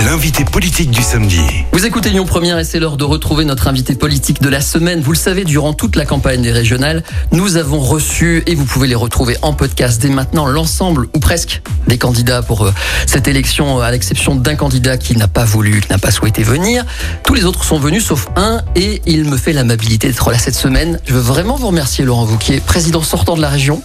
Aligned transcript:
l'invité 0.00 0.44
politique 0.44 0.90
du 0.90 1.02
samedi. 1.02 1.40
Vous 1.72 1.86
écoutez 1.86 2.10
Lyon 2.10 2.24
Première 2.24 2.58
et 2.58 2.64
c'est 2.64 2.80
l'heure 2.80 2.96
de 2.96 3.04
retrouver 3.04 3.44
notre 3.44 3.68
invité 3.68 3.94
politique 3.94 4.40
de 4.42 4.48
la 4.48 4.60
semaine. 4.60 5.00
Vous 5.00 5.12
le 5.12 5.18
savez, 5.18 5.44
durant 5.44 5.74
toute 5.74 5.96
la 5.96 6.04
campagne 6.04 6.42
des 6.42 6.50
régionales, 6.50 7.02
nous 7.30 7.56
avons 7.56 7.78
reçu, 7.78 8.42
et 8.46 8.54
vous 8.54 8.64
pouvez 8.64 8.88
les 8.88 8.94
retrouver 8.94 9.36
en 9.42 9.52
podcast 9.52 10.00
dès 10.00 10.08
maintenant, 10.08 10.46
l'ensemble, 10.46 11.08
ou 11.14 11.18
presque, 11.18 11.62
des 11.86 11.98
candidats 11.98 12.42
pour 12.42 12.62
euh, 12.62 12.72
cette 13.06 13.28
élection, 13.28 13.80
à 13.80 13.90
l'exception 13.90 14.34
d'un 14.34 14.56
candidat 14.56 14.96
qui 14.96 15.16
n'a 15.16 15.28
pas 15.28 15.44
voulu, 15.44 15.80
qui 15.80 15.90
n'a 15.90 15.98
pas 15.98 16.10
souhaité 16.10 16.42
venir. 16.42 16.84
Tous 17.24 17.34
les 17.34 17.44
autres 17.44 17.64
sont 17.64 17.78
venus, 17.78 18.04
sauf 18.04 18.28
un, 18.36 18.62
et 18.74 19.02
il 19.06 19.24
me 19.24 19.36
fait 19.36 19.52
l'amabilité 19.52 20.08
d'être 20.08 20.30
là 20.30 20.38
cette 20.38 20.56
semaine. 20.56 20.98
Je 21.04 21.12
veux 21.12 21.20
vraiment 21.20 21.56
vous 21.56 21.68
remercier, 21.68 22.04
Laurent 22.04 22.24
Vauquier, 22.24 22.60
président 22.60 23.02
sortant 23.02 23.36
de 23.36 23.42
la 23.42 23.50
région. 23.50 23.82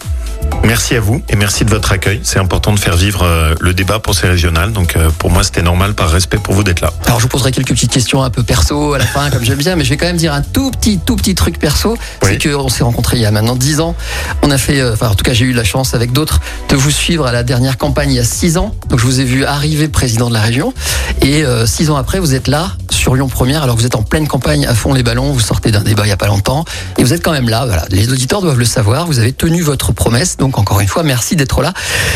Merci 0.68 0.96
à 0.96 1.00
vous 1.00 1.22
et 1.30 1.38
merci 1.38 1.64
de 1.64 1.70
votre 1.70 1.94
accueil. 1.94 2.20
C'est 2.24 2.40
important 2.40 2.74
de 2.74 2.80
faire 2.80 2.98
vivre 2.98 3.24
euh, 3.24 3.56
le 3.62 3.74
débat 3.74 4.00
pour 4.00 4.14
ces 4.14 4.28
régionales. 4.28 4.74
Donc 4.74 4.98
euh, 4.98 5.10
pour 5.18 5.32
moi, 5.32 5.44
c'était 5.44 5.62
normal 5.62 5.94
par 5.94 6.10
respect 6.10 6.38
pour 6.38 6.54
vous 6.54 6.64
d'être 6.64 6.82
là. 6.82 6.92
Alors 7.06 7.20
je 7.20 7.24
vous 7.24 7.30
poserai 7.30 7.52
quelques 7.52 7.70
petites 7.70 7.92
questions 7.92 8.22
un 8.22 8.30
peu 8.30 8.44
perso 8.44 8.94
à 8.94 8.98
la 8.98 9.06
fin, 9.06 9.30
comme 9.30 9.44
j'aime 9.44 9.58
bien, 9.58 9.78
mais 9.78 9.86
je 9.86 9.90
vais 9.90 9.98
quand 9.98 10.08
même 10.08 10.18
dire 10.18 10.34
un 10.34 10.42
tout 10.42 10.72
petit, 10.72 11.00
tout 11.00 11.16
petit 11.16 11.36
truc 11.36 11.58
perso. 11.58 11.98
Oui. 12.24 12.38
C'est 12.42 12.50
qu'on 12.52 12.68
s'est 12.68 12.84
rencontrés 12.84 13.16
il 13.16 13.24
y 13.24 13.26
a 13.26 13.32
maintenant 13.32 13.56
10 13.56 13.80
ans. 13.80 13.96
On 14.44 14.52
a 14.52 14.58
fait, 14.58 14.82
euh, 14.82 14.94
enfin 14.94 15.08
en 15.08 15.16
tout 15.16 15.24
cas 15.24 15.34
j'ai 15.34 15.46
eu 15.46 15.54
la 15.54 15.64
chance 15.64 15.94
avec 15.94 16.12
d'autres 16.12 16.42
de 16.68 16.76
vous 16.76 16.92
suivre 16.92 17.26
à 17.26 17.32
la 17.32 17.44
dernière 17.44 17.78
campagne 17.78 18.12
il 18.12 18.18
y 18.18 18.20
a 18.20 18.26
6 18.26 18.58
ans. 18.58 18.76
Donc 18.90 19.00
je 19.00 19.06
vous 19.06 19.22
ai 19.22 19.24
vu 19.24 19.46
arriver 19.46 19.88
président 19.88 20.28
de 20.28 20.34
la 20.34 20.42
région. 20.42 20.74
Et 21.22 21.44
6 21.66 21.90
ans 21.90 21.96
après, 21.96 22.20
vous 22.20 22.36
êtes 22.36 22.48
là 22.48 22.74
sur 22.92 23.16
Lyon 23.16 23.30
Première. 23.30 23.64
Alors 23.64 23.78
vous 23.78 23.86
êtes 23.86 23.96
en 23.96 24.04
pleine 24.04 24.28
campagne 24.28 24.66
à 24.66 24.76
fond 24.76 24.94
les 24.94 25.04
ballons. 25.04 25.32
Vous 25.32 25.40
sortez 25.40 25.72
d'un 25.72 25.82
débat 25.82 26.06
il 26.06 26.10
y 26.10 26.12
a 26.12 26.18
pas 26.18 26.28
longtemps. 26.28 26.66
Et 26.98 27.04
vous 27.04 27.14
êtes 27.14 27.24
quand 27.24 27.32
même 27.32 27.48
là. 27.48 27.66
Voilà. 27.66 27.86
Les 27.90 28.12
auditeurs 28.12 28.42
doivent 28.42 28.60
le 28.60 28.66
savoir. 28.66 29.08
Vous 29.08 29.20
avez 29.20 29.32
tenu 29.32 29.62
votre 29.62 29.94
promesse. 29.94 30.27
Donc 30.36 30.58
encore 30.58 30.82
une 30.82 30.88
fois, 30.88 31.04
merci 31.04 31.36
d'être 31.36 31.62
là. 31.62 31.74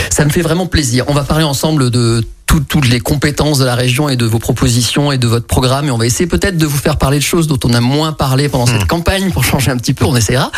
Ça 0.09 0.25
me 0.25 0.29
fait 0.29 0.41
vraiment 0.41 0.65
plaisir. 0.65 1.05
On 1.07 1.13
va 1.13 1.23
parler 1.23 1.45
ensemble 1.45 1.89
de 1.91 2.23
tout- 2.45 2.59
toutes 2.59 2.89
les 2.89 2.99
compétences 2.99 3.59
de 3.59 3.63
la 3.65 3.75
région 3.75 4.09
et 4.09 4.17
de 4.17 4.25
vos 4.25 4.39
propositions 4.39 5.13
et 5.13 5.17
de 5.17 5.25
votre 5.27 5.47
programme. 5.47 5.87
Et 5.87 5.91
on 5.91 5.97
va 5.97 6.05
essayer 6.05 6.27
peut-être 6.27 6.57
de 6.57 6.65
vous 6.65 6.77
faire 6.77 6.97
parler 6.97 7.17
de 7.17 7.23
choses 7.23 7.47
dont 7.47 7.59
on 7.63 7.73
a 7.73 7.79
moins 7.79 8.11
parlé 8.11 8.49
pendant 8.49 8.65
cette 8.65 8.87
campagne 8.87 9.31
pour 9.31 9.45
changer 9.45 9.71
un 9.71 9.77
petit 9.77 9.93
peu. 9.93 10.03
On 10.03 10.15
essaiera. 10.17 10.51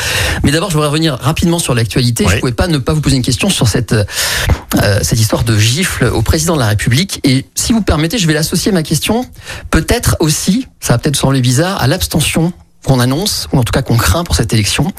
Mais 0.44 0.50
d'abord, 0.52 0.69
je 0.69 0.73
voudrais 0.73 0.89
revenir 0.89 1.14
rapidement 1.22 1.59
sur 1.59 1.75
l'actualité. 1.75 2.23
Je 2.27 2.30
ne 2.36 2.39
pouvais 2.39 2.52
pas 2.52 2.67
ne 2.67 2.80
pas 2.80 2.94
vous 2.94 3.02
poser 3.02 3.17
une 3.17 3.22
question 3.22 3.50
sur 3.52 3.67
cette, 3.67 3.94
euh, 3.94 4.99
cette 5.03 5.20
histoire 5.20 5.44
de 5.44 5.55
gifle 5.55 6.05
au 6.05 6.23
président 6.23 6.55
de 6.55 6.59
la 6.61 6.67
République. 6.67 7.20
Et 7.23 7.45
si 7.53 7.73
vous 7.73 7.81
permettez, 7.83 8.17
je 8.17 8.25
vais 8.25 8.33
l'associer 8.33 8.72
ma 8.72 8.81
question 8.81 9.27
peut-être 9.70 10.16
aussi, 10.20 10.66
ça 10.80 10.94
va 10.94 10.97
peut-être 10.97 11.16
sembler 11.17 11.42
bizarre, 11.42 11.80
à 11.80 11.86
l'abstention 11.86 12.53
qu'on 12.86 12.99
annonce, 12.99 13.47
ou 13.53 13.59
en 13.59 13.64
tout 13.64 13.72
cas 13.72 13.81
qu'on 13.81 13.95
craint 13.95 14.25
pour 14.25 14.36
cette 14.36 14.52
élection. 14.52 14.92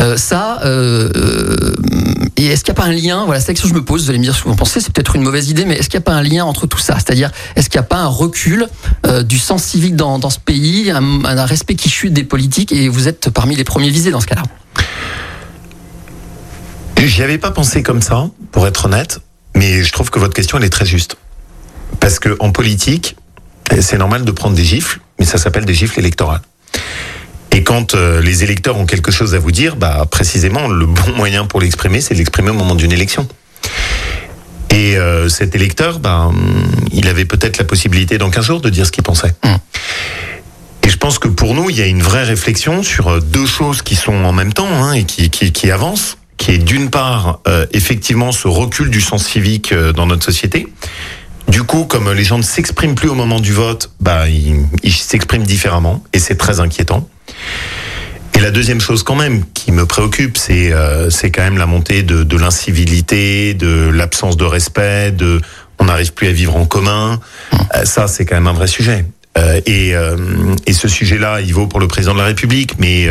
Euh, 0.00 0.16
ça, 0.16 0.60
euh, 0.64 1.10
euh, 1.16 1.74
est-ce 2.52 2.64
qu'il 2.64 2.74
n'y 2.74 2.78
a 2.78 2.82
pas 2.82 2.88
un 2.88 2.92
lien 2.92 3.24
Voilà, 3.24 3.40
c'est 3.40 3.48
la 3.48 3.54
question 3.54 3.68
que 3.68 3.74
je 3.74 3.80
me 3.80 3.84
pose. 3.84 4.04
Vous 4.04 4.10
allez 4.10 4.18
me 4.18 4.24
dire 4.24 4.34
ce 4.34 4.42
que 4.42 4.48
vous 4.48 4.52
en 4.52 4.56
pensez. 4.56 4.80
C'est 4.80 4.92
peut-être 4.92 5.16
une 5.16 5.22
mauvaise 5.22 5.48
idée, 5.48 5.64
mais 5.64 5.76
est-ce 5.76 5.88
qu'il 5.88 5.98
n'y 5.98 6.02
a 6.02 6.06
pas 6.06 6.12
un 6.12 6.22
lien 6.22 6.44
entre 6.44 6.66
tout 6.66 6.78
ça? 6.78 6.94
C'est-à-dire, 6.94 7.30
est-ce 7.56 7.70
qu'il 7.70 7.78
n'y 7.78 7.84
a 7.84 7.88
pas 7.88 7.98
un 7.98 8.08
recul 8.08 8.66
euh, 9.06 9.22
du 9.22 9.38
sens 9.38 9.64
civique 9.64 9.96
dans, 9.96 10.30
ce 10.30 10.38
pays, 10.38 10.90
un, 10.90 11.24
un 11.24 11.44
respect 11.44 11.74
qui 11.74 11.88
chute 11.88 12.12
des 12.12 12.24
politiques, 12.24 12.72
et 12.72 12.88
vous 12.88 13.08
êtes 13.08 13.30
parmi 13.30 13.56
les 13.56 13.64
premiers 13.64 13.90
visés 13.90 14.10
dans 14.10 14.20
ce 14.20 14.26
cas-là? 14.26 14.42
J'y 17.04 17.22
avais 17.22 17.38
pas 17.38 17.50
pensé 17.50 17.82
comme 17.82 18.00
ça, 18.00 18.28
pour 18.52 18.66
être 18.66 18.84
honnête, 18.84 19.20
mais 19.56 19.82
je 19.82 19.90
trouve 19.92 20.10
que 20.10 20.18
votre 20.18 20.34
question 20.34 20.58
elle 20.58 20.64
est 20.64 20.70
très 20.70 20.86
juste. 20.86 21.16
Parce 22.00 22.18
que 22.18 22.36
en 22.38 22.52
politique, 22.52 23.16
c'est 23.80 23.98
normal 23.98 24.24
de 24.24 24.30
prendre 24.30 24.54
des 24.54 24.64
gifles, 24.64 25.00
mais 25.18 25.24
ça 25.24 25.38
s'appelle 25.38 25.64
des 25.64 25.74
gifles 25.74 25.98
électorales. 25.98 26.42
Et 27.52 27.62
quand 27.62 27.94
euh, 27.94 28.20
les 28.20 28.42
électeurs 28.44 28.78
ont 28.78 28.86
quelque 28.86 29.12
chose 29.12 29.34
à 29.34 29.38
vous 29.38 29.52
dire, 29.52 29.76
bah 29.76 30.06
précisément 30.10 30.68
le 30.68 30.86
bon 30.86 31.12
moyen 31.16 31.44
pour 31.44 31.60
l'exprimer, 31.60 32.00
c'est 32.00 32.14
de 32.14 32.18
l'exprimer 32.18 32.50
au 32.50 32.54
moment 32.54 32.74
d'une 32.74 32.92
élection. 32.92 33.28
Et 34.70 34.96
euh, 34.96 35.28
cet 35.28 35.54
électeur, 35.54 35.98
bah, 35.98 36.26
hum, 36.28 36.64
il 36.92 37.06
avait 37.08 37.26
peut-être 37.26 37.58
la 37.58 37.64
possibilité 37.64 38.16
dans 38.16 38.30
15 38.30 38.44
jours 38.44 38.60
de 38.60 38.70
dire 38.70 38.86
ce 38.86 38.92
qu'il 38.92 39.04
pensait. 39.04 39.34
Mm. 39.44 39.56
Et 40.84 40.88
je 40.88 40.96
pense 40.96 41.18
que 41.18 41.28
pour 41.28 41.54
nous, 41.54 41.70
il 41.70 41.78
y 41.78 41.82
a 41.82 41.86
une 41.86 42.02
vraie 42.02 42.24
réflexion 42.24 42.82
sur 42.82 43.08
euh, 43.08 43.20
deux 43.20 43.46
choses 43.46 43.82
qui 43.82 43.96
sont 43.96 44.24
en 44.24 44.32
même 44.32 44.52
temps 44.52 44.68
hein, 44.68 44.92
et 44.92 45.04
qui, 45.04 45.30
qui, 45.30 45.52
qui 45.52 45.70
avancent, 45.70 46.16
qui 46.36 46.52
est 46.52 46.58
d'une 46.58 46.90
part 46.90 47.40
euh, 47.46 47.66
effectivement 47.72 48.32
ce 48.32 48.48
recul 48.48 48.90
du 48.90 49.00
sens 49.00 49.24
civique 49.24 49.72
euh, 49.72 49.92
dans 49.92 50.06
notre 50.06 50.24
société. 50.24 50.66
Du 51.48 51.62
coup, 51.64 51.84
comme 51.84 52.10
les 52.10 52.24
gens 52.24 52.38
ne 52.38 52.42
s'expriment 52.42 52.94
plus 52.94 53.08
au 53.08 53.14
moment 53.14 53.40
du 53.40 53.52
vote, 53.52 53.90
bah, 54.00 54.28
ils 54.28 54.92
s'expriment 54.92 55.44
différemment 55.44 56.02
et 56.12 56.18
c'est 56.18 56.36
très 56.36 56.60
inquiétant. 56.60 57.08
Et 58.34 58.40
la 58.40 58.50
deuxième 58.50 58.80
chose 58.80 59.02
quand 59.02 59.14
même 59.14 59.44
qui 59.52 59.72
me 59.72 59.86
préoccupe, 59.86 60.38
c'est 60.38 60.72
euh, 60.72 61.10
quand 61.24 61.42
même 61.42 61.58
la 61.58 61.66
montée 61.66 62.02
de, 62.02 62.36
l'incivilité, 62.36 63.54
de 63.54 63.90
l'absence 63.90 64.36
de 64.36 64.44
respect, 64.44 65.12
de 65.12 65.40
on 65.78 65.84
n'arrive 65.84 66.12
plus 66.12 66.28
à 66.28 66.32
vivre 66.32 66.56
en 66.56 66.64
commun. 66.64 67.20
Euh, 67.52 67.84
ça, 67.84 68.06
c'est 68.06 68.24
quand 68.24 68.36
même 68.36 68.46
un 68.46 68.52
vrai 68.52 68.66
sujet. 68.68 69.04
Euh, 69.38 69.60
et, 69.66 69.94
et 70.66 70.72
ce 70.72 70.88
sujet-là, 70.88 71.40
il 71.40 71.54
vaut 71.54 71.66
pour 71.66 71.80
le 71.80 71.88
président 71.88 72.14
de 72.14 72.18
la 72.18 72.26
République, 72.26 72.74
mais 72.78 73.08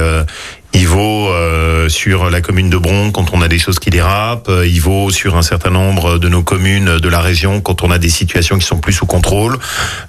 il 0.73 0.87
vaut 0.87 1.29
euh, 1.29 1.89
sur 1.89 2.29
la 2.29 2.41
commune 2.41 2.69
de 2.69 2.77
Bron 2.77 3.11
quand 3.11 3.33
on 3.33 3.41
a 3.41 3.47
des 3.47 3.59
choses 3.59 3.77
qui 3.77 3.89
dérapent. 3.89 4.49
euh, 4.49 4.65
Il 4.65 4.79
vaut 4.79 5.09
sur 5.11 5.35
un 5.35 5.41
certain 5.41 5.69
nombre 5.69 6.17
de 6.17 6.29
nos 6.29 6.43
communes 6.43 6.97
de 6.97 7.09
la 7.09 7.19
région 7.19 7.59
quand 7.61 7.83
on 7.83 7.91
a 7.91 7.97
des 7.97 8.09
situations 8.09 8.57
qui 8.57 8.65
sont 8.65 8.77
plus 8.79 8.93
sous 8.93 9.05
contrôle. 9.05 9.57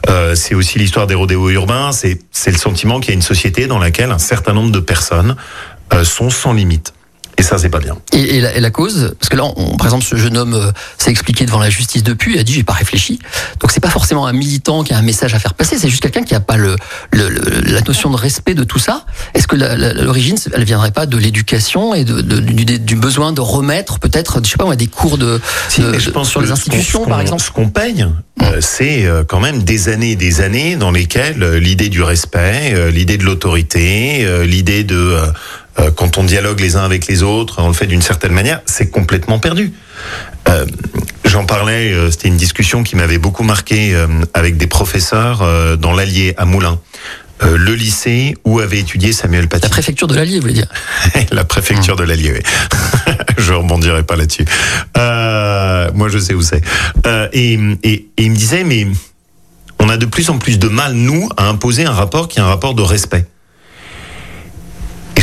Euh, 0.09 0.35
c'est 0.35 0.55
aussi 0.55 0.79
l'histoire 0.79 1.07
des 1.07 1.15
rodéos 1.15 1.51
urbains. 1.51 1.91
C'est 1.93 2.19
c'est 2.31 2.53
le 2.53 2.59
sentiment 2.59 3.01
qu'il 3.01 3.11
y 3.11 3.13
a 3.13 3.15
une 3.15 3.23
société 3.23 3.67
dans 3.67 3.79
laquelle 3.79 4.13
un 4.13 4.19
certain 4.19 4.53
nombre 4.53 4.71
de 4.71 4.81
personnes 4.81 5.37
euh, 5.93 6.05
sont 6.05 6.31
sans 6.31 6.53
limite. 6.53 6.95
Et 7.43 7.45
ça, 7.45 7.59
c'est 7.59 7.71
pas 7.71 7.81
bien. 7.81 7.97
Et, 8.13 8.37
et 8.37 8.41
la, 8.41 8.55
et 8.55 8.61
la 8.61 8.71
cause, 8.71 9.15
parce 9.19 9.29
que 9.29 9.37
là, 9.37 9.43
on, 9.57 9.77
par 9.77 9.89
exemple, 9.89 10.05
ce 10.05 10.15
jeune 10.15 10.37
homme 10.37 10.55
euh, 10.55 10.71
s'est 10.97 11.11
expliqué 11.11 11.45
devant 11.45 11.59
la 11.59 11.71
justice 11.71 12.05
depuis, 12.05 12.35
il 12.35 12.39
a 12.39 12.45
dit 12.45 12.53
j'ai 12.53 12.63
pas 12.63 12.73
réfléchi. 12.73 13.19
Donc 13.59 13.73
c'est 13.73 13.81
pas 13.81 13.91
forcément 13.91 14.27
un 14.29 14.33
militant 14.33 14.85
qui 14.85 14.93
a 14.93 14.97
un 14.99 15.03
message 15.03 15.35
à 15.35 15.41
faire 15.41 15.55
passer, 15.55 15.77
c'est 15.77 15.89
juste 15.89 16.03
quelqu'un 16.05 16.23
qui 16.23 16.37
a 16.37 16.41
pas 16.41 16.57
le, 16.57 16.77
le- 17.11 17.29
le- 17.29 17.73
la 17.73 17.81
notion 17.81 18.11
de 18.11 18.17
respect 18.17 18.55
de 18.55 18.63
tout 18.63 18.79
ça. 18.79 19.05
Est-ce 19.35 19.49
que 19.49 19.57
l'origine, 19.57 20.37
elle 20.55 20.63
viendrait 20.63 20.93
pas 20.93 21.07
de 21.07 21.17
l'éducation 21.17 21.95
et 21.95 22.05
de, 22.05 22.21
de- 22.21 22.39
du, 22.39 22.79
du 22.79 22.95
besoin 22.95 23.33
de 23.33 23.41
remettre 23.41 23.99
peut-être, 23.99 24.41
je 24.45 24.51
sais 24.51 24.57
pas, 24.57 24.77
des 24.77 24.87
cours 24.87 25.19
de, 25.19 25.41
Si, 25.69 25.81
de- 25.81 25.89
mais 25.91 25.99
je 25.99 26.11
pense 26.11 26.31
sur 26.31 26.41
les 26.43 26.53
institutions, 26.53 27.05
par 27.07 27.21
exemple. 27.21 27.43
Ce 27.43 27.51
qu'on 27.51 27.69
paye, 27.71 28.07
euh, 28.43 28.59
c'est 28.61 29.05
euh, 29.05 29.25
quand 29.25 29.41
même 29.41 29.65
des 29.65 29.89
années 29.89 30.13
et 30.13 30.17
des 30.17 30.41
années 30.43 30.77
dans 30.77 30.93
lesquelles 30.93 31.57
l'idée 31.57 31.89
du 31.89 32.03
respect, 32.03 32.91
l'idée 32.93 33.19
de 33.19 33.25
l'autorité, 33.25 34.25
l'idée 34.47 34.85
de 34.85 35.17
euh, 35.79 35.91
quand 35.91 36.19
on 36.19 36.25
dialogue 36.25 36.61
les 36.61 36.77
uns 36.77 36.85
avec 36.85 37.07
les 37.07 37.23
autres, 37.23 37.57
on 37.59 37.69
le 37.69 37.75
fait 37.75 37.87
d'une 37.87 38.03
certaine 38.03 38.33
manière, 38.33 38.61
c'est 38.67 38.91
complètement 38.91 39.39
perdu. 39.39 39.73
Euh, 40.49 40.67
J'en 41.25 41.47
parlais, 41.47 41.93
euh, 41.93 42.11
c'était 42.11 42.29
une 42.29 42.37
discussion 42.37 42.83
qui 42.83 42.95
m'avait 42.95 43.17
beaucoup 43.17 43.43
marqué 43.43 43.95
euh, 43.95 44.07
avec 44.35 44.59
des 44.59 44.67
professeurs 44.67 45.41
euh, 45.41 45.77
dans 45.77 45.95
l'Allier 45.95 46.35
à 46.37 46.45
Moulins. 46.45 46.79
Euh, 47.43 47.57
le 47.57 47.75
lycée 47.75 48.37
où 48.45 48.61
avait 48.61 48.81
étudié 48.81 49.13
Samuel 49.13 49.49
Paty. 49.49 49.63
La 49.63 49.71
préfecture 49.71 50.07
de 50.09 50.15
l'Allier, 50.15 50.37
vous 50.37 50.43
voulez 50.43 50.55
dire 50.55 50.67
la 51.33 51.45
préfecture 51.45 51.97
de 51.97 52.05
l'Allier. 52.05 52.35
oui. 52.35 53.15
je 53.39 53.53
rebondirai 53.55 54.03
pas 54.03 54.17
là-dessus. 54.17 54.45
Euh, 54.99 55.91
moi, 55.95 56.09
je 56.09 56.19
sais 56.19 56.35
où 56.35 56.43
c'est. 56.43 56.63
Euh, 57.07 57.29
et, 57.33 57.55
et, 57.83 57.93
et 58.17 58.23
il 58.25 58.31
me 58.31 58.37
disait, 58.37 58.65
mais 58.65 58.87
on 59.79 59.89
a 59.89 59.97
de 59.97 60.07
plus 60.07 60.29
en 60.29 60.39
plus 60.39 60.59
de 60.59 60.69
mal, 60.69 60.93
nous, 60.93 61.29
à 61.37 61.49
imposer 61.49 61.87
un 61.87 61.93
rapport 61.93 62.29
qui 62.29 62.41
est 62.41 62.43
un 62.43 62.47
rapport 62.47 62.75
de 62.75 62.83
respect. 62.83 63.27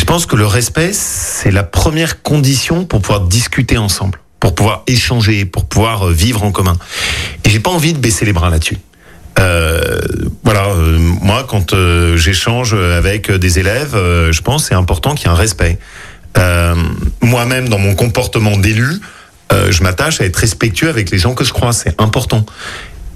Je 0.09 0.13
pense 0.15 0.25
que 0.25 0.35
le 0.35 0.47
respect, 0.47 0.89
c'est 0.91 1.51
la 1.51 1.61
première 1.61 2.23
condition 2.23 2.83
pour 2.83 2.99
pouvoir 2.99 3.27
discuter 3.27 3.77
ensemble, 3.77 4.19
pour 4.39 4.55
pouvoir 4.55 4.81
échanger, 4.87 5.45
pour 5.45 5.65
pouvoir 5.65 6.07
euh, 6.07 6.11
vivre 6.11 6.41
en 6.41 6.51
commun. 6.51 6.75
Et 7.45 7.51
j'ai 7.51 7.59
pas 7.59 7.69
envie 7.69 7.93
de 7.93 7.99
baisser 7.99 8.25
les 8.25 8.33
bras 8.33 8.49
là-dessus. 8.49 8.79
Euh, 9.37 9.99
voilà, 10.43 10.65
euh, 10.65 10.97
moi 10.97 11.45
quand 11.47 11.73
euh, 11.73 12.17
j'échange 12.17 12.73
avec 12.73 13.29
des 13.29 13.59
élèves, 13.59 13.93
euh, 13.93 14.31
je 14.31 14.41
pense 14.41 14.65
c'est 14.65 14.73
important 14.73 15.13
qu'il 15.13 15.27
y 15.27 15.29
ait 15.29 15.33
un 15.33 15.37
respect. 15.37 15.77
Euh, 16.39 16.73
Moi-même, 17.21 17.69
dans 17.69 17.77
mon 17.77 17.93
comportement 17.93 18.57
d'élu, 18.57 18.89
euh, 19.53 19.71
je 19.71 19.83
m'attache 19.83 20.21
à 20.21 20.25
être 20.25 20.37
respectueux 20.37 20.89
avec 20.89 21.11
les 21.11 21.19
gens 21.19 21.35
que 21.35 21.43
je 21.43 21.53
crois. 21.53 21.71
C'est 21.71 22.01
important. 22.01 22.47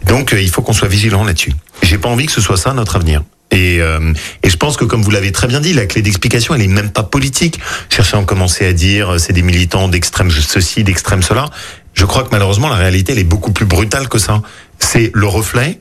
Donc, 0.06 0.32
euh, 0.32 0.40
il 0.40 0.50
faut 0.52 0.62
qu'on 0.62 0.74
soit 0.74 0.90
vigilant 0.90 1.24
là-dessus. 1.24 1.54
J'ai 1.82 1.98
pas 1.98 2.10
envie 2.10 2.28
que 2.28 2.32
ce 2.34 2.42
soit 2.42 2.58
ça 2.58 2.72
notre 2.76 2.98
avenir. 2.98 3.24
Et, 3.54 3.82
euh, 3.82 4.14
et 4.42 4.50
je 4.50 4.58
pense 4.58 4.76
que, 4.76 4.84
comme 4.84 5.04
vous 5.04 5.12
l'avez 5.12 5.32
très 5.32 5.48
bien 5.48 5.62
dit, 5.62 5.74
la 5.74 5.86
clé 5.86 6.02
d'explication, 6.02 6.56
elle 6.56 6.64
est 6.64 6.68
même 6.68 6.90
pas 6.90 7.04
politique. 7.04 7.60
Chercher 7.90 8.18
à 8.18 8.24
commencer 8.24 8.66
à 8.66 8.74
dire, 8.74 9.14
euh, 9.14 9.18
c'est 9.20 9.32
des 9.32 9.44
militants 9.44 9.88
d'extrême 9.88 10.32
ceci, 10.32 10.84
d'extrême 10.84 11.22
cela. 11.22 11.46
Je 11.94 12.06
crois 12.06 12.24
que 12.24 12.30
malheureusement, 12.32 12.68
la 12.68 12.76
réalité, 12.76 13.14
elle 13.14 13.20
est 13.20 13.24
beaucoup 13.24 13.52
plus 13.52 13.66
brutale 13.66 14.10
que 14.10 14.18
ça. 14.18 14.42
C'est 14.80 15.12
le 15.14 15.28
reflet 15.28 15.78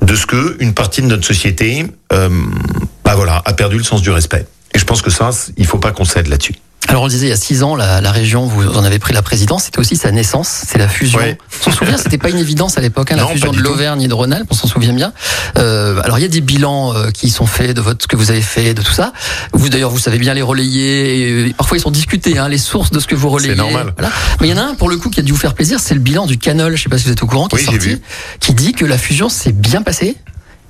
de 0.00 0.16
ce 0.16 0.26
que 0.26 0.56
une 0.58 0.72
partie 0.72 1.02
de 1.02 1.06
notre 1.06 1.26
société, 1.26 1.86
euh, 2.12 2.30
bah 3.04 3.14
voilà, 3.14 3.42
a 3.44 3.52
perdu 3.52 3.76
le 3.76 3.84
sens 3.84 4.00
du 4.00 4.10
respect. 4.10 4.46
Et 4.74 4.78
je 4.78 4.84
pense 4.84 5.02
que 5.02 5.10
ça, 5.10 5.30
il 5.58 5.66
faut 5.66 5.78
pas 5.78 5.92
qu'on 5.92 6.06
cède 6.06 6.28
là-dessus. 6.28 6.54
Alors 6.88 7.02
on 7.02 7.06
le 7.06 7.10
disait 7.10 7.26
il 7.26 7.30
y 7.30 7.32
a 7.32 7.36
six 7.36 7.62
ans, 7.62 7.74
la, 7.76 8.00
la 8.00 8.10
région, 8.10 8.44
vous 8.46 8.66
en 8.76 8.84
avez 8.84 8.98
pris 8.98 9.14
la 9.14 9.22
présidence, 9.22 9.64
c'était 9.64 9.78
aussi 9.78 9.96
sa 9.96 10.10
naissance, 10.10 10.48
c'est 10.66 10.78
la 10.78 10.88
fusion. 10.88 11.20
On 11.20 11.64
s'en 11.64 11.70
souvient, 11.70 11.96
c'était 11.96 12.18
pas 12.18 12.28
une 12.28 12.38
évidence 12.38 12.76
à 12.76 12.80
l'époque, 12.80 13.12
hein, 13.12 13.16
la 13.16 13.26
fusion 13.26 13.52
de 13.52 13.60
l'Auvergne 13.60 14.02
et 14.02 14.08
de 14.08 14.14
Rhône-Alpes, 14.14 14.48
on 14.50 14.54
s'en 14.54 14.66
souvient 14.68 14.92
bien. 14.92 15.12
Euh, 15.58 16.00
alors 16.04 16.18
il 16.18 16.22
y 16.22 16.24
a 16.24 16.28
des 16.28 16.40
bilans 16.40 16.94
euh, 16.94 17.10
qui 17.10 17.30
sont 17.30 17.46
faits 17.46 17.74
de 17.76 17.80
votre, 17.80 18.02
ce 18.02 18.08
que 18.08 18.16
vous 18.16 18.30
avez 18.30 18.42
fait, 18.42 18.74
de 18.74 18.82
tout 18.82 18.92
ça. 18.92 19.12
Vous 19.52 19.68
d'ailleurs, 19.68 19.90
vous 19.90 19.98
savez 19.98 20.18
bien 20.18 20.34
les 20.34 20.42
relayer. 20.42 21.46
et 21.48 21.52
parfois 21.54 21.78
ils 21.78 21.80
sont 21.80 21.90
discutés, 21.90 22.36
hein, 22.38 22.48
les 22.48 22.58
sources 22.58 22.90
de 22.90 23.00
ce 23.00 23.06
que 23.06 23.14
vous 23.14 23.30
relayez. 23.30 23.54
normal. 23.54 23.94
Voilà. 23.96 24.12
Mais 24.40 24.48
il 24.48 24.50
y 24.50 24.54
en 24.54 24.58
a 24.58 24.64
un 24.66 24.74
pour 24.74 24.88
le 24.90 24.96
coup 24.96 25.08
qui 25.08 25.20
a 25.20 25.22
dû 25.22 25.32
vous 25.32 25.38
faire 25.38 25.54
plaisir, 25.54 25.78
c'est 25.80 25.94
le 25.94 26.00
bilan 26.00 26.26
du 26.26 26.36
Canol. 26.36 26.76
Je 26.76 26.82
sais 26.82 26.88
pas 26.88 26.98
si 26.98 27.04
vous 27.04 27.12
êtes 27.12 27.22
au 27.22 27.26
courant, 27.26 27.46
qui 27.48 27.56
Oui, 27.56 27.62
est 27.62 27.64
sorti, 27.66 28.02
qui 28.40 28.54
dit 28.54 28.72
que 28.72 28.84
la 28.84 28.98
fusion 28.98 29.28
s'est 29.28 29.52
bien 29.52 29.82
passée. 29.82 30.16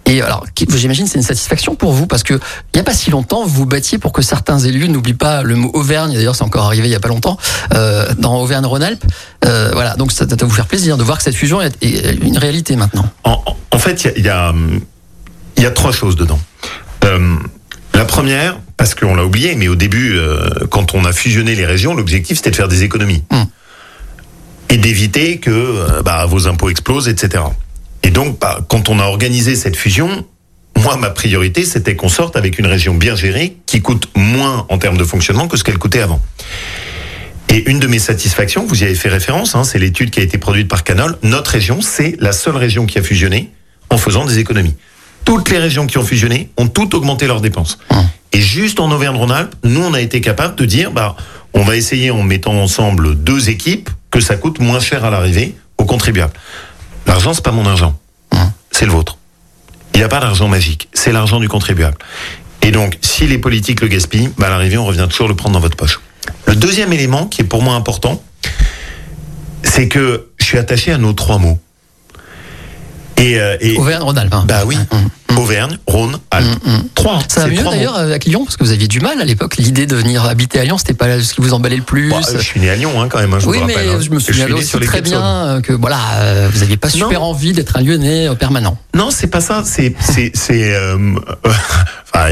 Et 0.06 0.20
alors, 0.20 0.44
j'imagine 0.75 1.06
c'est 1.06 1.19
une 1.19 1.25
satisfaction 1.25 1.75
pour 1.75 1.93
vous 1.93 2.06
parce 2.06 2.22
que 2.22 2.34
il 2.75 2.76
y 2.76 2.81
a 2.81 2.82
pas 2.82 2.94
si 2.94 3.10
longtemps, 3.10 3.46
vous 3.46 3.66
battiez 3.66 3.99
pour 3.99 4.12
que 4.12 4.22
certains 4.22 4.58
élus 4.58 4.88
n'oublient 4.88 5.14
pas 5.14 5.43
le 5.43 5.54
mot 5.54 5.70
Auvergne. 5.75 6.14
D'ailleurs, 6.14 6.34
c'est 6.34 6.44
encore 6.44 6.66
arrivé 6.66 6.88
il 6.88 6.90
y 6.90 6.96
a 6.96 7.00
pas 7.00 7.08
longtemps 7.08 7.38
euh, 7.75 8.12
dans 8.19 8.40
Auvergne-Rhône-Alpes. 8.40 9.04
Euh, 9.44 9.70
voilà, 9.72 9.94
donc 9.94 10.12
ça, 10.12 10.26
doit 10.26 10.49
vous 10.49 10.54
faire 10.54 10.66
plaisir 10.66 10.96
de 10.96 11.04
voir 11.04 11.19
que 11.19 11.25
cette 11.25 11.34
fusion 11.34 11.60
est, 11.60 11.76
une 11.82 12.38
réalité 12.38 12.76
maintenant. 12.76 13.08
En, 13.25 13.78
fait, 13.78 14.08
il 14.16 14.25
y 14.25 14.28
a, 14.28 14.52
y, 15.56 15.62
y 15.62 15.75
trois 15.75 15.93
choses 15.93 16.16
dedans. 16.16 16.40
Euh, 17.05 17.37
la 17.94 18.05
première, 18.05 18.58
parce 18.76 18.94
qu'on 18.94 19.14
l'a 19.14 19.25
oublié, 19.25 19.55
mais 19.55 19.69
au 19.69 19.76
début, 19.76 20.19
quand 20.70 20.94
on 20.94 21.05
a 21.05 21.12
fusionné 21.12 21.55
les 21.55 21.66
régions, 21.66 21.94
l'objectif 21.94 22.38
c'était 22.38 22.50
de 22.50 22.56
faire 22.56 22.69
des 22.69 22.82
économies 22.82 23.22
Mm. 23.31 23.43
et 24.70 24.76
d'éviter 24.78 25.38
que 25.38 26.02
bah, 26.02 26.26
vos 26.26 26.48
impôts 26.48 26.70
explosent, 26.70 27.08
etc. 27.08 27.44
Et 28.02 28.10
donc, 28.10 28.38
bah, 28.38 28.60
quand 28.69 28.88
on 28.88 28.99
a 28.99 29.04
organisé 29.04 29.54
cette 29.54 29.76
fusion, 29.76 30.26
moi, 30.76 30.96
ma 30.96 31.10
priorité, 31.10 31.64
c'était 31.64 31.96
qu'on 31.96 32.08
sorte 32.08 32.37
avec 32.37 32.58
une 32.58 32.66
région 32.66 32.94
bien 32.94 33.14
gérée 33.14 33.56
qui 33.66 33.82
coûte 33.82 34.08
moins 34.16 34.66
en 34.69 34.78
termes 34.78 34.96
de 34.96 35.04
fonctionnement 35.04 35.49
que 35.49 35.56
ce 35.56 35.64
qu'elle 35.64 35.78
coûtait 35.78 36.00
avant. 36.00 36.20
Et 37.49 37.69
une 37.70 37.78
de 37.78 37.87
mes 37.87 37.99
satisfactions, 37.99 38.64
vous 38.66 38.82
y 38.82 38.84
avez 38.84 38.94
fait 38.94 39.10
référence, 39.10 39.54
hein, 39.54 39.64
c'est 39.64 39.78
l'étude 39.78 40.10
qui 40.10 40.20
a 40.20 40.22
été 40.22 40.38
produite 40.38 40.69
par 40.69 40.84
Canol. 40.84 41.19
Notre 41.22 41.50
région, 41.50 41.82
c'est 41.82 42.16
la 42.19 42.32
seule 42.32 42.56
région 42.56 42.87
qui 42.87 42.99
a 42.99 43.02
fusionné 43.02 43.50
en 43.90 43.99
faisant 43.99 44.25
des 44.25 44.38
économies. 44.38 44.75
Toutes 45.25 45.50
les 45.50 45.58
régions 45.58 45.87
qui 45.87 45.98
ont 45.98 46.05
fusionné 46.05 46.48
ont 46.56 46.66
toutes 46.66 46.94
augmenté 46.94 47.26
leurs 47.26 47.43
dépenses. 47.43 47.78
Et 48.32 48.40
juste 48.40 48.81
en 48.81 48.90
Auvergne-Rhône-Alpes, 48.90 49.55
nous, 49.64 49.82
on 49.82 49.93
a 49.93 50.00
été 50.00 50.20
capable 50.20 50.56
de 50.56 50.64
dire, 50.64 50.90
bah, 50.90 51.14
on 51.52 51.62
va 51.62 51.76
essayer 51.76 52.10
en 52.10 52.22
mettant 52.22 52.55
ensemble 52.55 53.14
deux 53.16 53.50
équipes 53.50 53.90
que 54.10 54.20
ça 54.20 54.37
coûte 54.37 54.58
moins 54.58 54.81
cher 54.81 55.05
à 55.05 55.10
l'arrivée 55.10 55.55
aux 55.76 55.84
contribuables. 55.84 56.32
L'argent, 57.06 57.34
c'est 57.34 57.44
pas 57.44 57.50
mon 57.52 57.66
argent, 57.66 57.99
c'est 58.70 58.87
le 58.87 58.93
vôtre. 58.93 59.19
Il 59.94 59.99
n'y 59.99 60.04
a 60.04 60.08
pas 60.08 60.20
d'argent 60.20 60.49
magique, 60.49 60.88
c'est 60.94 61.12
l'argent 61.12 61.40
du 61.40 61.49
contribuable. 61.49 61.96
Et 62.62 62.70
donc, 62.70 62.99
si 63.02 63.26
les 63.26 63.38
politiques 63.38 63.81
le 63.81 63.88
gaspillent, 63.88 64.31
bah, 64.38 64.46
à 64.46 64.50
l'arrivée, 64.50 64.78
on 64.78 64.87
revient 64.87 65.06
toujours 65.10 65.28
le 65.28 65.34
prendre 65.34 65.54
dans 65.54 65.60
votre 65.60 65.76
poche. 65.76 66.00
Le 66.46 66.54
deuxième 66.56 66.93
élément 66.93 67.26
qui 67.26 67.43
est 67.43 67.44
pour 67.44 67.62
moi 67.62 67.75
important, 67.75 68.22
c'est 69.62 69.88
que 69.88 70.28
je 70.38 70.44
suis 70.44 70.58
attaché 70.58 70.93
à 70.93 70.99
nos 70.99 71.12
trois 71.12 71.38
mots. 71.38 71.58
Et, 73.19 73.38
euh, 73.38 73.56
et 73.60 73.76
Auvergne-Rhône-Alpes. 73.76 74.34
hein. 74.34 74.44
bah 74.46 74.62
oui, 74.66 74.76
Auvergne, 75.37 75.79
Rhône, 75.87 76.19
Alpes. 76.31 76.46
Trois. 76.94 77.20
Ça 77.29 77.43
va 77.43 77.46
mieux 77.49 77.62
d'ailleurs 77.62 77.96
avec 77.96 78.25
Lyon 78.25 78.44
parce 78.44 78.56
que 78.56 78.64
vous 78.64 78.70
aviez 78.73 78.88
du 78.88 79.00
mal 79.00 79.20
à 79.20 79.25
l'époque. 79.25 79.56
L'idée 79.56 79.87
de 79.87 79.96
venir 79.96 80.25
habiter 80.25 80.58
à 80.61 80.64
Lyon, 80.64 80.79
c'était 80.79 80.94
pas 80.94 81.20
ce 81.20 81.34
qui 81.34 81.40
vous 81.40 81.52
emballait 81.55 81.76
le 81.76 81.82
plus. 81.82 82.11
Bah, 82.11 82.20
je 82.32 82.38
suis 82.38 82.61
né 82.61 82.70
à 82.70 82.76
Lyon 82.76 83.00
hein, 83.00 83.08
quand 83.11 83.19
même, 83.19 83.32
hein, 83.34 83.38
je 83.40 83.46
oui, 83.49 83.58
vous 83.58 83.64
mais 83.64 83.75
rappelle. 83.75 83.88
hein. 83.90 83.99
je 84.00 84.11
me 84.11 84.19
suis 84.20 84.32
souviens 84.32 84.46
né 84.49 84.52
aussi 84.55 84.79
très 84.81 85.00
bien 85.00 85.23
euh, 85.23 85.61
que 85.61 85.73
voilà, 85.73 85.99
euh, 86.20 86.49
vous 86.52 86.61
n'aviez 86.61 86.76
pas 86.76 86.90
super 86.90 87.20
Non. 87.20 87.26
envie 87.26 87.52
d'être 87.52 87.76
un 87.76 87.82
Lyonnais 87.82 88.29
euh, 88.29 88.34
permanent. 88.34 88.76
Non, 88.94 89.11
c'est 89.11 89.26
pas 89.29 89.40
ça. 89.40 89.62
C'est 89.64 89.94
c'est 90.00 90.31
c'est 90.34 90.75
euh, 90.75 90.96
enfin 92.14 92.26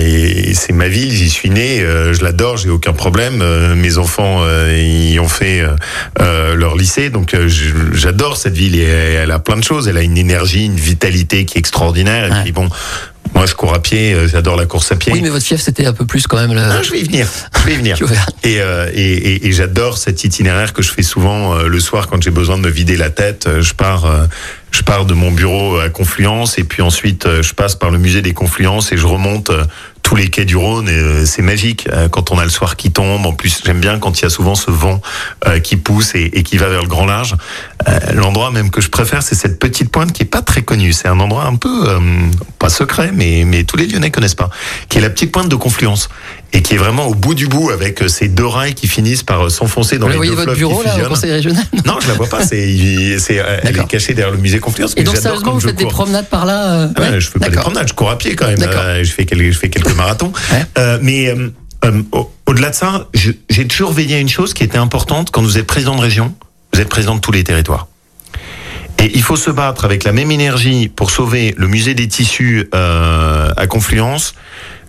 c'est 0.55 0.73
ma 0.73 0.89
ville. 0.89 1.11
J'y 1.11 1.31
suis 1.31 1.51
né. 1.51 1.81
euh, 1.81 2.13
je 2.13 2.23
l'adore. 2.23 2.57
J'ai 2.57 2.71
aucun 2.71 2.93
problème. 2.93 3.41
euh, 3.43 3.75
mes 3.75 3.99
enfants 3.99 4.41
euh, 4.43 4.77
y 5.13 5.19
ont 5.19 5.29
fait 5.29 5.61
euh, 5.61 5.71
euh, 6.21 6.55
leur 6.55 6.77
lycée, 6.77 7.11
donc 7.11 7.35
euh, 7.35 7.49
je- 7.49 7.95
j'adore 7.95 8.37
cette 8.37 8.55
ville. 8.55 8.77
Et 8.77 8.83
elle, 8.83 9.23
elle 9.25 9.31
a 9.31 9.39
plein 9.39 9.57
de 9.57 9.65
choses. 9.65 9.89
Elle 9.89 9.97
a 9.97 10.03
une 10.03 10.19
énergie, 10.19 10.67
une 10.67 10.77
vitalité 10.77 11.45
qui 11.45 11.57
est 11.57 11.61
extraordinaire. 11.61 12.27
Et 12.27 12.31
Ouais. 12.31 12.43
puis 12.43 12.53
bon, 12.53 12.69
moi 13.35 13.47
je 13.47 13.55
cours 13.55 13.73
à 13.75 13.81
pied. 13.81 14.13
euh, 14.13 14.29
J'adore 14.29 14.57
la 14.57 14.67
course 14.67 14.93
à 14.93 14.97
pied. 14.97 15.13
Oui, 15.13 15.21
mais 15.23 15.29
votre 15.31 15.45
fief 15.45 15.61
c'était 15.61 15.87
un 15.87 15.93
peu 15.93 16.05
plus 16.05 16.27
quand 16.27 16.37
même. 16.39 16.53
Le... 16.53 16.61
Ah, 16.61 16.83
je 16.83 16.91
vais 16.91 17.01
y 17.01 17.05
venir. 17.05 17.27
Je 17.61 17.67
vais 17.67 17.75
y 17.75 17.77
venir. 17.77 17.97
Et, 18.43 18.61
euh, 18.61 18.91
et, 18.95 19.13
et, 19.13 19.47
et 19.49 19.53
j'adore 19.53 19.99
cet 19.99 20.25
itinéraire 20.25 20.73
que 20.73 20.83
je 20.83 20.91
fais 20.91 21.03
souvent 21.03 21.55
euh, 21.55 21.67
le 21.69 21.79
soir 21.81 22.09
quand 22.09 22.23
j'ai 22.23 22.31
besoin 22.31 22.57
de 22.57 22.63
me 22.63 22.71
vider 22.71 22.97
la 22.97 23.11
tête. 23.11 23.47
Euh, 23.47 23.61
Je 23.63 23.75
pars, 23.75 24.07
euh, 24.07 24.25
je 24.71 24.83
pars 24.83 25.05
de 25.05 25.15
mon 25.15 25.31
bureau 25.31 25.79
à 25.79 25.89
Confluence 25.91 26.59
et 26.59 26.65
puis 26.65 26.81
ensuite 26.83 27.27
euh, 27.27 27.43
je 27.43 27.53
passe 27.55 27.75
par 27.77 27.91
le 27.91 27.99
musée 27.99 28.23
des 28.23 28.33
Confluences 28.33 28.93
et 28.93 28.97
je 28.97 29.07
remonte 29.07 29.51
tous 30.03 30.17
les 30.17 30.29
quais 30.29 30.47
du 30.47 30.57
Rhône. 30.57 30.89
Et 30.89 30.93
euh, 30.93 31.27
c'est 31.27 31.43
magique 31.43 31.87
euh, 31.93 32.09
quand 32.09 32.31
on 32.33 32.39
a 32.39 32.45
le 32.45 32.51
soir 32.51 32.77
qui 32.77 32.91
tombe. 32.91 33.27
En 33.27 33.33
plus, 33.35 33.61
j'aime 33.65 33.81
bien 33.81 33.99
quand 33.99 34.19
il 34.19 34.23
y 34.23 34.27
a 34.27 34.31
souvent 34.31 34.55
ce 34.55 34.71
vent 34.71 35.01
euh, 35.47 35.61
qui 35.61 35.77
pousse 35.77 36.15
et, 36.15 36.31
et 36.33 36.43
qui 36.43 36.57
va 36.57 36.69
vers 36.69 36.83
le 36.83 36.89
grand 36.89 37.07
large. 37.07 37.37
Euh, 37.89 37.99
L'endroit 38.15 38.51
même 38.51 38.71
que 38.71 38.81
je 38.81 38.89
préfère, 38.89 39.23
c'est 39.23 39.35
cette 39.35 39.59
petite 39.59 39.91
pointe 39.91 40.13
qui 40.13 40.23
est 40.23 40.27
pas 40.27 40.43
très 40.43 40.63
connue. 40.63 40.93
C'est 40.93 41.09
un 41.09 41.19
endroit 41.21 41.45
un 41.45 41.57
peu 41.57 41.89
euh, 41.89 41.99
pas 42.59 42.69
secret, 42.69 43.11
mais 43.15 43.45
mais 43.47 43.65
tous 43.65 43.77
les 43.77 43.87
Lyonnais 43.87 44.11
connaissent 44.11 44.35
pas, 44.35 44.51
qui 44.89 44.99
est 44.99 45.01
la 45.01 45.09
petite 45.11 45.33
pointe 45.33 45.49
de 45.49 45.57
Confluence 45.57 46.09
et 46.53 46.63
qui 46.63 46.75
est 46.75 46.79
vraiment 46.79 47.07
au 47.07 47.15
bout 47.15 47.35
du 47.35 47.47
bout 47.47 47.71
avec 47.71 48.03
euh, 48.03 48.09
ces 48.09 48.29
deux 48.29 48.45
rails 48.47 48.75
qui 48.75 48.87
finissent 48.89 49.23
par 49.23 49.51
s'enfoncer 49.51 49.99
dans 49.99 50.07
Vous 50.07 50.13
les 50.13 50.17
voyez 50.17 50.33
deux 50.33 50.37
votre 50.37 50.55
bureau 50.55 50.83
là 50.83 50.95
au 51.05 51.09
conseil 51.09 51.33
régional? 51.33 51.63
Non, 51.87 51.99
je 52.01 52.09
la 52.09 52.15
vois 52.15 52.29
pas. 52.29 52.45
C'est, 52.45 52.59
elle 52.69 53.79
est 53.79 53.87
cachée 53.87 54.15
derrière 54.15 54.35
le 54.35 54.41
musée 54.41 54.59
Confluence. 54.61 54.95
Et 54.97 55.03
donc 55.05 55.17
sérieusement, 55.17 55.53
vous 55.53 55.61
faites 55.61 55.77
des 55.77 55.87
promenades 55.87 56.29
par 56.29 56.45
là 56.47 56.73
euh, 56.83 56.89
Ah 56.97 57.01
ouais, 57.01 57.21
je 57.21 57.29
fais 57.31 57.39
pas 57.39 57.49
des 57.49 57.57
promenades, 57.57 57.89
je 57.89 57.95
cours 57.95 58.11
à 58.11 58.19
pied 58.19 58.37
quand 58.37 58.47
même. 58.47 58.59
Euh, 58.63 59.03
je 59.05 59.11
fais 59.13 59.25
quelques, 59.25 59.53
je 59.53 59.59
fais 59.59 59.71
quelques 59.71 59.95
marathons. 59.97 60.33
Ouais. 60.53 60.65
Euh, 60.79 60.99
mais 61.01 61.35
au- 62.13 62.31
au-delà 62.47 62.71
de 62.71 62.75
ça, 62.75 63.09
j'ai 63.15 63.67
toujours 63.69 63.93
veillé 63.93 64.17
à 64.17 64.19
une 64.19 64.29
chose 64.29 64.53
qui 64.55 64.65
était 64.65 64.77
importante 64.79 65.31
quand 65.31 65.41
vous 65.41 65.57
êtes 65.57 65.67
président 65.67 65.97
de 65.97 66.01
région. 66.03 66.35
Vous 66.81 66.85
êtes 66.85 66.89
président 66.89 67.15
de 67.15 67.21
tous 67.21 67.33
les 67.33 67.45
territoires. 67.45 67.89
Et 68.99 69.11
il 69.15 69.21
faut 69.21 69.37
se 69.37 69.51
battre 69.51 69.85
avec 69.85 70.03
la 70.03 70.13
même 70.13 70.31
énergie 70.31 70.89
pour 70.89 71.11
sauver 71.11 71.55
le 71.59 71.67
musée 71.67 71.93
des 71.93 72.09
tissus 72.09 72.71
euh, 72.75 73.53
à 73.55 73.67
Confluence 73.67 74.35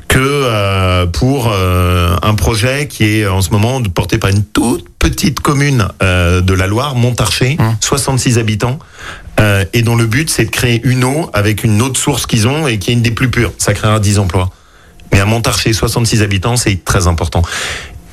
que 0.07 0.17
euh, 0.21 1.05
pour 1.05 1.51
euh, 1.51 2.15
un 2.21 2.33
projet 2.35 2.87
qui 2.87 3.03
est 3.03 3.27
en 3.27 3.41
ce 3.41 3.49
moment 3.49 3.81
porté 3.83 4.17
par 4.19 4.29
une 4.29 4.45
toute 4.45 4.87
petite 4.99 5.41
commune 5.41 5.85
de 5.99 6.53
la 6.53 6.65
Loire, 6.65 6.95
Montarché, 6.95 7.57
Hum. 7.59 7.75
66 7.81 8.37
habitants, 8.37 8.79
et 9.73 9.81
dont 9.81 9.97
le 9.97 10.05
but 10.05 10.29
c'est 10.29 10.45
de 10.45 10.49
créer 10.49 10.79
une 10.85 11.03
eau 11.03 11.29
avec 11.33 11.65
une 11.65 11.81
autre 11.81 11.99
source 11.99 12.25
qu'ils 12.25 12.47
ont 12.47 12.69
et 12.69 12.79
qui 12.79 12.91
est 12.91 12.93
une 12.93 13.01
des 13.01 13.11
plus 13.11 13.29
pures. 13.29 13.51
Ça 13.57 13.73
créera 13.73 13.99
10 13.99 14.17
emplois. 14.17 14.49
Mais 15.11 15.19
à 15.19 15.25
Montarché, 15.25 15.73
66 15.73 16.21
habitants, 16.21 16.55
c'est 16.55 16.85
très 16.85 17.07
important. 17.07 17.41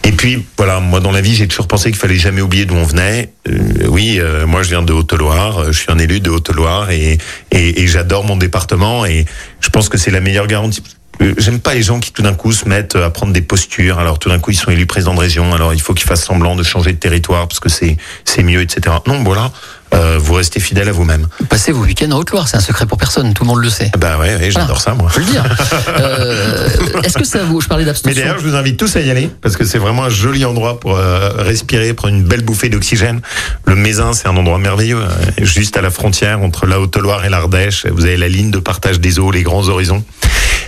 Et 0.09 0.13
puis 0.13 0.43
voilà, 0.57 0.81
moi 0.81 1.01
dans 1.01 1.13
la 1.13 1.21
vie, 1.21 1.35
j'ai 1.35 1.47
toujours 1.47 1.69
pensé 1.69 1.91
qu'il 1.91 1.99
fallait 1.99 2.17
jamais 2.17 2.41
oublier 2.41 2.65
d'où 2.65 2.75
on 2.75 2.85
venait. 2.85 3.31
Euh, 3.47 3.87
oui, 3.89 4.17
euh, 4.19 4.47
moi 4.47 4.63
je 4.63 4.71
viens 4.71 4.83
de 4.83 4.91
Haute-Loire, 4.95 5.59
euh, 5.59 5.67
je 5.71 5.81
suis 5.81 5.93
un 5.93 5.99
élu 5.99 6.21
de 6.21 6.31
Haute-Loire 6.31 6.91
et, 6.91 7.19
j'adore 7.53 8.25
mon 8.25 8.37
département 8.39 9.05
et 9.05 9.27
je 9.61 9.69
pense 9.69 9.91
que 9.91 9.99
c'est 9.99 10.11
la 10.11 10.23
meilleure 10.23 10.47
garantie. 10.47 10.83
Euh, 11.21 11.35
J'aime 11.39 11.61
pas 11.61 11.75
les 11.75 11.83
gens 11.83 12.01
qui 12.01 12.13
tout 12.13 12.23
d'un 12.23 12.35
coup 12.35 12.53
se 12.53 12.69
mettent 12.69 12.97
à 12.97 13.11
prendre 13.11 13.33
des 13.33 13.43
postures. 13.43 13.99
Alors 13.99 14.19
tout 14.19 14.29
d'un 14.29 14.39
coup 14.39 14.51
ils 14.51 14.57
sont 14.57 14.71
élus 14.71 14.87
président 14.87 15.15
de 15.15 15.21
région. 15.21 15.53
Alors 15.55 15.75
il 15.75 15.81
faut 15.81 15.95
qu'ils 15.95 16.07
fassent 16.09 16.25
semblant 16.25 16.57
de 16.57 16.63
changer 16.63 16.93
de 16.93 16.99
territoire 16.99 17.49
parce 17.49 17.61
que 17.61 17.69
c'est 17.69 17.97
c'est 18.25 18.43
mieux, 18.43 18.61
etc. 18.63 18.97
Non, 19.07 19.23
voilà, 19.25 19.51
euh, 19.95 20.19
vous 20.21 20.35
restez 20.35 20.61
fidèle 20.61 20.89
à 20.89 20.93
vous-même. 20.93 21.27
Vous 21.41 21.47
passez 21.47 21.73
vos 21.73 21.83
week-ends 21.85 22.11
en 22.13 22.19
Haute-Loire, 22.19 22.47
c'est 22.49 22.57
un 22.57 22.61
secret 22.61 22.87
pour 22.87 22.99
personne, 22.99 23.35
tout 23.35 23.43
le 23.45 23.49
monde 23.49 23.63
le 23.63 23.71
sait. 23.71 23.91
Bah 23.99 24.19
ouais, 24.19 24.37
ouais 24.37 24.51
j'adore 24.51 24.81
ça 24.81 24.95
moi. 24.95 25.09
Faut 25.11 25.21
le 25.21 25.27
dire. 25.27 25.45
Euh, 25.99 26.69
Est-ce 27.03 27.19
que 27.19 27.25
ça 27.25 27.43
vous, 27.43 27.61
je 27.61 27.67
parlais 27.67 27.83
Mais 27.85 27.87
d'abstention. 27.91 28.21
d'ailleurs, 28.21 28.39
je 28.39 28.47
vous 28.47 28.55
invite 28.55 28.77
tous 28.77 28.95
à 28.97 29.01
y 29.01 29.11
aller 29.11 29.29
parce 29.41 29.57
que 29.57 29.65
c'est 29.65 29.79
vraiment 29.79 30.05
un 30.05 30.09
joli 30.11 30.45
endroit 30.45 30.79
pour 30.79 30.97
euh, 30.97 31.31
respirer, 31.39 31.93
prendre 31.95 32.15
une 32.15 32.25
belle 32.25 32.43
bouffée 32.43 32.69
d'oxygène. 32.69 33.21
Le 33.67 33.75
Mézin, 33.75 34.13
c'est 34.13 34.29
un 34.29 34.37
endroit 34.37 34.59
merveilleux, 34.59 35.01
euh, 35.03 35.45
juste 35.45 35.77
à 35.77 35.81
la 35.81 35.91
frontière 35.91 36.41
entre 36.43 36.67
la 36.67 36.81
Haute-Loire 36.81 37.25
et 37.25 37.31
l'Ardèche. 37.31 37.87
Vous 37.87 38.05
avez 38.05 38.17
la 38.17 38.29
ligne 38.29 38.51
de 38.51 38.59
partage 38.59 39.01
des 39.01 39.19
eaux, 39.19 39.31
les 39.31 39.43
grands 39.43 39.67
horizons. 39.69 40.05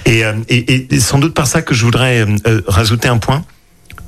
Et, 0.06 0.24
euh, 0.24 0.34
et, 0.48 0.94
et 0.94 1.00
sans 1.00 1.18
doute 1.18 1.34
par 1.34 1.46
ça 1.46 1.62
que 1.62 1.74
je 1.74 1.84
voudrais 1.84 2.26
euh, 2.46 2.62
rajouter 2.66 3.08
un 3.08 3.18
point. 3.18 3.44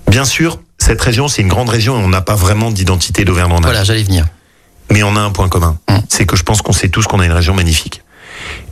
Bien 0.09 0.25
sûr, 0.25 0.59
cette 0.79 1.01
région, 1.01 1.29
c'est 1.29 1.43
une 1.43 1.49
grande 1.49 1.69
région 1.69 1.99
et 2.01 2.05
on 2.05 2.09
n'a 2.09 2.23
pas 2.23 2.35
vraiment 2.35 2.71
d'identité 2.71 3.25
d'Auvergne-Rhône-Alpes. 3.25 3.73
Voilà, 3.73 3.85
j'allais 3.85 4.03
venir. 4.03 4.27
Mais 4.91 5.03
on 5.03 5.17
a 5.17 5.21
un 5.21 5.31
point 5.31 5.49
commun. 5.49 5.79
Hum. 5.89 6.01
C'est 6.09 6.27
que 6.27 6.37
je 6.37 6.43
pense 6.43 6.61
qu'on 6.61 6.73
sait 6.73 6.89
tous 6.89 7.07
qu'on 7.07 7.21
a 7.21 7.25
une 7.25 7.33
région 7.33 7.55
magnifique. 7.55 8.03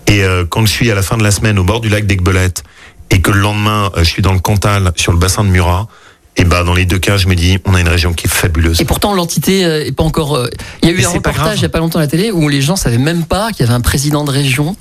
Et 0.07 0.25
euh, 0.25 0.45
quand 0.45 0.67
je 0.67 0.71
suis 0.71 0.91
à 0.91 0.95
la 0.95 1.03
fin 1.03 1.17
de 1.17 1.23
la 1.23 1.31
semaine 1.31 1.59
au 1.59 1.65
bord 1.65 1.81
du 1.81 1.89
lac 1.89 2.07
d'Aigbelette 2.07 2.65
et 3.11 3.21
que 3.21 3.31
le 3.31 3.41
lendemain, 3.41 3.91
euh, 3.97 4.01
je 4.01 4.09
suis 4.09 4.23
dans 4.23 4.33
le 4.33 4.41
Cantal, 4.41 4.93
sur 4.97 5.13
le 5.13 5.19
bassin 5.19 5.45
de 5.45 5.51
Murat, 5.51 5.89
et 6.37 6.45
bah 6.45 6.63
dans 6.65 6.75
les 6.75 6.87
deux 6.87 6.99
cas, 6.99 7.17
je 7.17 7.27
me 7.29 7.35
dis, 7.35 7.59
on 7.67 7.75
a 7.75 7.81
une 7.81 7.89
région 7.89 8.13
qui 8.15 8.27
est 8.27 8.31
fabuleuse. 8.31 8.81
Et 8.81 8.85
pourtant, 8.85 9.13
l'entité 9.15 9.65
euh, 9.65 9.85
est 9.85 9.93
pas 9.93 10.05
encore. 10.05 10.37
euh, 10.37 10.49
Il 10.83 10.89
y 10.89 10.93
a 10.93 10.95
eu 10.95 10.99
Mais 10.99 11.05
un 11.05 11.11
reportage 11.11 11.59
il 11.59 11.63
y 11.63 11.67
a 11.67 11.69
pas 11.69 11.81
longtemps 11.81 11.99
à 11.99 12.03
la 12.03 12.09
télé 12.09 12.31
où 12.31 12.49
les 12.49 12.63
gens 12.63 12.77
savaient 12.77 12.99
même 12.99 13.25
pas 13.25 13.51
qu'il 13.53 13.61
y 13.61 13.69
avait 13.69 13.75
un 13.75 13.81
président 13.81 14.25
de 14.25 14.31
région. 14.31 14.75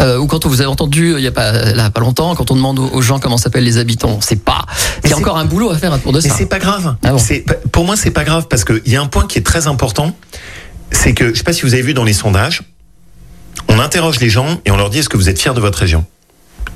Euh, 0.00 0.18
ou 0.18 0.26
quand 0.26 0.44
vous 0.46 0.60
avez 0.60 0.68
entendu 0.68 1.14
il 1.16 1.22
y 1.22 1.26
a 1.26 1.32
pas 1.32 1.52
là 1.74 1.90
pas 1.90 2.00
longtemps, 2.00 2.34
quand 2.34 2.50
on 2.50 2.56
demande 2.56 2.78
aux- 2.78 3.00
gens 3.02 3.18
comment 3.18 3.38
s'appellent 3.38 3.64
les 3.64 3.78
habitants, 3.78 4.18
c'est 4.20 4.42
pas. 4.44 4.66
Il 5.04 5.10
y 5.10 5.12
a 5.12 5.16
encore 5.16 5.38
un 5.38 5.44
boulot 5.46 5.70
à 5.70 5.78
faire 5.78 5.92
autour 5.92 6.12
de 6.12 6.20
Mais 6.20 6.28
ça. 6.28 6.34
c'est 6.36 6.46
pas 6.46 6.58
grave. 6.58 6.96
Ah 7.04 7.12
bon 7.12 7.18
pour 7.72 7.84
moi, 7.84 7.96
c'est 7.96 8.10
pas 8.10 8.24
grave 8.24 8.46
parce 8.50 8.64
qu'il 8.64 8.82
y 8.86 8.96
a 8.96 9.00
un 9.00 9.06
point 9.06 9.26
qui 9.26 9.38
est 9.38 9.42
très 9.46 9.68
important. 9.68 10.14
C'est 10.90 11.14
que, 11.14 11.30
je 11.32 11.38
sais 11.38 11.44
pas 11.44 11.52
si 11.52 11.62
vous 11.62 11.72
avez 11.74 11.82
vu 11.82 11.94
dans 11.94 12.04
les 12.04 12.12
sondages, 12.12 12.62
on 13.68 13.78
interroge 13.78 14.20
les 14.20 14.28
gens 14.28 14.60
et 14.64 14.70
on 14.70 14.76
leur 14.76 14.90
dit 14.90 14.98
est-ce 14.98 15.08
que 15.08 15.16
vous 15.16 15.28
êtes 15.28 15.40
fiers 15.40 15.54
de 15.54 15.60
votre 15.60 15.78
région? 15.78 16.04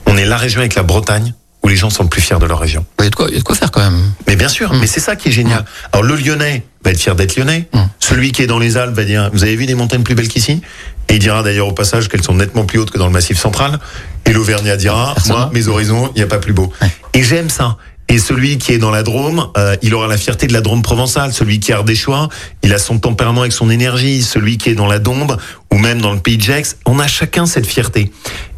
On 0.06 0.16
est 0.16 0.24
la 0.24 0.36
région 0.36 0.60
avec 0.60 0.74
la 0.76 0.82
Bretagne 0.82 1.34
où 1.62 1.68
les 1.68 1.76
gens 1.76 1.90
sont 1.90 2.06
plus 2.06 2.20
fiers 2.22 2.38
de 2.38 2.46
leur 2.46 2.58
région. 2.58 2.84
Il 2.98 3.04
y 3.04 3.06
a 3.06 3.10
de 3.10 3.14
quoi, 3.14 3.26
il 3.28 3.34
y 3.34 3.36
a 3.36 3.38
de 3.40 3.44
quoi 3.44 3.54
faire 3.54 3.70
quand 3.70 3.82
même. 3.82 4.00
Mais 4.26 4.36
bien 4.36 4.48
sûr, 4.48 4.72
mais 4.74 4.86
c'est 4.86 5.00
ça 5.00 5.16
qui 5.16 5.28
est 5.28 5.32
génial. 5.32 5.64
Alors 5.92 6.02
le 6.04 6.16
Lyonnais 6.16 6.64
va 6.84 6.90
être 6.92 7.00
fier 7.00 7.14
d'être 7.14 7.36
Lyonnais. 7.36 7.68
Mm. 7.74 7.80
Celui 7.98 8.32
qui 8.32 8.42
est 8.42 8.46
dans 8.46 8.58
les 8.58 8.76
Alpes 8.76 8.94
va 8.94 9.04
dire, 9.04 9.30
vous 9.32 9.42
avez 9.44 9.56
vu 9.56 9.66
des 9.66 9.74
montagnes 9.74 10.02
plus 10.02 10.14
belles 10.14 10.28
qu'ici? 10.28 10.62
Et 11.08 11.14
il 11.14 11.18
dira 11.18 11.42
d'ailleurs 11.42 11.66
au 11.68 11.72
passage 11.72 12.08
qu'elles 12.08 12.22
sont 12.22 12.34
nettement 12.34 12.64
plus 12.64 12.78
hautes 12.78 12.90
que 12.90 12.98
dans 12.98 13.06
le 13.06 13.12
Massif 13.12 13.38
central. 13.38 13.78
Et 14.26 14.32
l'Auvergnat 14.32 14.76
dira, 14.76 15.12
Personne. 15.14 15.36
moi, 15.36 15.50
mes 15.52 15.66
horizons, 15.68 16.10
il 16.14 16.18
n'y 16.18 16.22
a 16.22 16.26
pas 16.28 16.38
plus 16.38 16.52
beau. 16.52 16.72
Ouais. 16.80 16.88
Et 17.14 17.22
j'aime 17.22 17.50
ça. 17.50 17.76
Et 18.08 18.18
celui 18.18 18.58
qui 18.58 18.72
est 18.72 18.78
dans 18.78 18.90
la 18.90 19.02
Drôme, 19.04 19.48
euh, 19.56 19.76
il 19.82 19.94
aura 19.94 20.06
la 20.08 20.16
fierté 20.16 20.46
de 20.46 20.52
la 20.52 20.60
Drôme 20.60 20.82
provençale. 20.82 21.32
Celui 21.32 21.60
qui 21.60 21.70
est 21.72 21.74
ardéchois, 21.74 22.28
il 22.62 22.72
a 22.72 22.78
son 22.78 22.98
tempérament 22.98 23.42
avec 23.42 23.52
son 23.52 23.70
énergie. 23.70 24.22
Celui 24.22 24.56
qui 24.56 24.70
est 24.70 24.74
dans 24.74 24.86
la 24.86 24.98
Dombe 24.98 25.36
ou 25.72 25.78
même 25.78 26.00
dans 26.00 26.12
le 26.12 26.18
pays 26.20 26.36
de 26.36 26.42
Gex, 26.42 26.76
on 26.86 26.98
a 27.00 27.06
chacun 27.06 27.44
cette 27.46 27.66
fierté. 27.66 28.10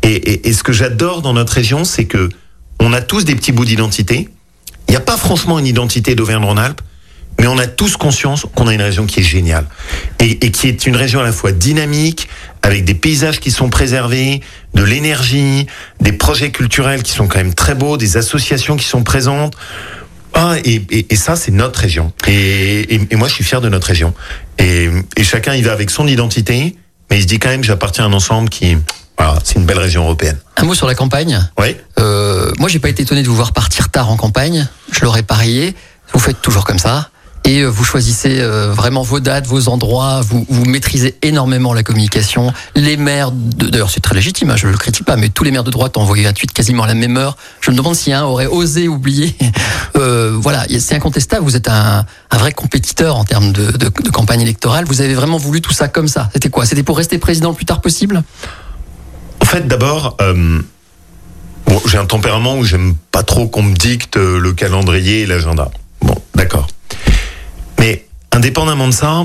Et, 0.03 0.09
et- 0.13 0.49
et 0.49 0.53
ce 0.53 0.63
que 0.63 0.73
j'adore 0.73 1.21
dans 1.23 1.33
notre 1.35 1.53
région, 1.55 1.85
c'est 1.85 2.05
que 2.07 2.29
on 2.85 2.93
a 2.93 3.01
tous 3.01 3.25
des 3.25 3.35
petits 3.35 3.53
bouts 3.53 3.65
d'identité. 3.65 4.29
Il 4.89 4.91
n'y 4.91 4.97
a 4.97 5.01
pas 5.01 5.17
franchement 5.17 5.59
une 5.59 5.67
identité 5.67 6.15
d'Auvergne-Rhône-Alpes, 6.15 6.81
mais 7.39 7.47
on 7.47 7.59
a 7.59 7.67
tous 7.67 7.97
conscience 7.97 8.47
qu'on 8.55 8.67
a 8.69 8.75
une 8.75 8.83
région 8.83 9.07
qui 9.07 9.21
est 9.21 9.25
géniale 9.25 9.65
et, 10.21 10.45
et 10.47 10.51
qui 10.51 10.69
est 10.69 10.87
une 10.87 10.97
région 10.97 11.21
à 11.21 11.23
la 11.23 11.33
fois 11.33 11.53
dynamique, 11.53 12.29
avec 12.63 12.85
des 12.85 12.95
paysages 12.95 13.41
qui 13.41 13.51
sont 13.51 13.71
préservés, 13.71 14.41
de 14.75 14.83
l'énergie, 14.83 15.67
des 16.01 16.13
projets 16.13 16.51
culturels 16.51 17.03
qui 17.03 17.13
sont 17.13 17.27
quand 17.29 17.39
même 17.39 17.55
très 17.55 17.75
beaux, 17.75 17.97
des 17.97 18.17
associations 18.17 18.77
qui 18.77 18.85
sont 18.87 19.03
présentes. 19.03 19.55
Ah, 20.35 20.57
et, 20.65 20.83
et- 21.11 21.17
ça, 21.17 21.37
c'est 21.37 21.51
notre 21.53 21.81
région. 21.81 22.13
Et 22.27 22.99
moi, 23.13 23.29
je 23.29 23.35
suis 23.35 23.45
fier 23.45 23.61
de 23.61 23.69
notre 23.69 23.87
région. 23.89 24.15
Et, 24.59 24.89
et 25.17 25.25
chacun 25.25 25.55
y 25.55 25.63
va 25.63 25.73
avec 25.73 25.91
son 25.91 26.07
identité, 26.07 26.75
mais 27.11 27.19
il 27.19 27.23
se 27.23 27.27
dit 27.27 27.39
quand 27.39 27.51
même, 27.51 27.65
j'appartiens 27.65 28.05
à 28.05 28.09
un 28.09 28.13
ensemble 28.13 28.49
qui, 28.49 28.77
voilà, 29.23 29.39
c'est 29.45 29.57
une 29.57 29.67
belle 29.67 29.79
région 29.79 30.05
européenne. 30.05 30.37
Un 30.57 30.65
mot 30.65 30.75
sur 30.75 30.87
la 30.87 30.95
campagne. 30.95 31.41
Oui. 31.59 31.77
Euh, 31.99 32.51
moi, 32.59 32.69
j'ai 32.69 32.79
pas 32.79 32.89
été 32.89 33.03
étonné 33.03 33.23
de 33.23 33.29
vous 33.29 33.37
voir 33.37 33.53
partir 33.53 33.89
tard 33.89 34.11
en 34.11 34.17
campagne. 34.17 34.67
Je 34.91 35.05
l'aurais 35.05 35.23
parié. 35.23 35.75
Vous 36.13 36.19
faites 36.19 36.41
toujours 36.43 36.65
comme 36.65 36.79
ça. 36.79 37.09
Et 37.45 37.61
euh, 37.61 37.67
vous 37.69 37.83
choisissez 37.85 38.39
euh, 38.41 38.73
vraiment 38.73 39.03
vos 39.03 39.19
dates, 39.21 39.47
vos 39.47 39.69
endroits. 39.69 40.21
Vous, 40.23 40.47
vous 40.49 40.65
maîtrisez 40.65 41.17
énormément 41.23 41.73
la 41.75 41.83
communication. 41.83 42.53
Les 42.77 42.97
maires, 42.97 43.31
d'ailleurs, 43.33 43.91
c'est 43.91 44.01
très 44.01 44.15
légitime. 44.15 44.51
hein, 44.51 44.57
je 44.57 44.69
le 44.69 44.77
critique 44.77 45.05
pas, 45.05 45.17
mais 45.17 45.29
tous 45.29 45.43
les 45.45 45.51
maires 45.51 45.65
de 45.65 45.71
droite 45.71 45.97
ont 45.97 46.03
envoyé 46.03 46.27
un 46.27 46.33
tweet 46.33 46.53
quasiment 46.53 46.85
à 46.85 46.87
la 46.87 46.95
même 46.95 47.17
heure. 47.17 47.37
Je 47.61 47.71
me 47.73 47.77
demande 47.77 47.95
si 47.97 48.13
un 48.13 48.25
aurait 48.25 48.47
osé 48.47 48.89
oublier. 48.89 49.37
Euh, 49.99 50.33
voilà, 50.41 50.65
c'est 50.81 50.95
incontestable. 50.97 51.45
Vous 51.45 51.55
êtes 51.55 51.69
un, 51.69 52.07
un 52.31 52.37
vrai 52.39 52.51
compétiteur 52.53 53.15
en 53.15 53.25
termes 53.25 53.53
de, 53.53 53.71
de- 53.73 53.93
de 54.03 54.11
campagne 54.11 54.41
électorale. 54.41 54.85
Vous 54.87 55.01
avez 55.03 55.15
vraiment 55.15 55.37
voulu 55.37 55.61
tout 55.61 55.73
ça 55.73 55.87
comme 55.87 56.09
ça. 56.09 56.29
C'était 56.33 56.49
quoi? 56.49 56.65
C'était 56.65 56.83
pour 56.83 56.97
rester 56.97 57.19
président 57.19 57.51
le 57.51 57.55
plus 57.55 57.67
tard 57.67 57.81
possible? 57.83 58.23
Fait, 59.53 59.69
d'abord, 59.69 60.17
euh, 60.21 60.61
bon, 61.67 61.81
j'ai 61.87 61.99
un 61.99 62.07
tempérament 62.07 62.57
où 62.57 62.65
j'aime 62.65 62.95
pas 63.11 63.23
trop 63.23 63.47
qu'on 63.49 63.63
me 63.63 63.75
dicte 63.75 64.17
euh, 64.17 64.39
le 64.39 64.53
calendrier 64.53 65.23
et 65.23 65.27
l'agenda. 65.27 65.71
Bon, 66.01 66.17
d'accord. 66.35 66.67
Mais 67.79 68.07
indépendamment 68.33 68.87
de 68.89 68.93
ça, 68.93 69.25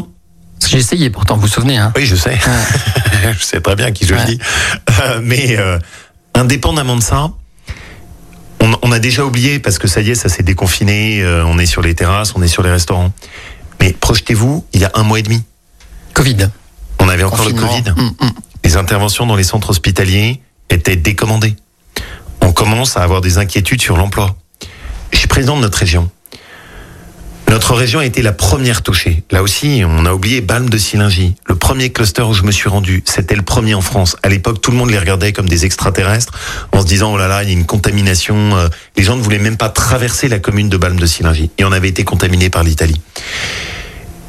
J'ai 0.68 0.78
essayé, 0.80 1.10
pourtant, 1.10 1.36
vous 1.36 1.42
vous 1.42 1.48
souvenez. 1.48 1.78
Hein 1.78 1.94
oui, 1.96 2.06
je 2.06 2.16
sais, 2.16 2.38
je 3.38 3.44
sais 3.44 3.62
très 3.62 3.76
bien 3.76 3.92
qui 3.92 4.06
je 4.06 4.14
Ouais. 4.16 4.26
dis. 4.26 4.40
Euh, 5.02 5.20
mais 5.24 5.56
euh, 5.58 5.80
indépendamment 6.34 6.96
de 6.98 7.04
ça, 7.04 7.30
on, 8.60 8.72
on 8.82 8.92
a 8.92 9.00
déjà 9.00 9.24
oublié 9.24 9.60
parce 9.60 9.78
que 9.80 9.88
ça 9.88 10.02
y 10.02 10.12
est, 10.12 10.16
ça 10.16 10.30
s'est 10.30 10.44
déconfiné. 10.44 11.22
euh, 11.22 11.46
on 11.46 11.58
est 11.60 11.66
sur 11.68 11.82
les 11.82 11.96
terrasses, 11.96 12.34
on 12.36 12.42
est 12.42 12.48
sur 12.48 12.64
les 12.64 12.72
restaurants. 12.72 13.12
Mais 13.80 13.94
projetez-vous, 13.94 14.66
il 14.74 14.82
y 14.82 14.86
a 14.86 14.92
un 14.96 15.04
mois 15.04 15.20
et 15.20 15.24
demi, 15.24 15.44
Covid. 16.14 16.50
on 17.00 17.08
avait 17.10 17.24
encore 17.24 17.46
le 17.46 17.54
Covid. 17.54 17.84
Hum, 17.96 18.12
hum. 18.20 18.32
Les 18.64 18.78
interventions 18.78 19.26
dans 19.26 19.36
les 19.36 19.44
centres 19.44 19.70
hospitaliers 19.70 20.42
étaient 20.70 20.96
décommandées. 20.96 21.56
On 22.42 22.52
commence 22.52 22.98
à 22.98 23.04
avoir 23.04 23.22
des 23.22 23.38
inquiétudes 23.38 23.82
sur 23.82 23.98
l'emploi. 23.98 24.36
Je 25.12 25.20
suis 25.20 25.28
président 25.28 25.56
de 25.56 25.62
notre 25.62 25.78
région. 25.78 26.10
Notre 27.50 27.76
région 27.76 28.00
a 28.00 28.06
été 28.06 28.22
la 28.22 28.34
première 28.34 28.82
touchée. 28.84 29.24
Là 29.32 29.42
aussi, 29.42 29.82
on 29.86 30.06
a 30.06 30.14
oublié 30.14 30.42
Balme 30.42 30.70
de 30.70 30.78
Silingy. 30.78 31.36
Le 31.46 31.56
premier 31.56 31.92
cluster 31.92 32.22
où 32.24 32.34
je 32.34 32.44
me 32.44 32.52
suis 32.52 32.68
rendu, 32.68 33.04
c'était 33.06 33.36
le 33.36 33.42
premier 33.42 33.74
en 33.74 33.82
France. 33.82 34.18
À 34.22 34.28
l'époque, 34.28 34.60
tout 34.60 34.70
le 34.70 34.78
monde 34.78 34.90
les 34.90 35.00
regardait 35.00 35.32
comme 35.32 35.48
des 35.48 35.64
extraterrestres, 35.64 36.34
en 36.74 36.82
se 36.82 36.86
disant, 36.86 37.14
oh 37.14 37.18
là 37.18 37.30
là, 37.30 37.44
il 37.44 37.50
y 37.50 37.52
a 37.52 37.54
une 37.54 37.66
contamination. 37.66 38.58
euh, 38.58 38.68
Les 38.98 39.04
gens 39.04 39.16
ne 39.16 39.22
voulaient 39.22 39.40
même 39.40 39.56
pas 39.56 39.70
traverser 39.70 40.28
la 40.28 40.40
commune 40.40 40.68
de 40.68 40.76
Balme 40.76 41.00
de 41.00 41.06
Silingy. 41.06 41.50
Et 41.58 41.64
on 41.64 41.72
avait 41.72 41.88
été 41.88 42.04
contaminé 42.04 42.50
par 42.50 42.64
l'Italie. 42.64 43.02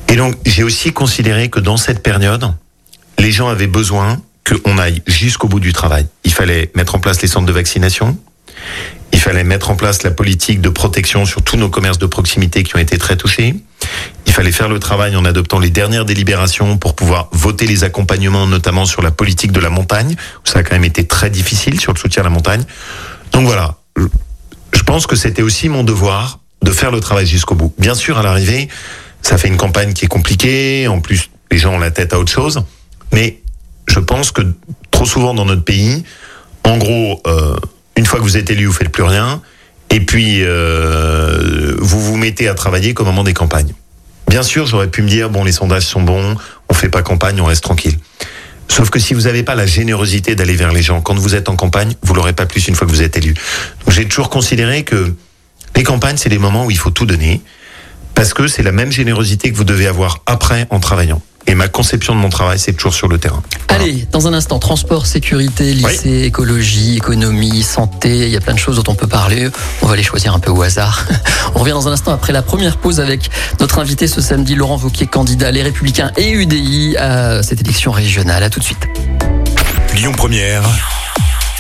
Et 0.07 0.15
donc, 0.15 0.37
j'ai 0.47 0.63
aussi 0.63 0.93
considéré 0.93 1.51
que 1.51 1.59
dans 1.59 1.77
cette 1.77 2.05
période, 2.05 2.55
les 3.19 3.31
gens 3.31 3.49
avaient 3.49 3.67
besoin 3.67 4.21
qu'on 4.47 4.79
aille 4.79 5.03
jusqu'au 5.07 5.49
bout 5.49 5.61
du 5.61 5.73
travail. 5.73 6.07
Il 6.25 6.33
fallait 6.33 6.71
mettre 6.75 6.95
en 6.95 6.99
place 6.99 7.21
les 7.21 7.29
centres 7.29 7.47
de 7.47 7.53
vaccination. 7.53 8.17
Il 9.13 9.21
fallait 9.21 9.45
mettre 9.45 9.71
en 9.71 9.77
place 9.77 10.03
la 10.03 10.11
politique 10.11 10.61
de 10.61 10.69
protection 10.69 11.25
sur 11.25 11.43
tous 11.43 11.57
nos 11.57 11.69
commerces 11.69 11.99
de 11.99 12.07
proximité 12.07 12.63
qui 12.63 12.77
ont 12.77 12.79
été 12.79 12.99
très 12.99 13.17
touchés. 13.17 13.55
Il 14.27 14.33
fallait 14.33 14.53
faire 14.53 14.69
le 14.69 14.79
travail 14.79 15.17
en 15.17 15.25
adoptant 15.25 15.59
les 15.59 15.71
dernières 15.71 16.05
délibérations 16.05 16.79
pour 16.79 16.95
pouvoir 16.95 17.29
voter 17.33 17.67
les 17.67 17.85
accompagnements, 17.85 18.47
notamment 18.47 18.85
sur 18.85 19.03
la 19.03 19.11
politique 19.11 19.53
de 19.53 19.61
la 19.61 19.71
montagne, 19.71 20.17
ça 20.45 20.61
a 20.61 20.63
quand 20.63 20.75
même 20.75 20.85
été 20.85 21.07
très 21.07 21.31
difficile 21.31 21.81
sur 21.81 21.93
le 21.93 21.99
soutien 21.99 22.23
à 22.23 22.25
la 22.25 22.31
montagne. 22.31 22.63
Donc 23.33 23.47
voilà, 23.47 23.77
je 23.97 24.83
pense 24.83 25.07
que 25.07 25.17
c'était 25.17 25.43
aussi 25.43 25.69
mon 25.69 25.85
devoir 25.85 26.41
de 26.63 26.71
faire 26.71 26.91
le 26.91 27.01
travail 27.01 27.27
jusqu'au 27.27 27.55
bout. 27.55 27.75
Bien 27.79 27.95
sûr, 27.95 28.19
à 28.19 28.23
l'arrivée, 28.23 28.69
ça 29.23 29.39
fait 29.39 29.49
une 29.49 29.57
campagne 29.57 29.93
qui 29.93 30.05
est 30.05 30.09
compliquée. 30.09 30.89
En 30.89 31.01
plus, 31.01 31.31
les 31.51 31.59
gens 31.59 31.75
ont 31.75 31.79
la 31.79 31.91
tête 31.91 32.13
à 32.13 32.19
autre 32.19 32.33
chose. 32.33 32.63
Mais 33.13 33.41
je 33.87 34.01
pense 34.01 34.31
que 34.31 34.43
trop 34.91 35.05
souvent 35.05 35.35
dans 35.35 35.45
notre 35.45 35.65
pays, 35.65 36.05
en 36.65 36.77
gros, 36.77 37.21
euh, 37.27 37.57
une 37.97 38.07
fois 38.07 38.19
que 38.19 38.25
vous 38.25 38.37
êtes 38.37 38.51
élu, 38.51 38.67
vous 38.67 38.73
faites 38.73 38.91
plus 38.91 39.03
rien. 39.03 39.43
Et 39.91 40.01
puis, 40.01 40.43
euh, 40.43 41.75
vous 41.79 42.01
vous 42.01 42.17
mettez 42.17 42.49
à 42.49 42.55
travailler 42.55 42.95
qu'au 42.95 43.05
moment 43.05 43.25
des 43.25 43.35
campagnes. 43.35 43.73
Bien 44.29 44.43
sûr, 44.43 44.67
j'aurais 44.67 44.89
pu 44.89 45.03
me 45.03 45.09
dire, 45.09 45.31
bon, 45.31 45.45
les 45.45 45.53
sondages 45.53 45.87
sont 45.87 46.03
bons, 46.03 46.37
on 46.69 46.75
fait 46.75 46.91
pas 46.91 47.03
campagne, 47.03 47.41
on 47.41 47.47
reste 47.47 47.65
tranquille. 47.65 47.99
Sauf 48.69 48.91
que 48.91 48.99
si 48.99 49.15
vous 49.15 49.23
n'avez 49.23 49.43
pas 49.43 49.55
la 49.55 49.67
générosité 49.67 50.35
d'aller 50.35 50.55
vers 50.55 50.73
les 50.73 50.83
gens, 50.83 51.01
quand 51.01 51.15
vous 51.15 51.35
êtes 51.35 51.49
en 51.49 51.57
campagne, 51.57 51.95
vous 52.03 52.13
l'aurez 52.13 52.35
pas 52.35 52.45
plus 52.45 52.69
une 52.69 52.75
fois 52.75 52.87
que 52.87 52.93
vous 52.93 53.03
êtes 53.03 53.17
élu. 53.17 53.33
Donc 53.85 53.95
j'ai 53.95 54.07
toujours 54.07 54.29
considéré 54.29 54.85
que 54.85 55.15
les 55.75 55.83
campagnes, 55.83 56.19
c'est 56.19 56.29
des 56.29 56.39
moments 56.39 56.67
où 56.67 56.71
il 56.71 56.77
faut 56.77 56.91
tout 56.91 57.07
donner, 57.07 57.41
parce 58.15 58.35
que 58.35 58.47
c'est 58.47 58.63
la 58.63 58.73
même 58.73 58.93
générosité 58.93 59.51
que 59.51 59.57
vous 59.57 59.65
devez 59.65 59.87
avoir 59.87 60.23
après 60.27 60.67
en 60.69 60.81
travaillant. 60.81 61.23
Et 61.47 61.55
ma 61.55 61.69
conception 61.69 62.15
de 62.15 62.21
mon 62.21 62.29
travail, 62.29 62.59
c'est 62.59 62.75
toujours 62.75 62.95
sur 62.95 63.09
le 63.09 63.19
terrain. 63.19 63.43
Voilà. 63.69 63.85
Allez, 63.85 64.07
dans 64.13 64.27
un 64.27 64.35
instant, 64.35 64.59
transport, 64.59 65.07
sécurité, 65.07 65.73
lycée, 65.73 66.23
écologie, 66.25 66.97
économie, 66.97 67.63
santé, 67.63 68.27
il 68.27 68.29
y 68.29 68.37
a 68.37 68.41
plein 68.41 68.55
de 68.55 68.59
choses 68.59 68.77
dont 68.83 68.93
on 68.93 68.95
peut 68.95 69.07
parler. 69.07 69.49
On 69.83 69.87
va 69.87 69.97
les 69.97 70.03
choisir 70.03 70.35
un 70.35 70.41
peu 70.41 70.51
au 70.51 70.63
hasard. 70.63 71.07
On 71.55 71.61
revient 71.61 71.73
dans 71.73 71.89
un 71.89 71.93
instant 71.93 72.13
après 72.13 72.33
la 72.33 72.43
première 72.43 72.77
pause 72.77 73.01
avec 73.01 73.31
notre 73.61 73.79
invité 73.79 74.07
ce 74.07 74.21
samedi, 74.21 74.55
Laurent 74.55 74.77
Vauquier, 74.77 75.07
candidat 75.07 75.51
Les 75.51 75.63
Républicains 75.63 76.11
et 76.17 76.31
UDI 76.31 76.97
à 76.97 77.43
cette 77.43 77.61
élection 77.61 77.93
régionale. 77.93 78.43
À 78.43 78.51
tout 78.51 78.61
de 78.61 78.65
suite. 78.65 78.87
Lyon 79.95 80.13
Première, 80.13 80.63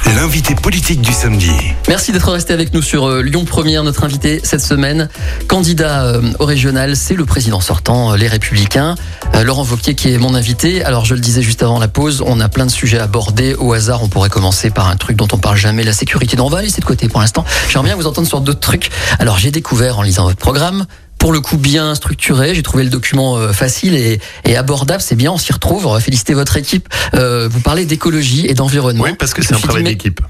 l'invité 0.06 0.54
politique 0.54 1.00
du 1.00 1.12
samedi. 1.12 1.50
Merci 1.88 2.12
d'être 2.12 2.30
resté 2.30 2.52
avec 2.52 2.72
nous 2.72 2.82
sur 2.82 3.08
euh, 3.08 3.22
Lyon 3.22 3.44
Première. 3.44 3.84
Notre 3.84 4.04
invité 4.04 4.40
cette 4.42 4.60
semaine, 4.60 5.08
candidat 5.46 6.04
euh, 6.04 6.22
au 6.38 6.44
régional, 6.44 6.96
c'est 6.96 7.14
le 7.14 7.24
président 7.24 7.60
sortant, 7.60 8.12
euh, 8.12 8.16
les 8.16 8.28
Républicains, 8.28 8.94
Laurent 9.42 9.62
Vauquier 9.62 9.94
qui 9.94 10.12
est 10.12 10.18
mon 10.18 10.34
invité. 10.34 10.84
Alors 10.84 11.04
je 11.04 11.14
le 11.14 11.20
disais 11.20 11.42
juste 11.42 11.62
avant 11.62 11.78
la 11.78 11.88
pause, 11.88 12.22
on 12.26 12.40
a 12.40 12.48
plein 12.48 12.66
de 12.66 12.70
sujets 12.70 12.98
à 12.98 13.04
aborder. 13.04 13.54
Au 13.54 13.72
hasard, 13.72 14.02
on 14.02 14.08
pourrait 14.08 14.30
commencer 14.30 14.70
par 14.70 14.88
un 14.88 14.96
truc 14.96 15.16
dont 15.16 15.28
on 15.32 15.38
parle 15.38 15.56
jamais, 15.56 15.84
la 15.84 15.92
sécurité. 15.92 16.36
Donc, 16.36 16.52
on 16.52 16.56
de 16.56 16.84
côté 16.84 17.08
pour 17.08 17.20
l'instant. 17.20 17.44
J'aimerais 17.68 17.88
bien 17.88 17.96
vous 17.96 18.06
entendre 18.06 18.28
sur 18.28 18.40
d'autres 18.40 18.60
trucs. 18.60 18.90
Alors 19.18 19.38
j'ai 19.38 19.50
découvert 19.50 19.98
en 19.98 20.02
lisant 20.02 20.24
votre 20.24 20.38
programme. 20.38 20.86
Pour 21.18 21.32
le 21.32 21.40
coup, 21.40 21.56
bien 21.58 21.94
structuré. 21.94 22.54
J'ai 22.54 22.62
trouvé 22.62 22.84
le 22.84 22.90
document 22.90 23.36
euh, 23.36 23.52
facile 23.52 23.94
et, 23.94 24.20
et 24.44 24.56
abordable. 24.56 25.02
C'est 25.02 25.16
bien, 25.16 25.32
on 25.32 25.38
s'y 25.38 25.52
retrouve. 25.52 25.98
Féliciter 26.00 26.34
votre 26.34 26.56
équipe. 26.56 26.88
Euh, 27.14 27.48
vous 27.50 27.60
parlez 27.60 27.84
d'écologie 27.86 28.46
et 28.46 28.54
d'environnement. 28.54 29.04
Oui, 29.04 29.14
parce 29.18 29.34
que 29.34 29.42
c'est 29.42 29.54
un 29.54 29.58
travail 29.58 29.82
d'équipe. 29.84 30.20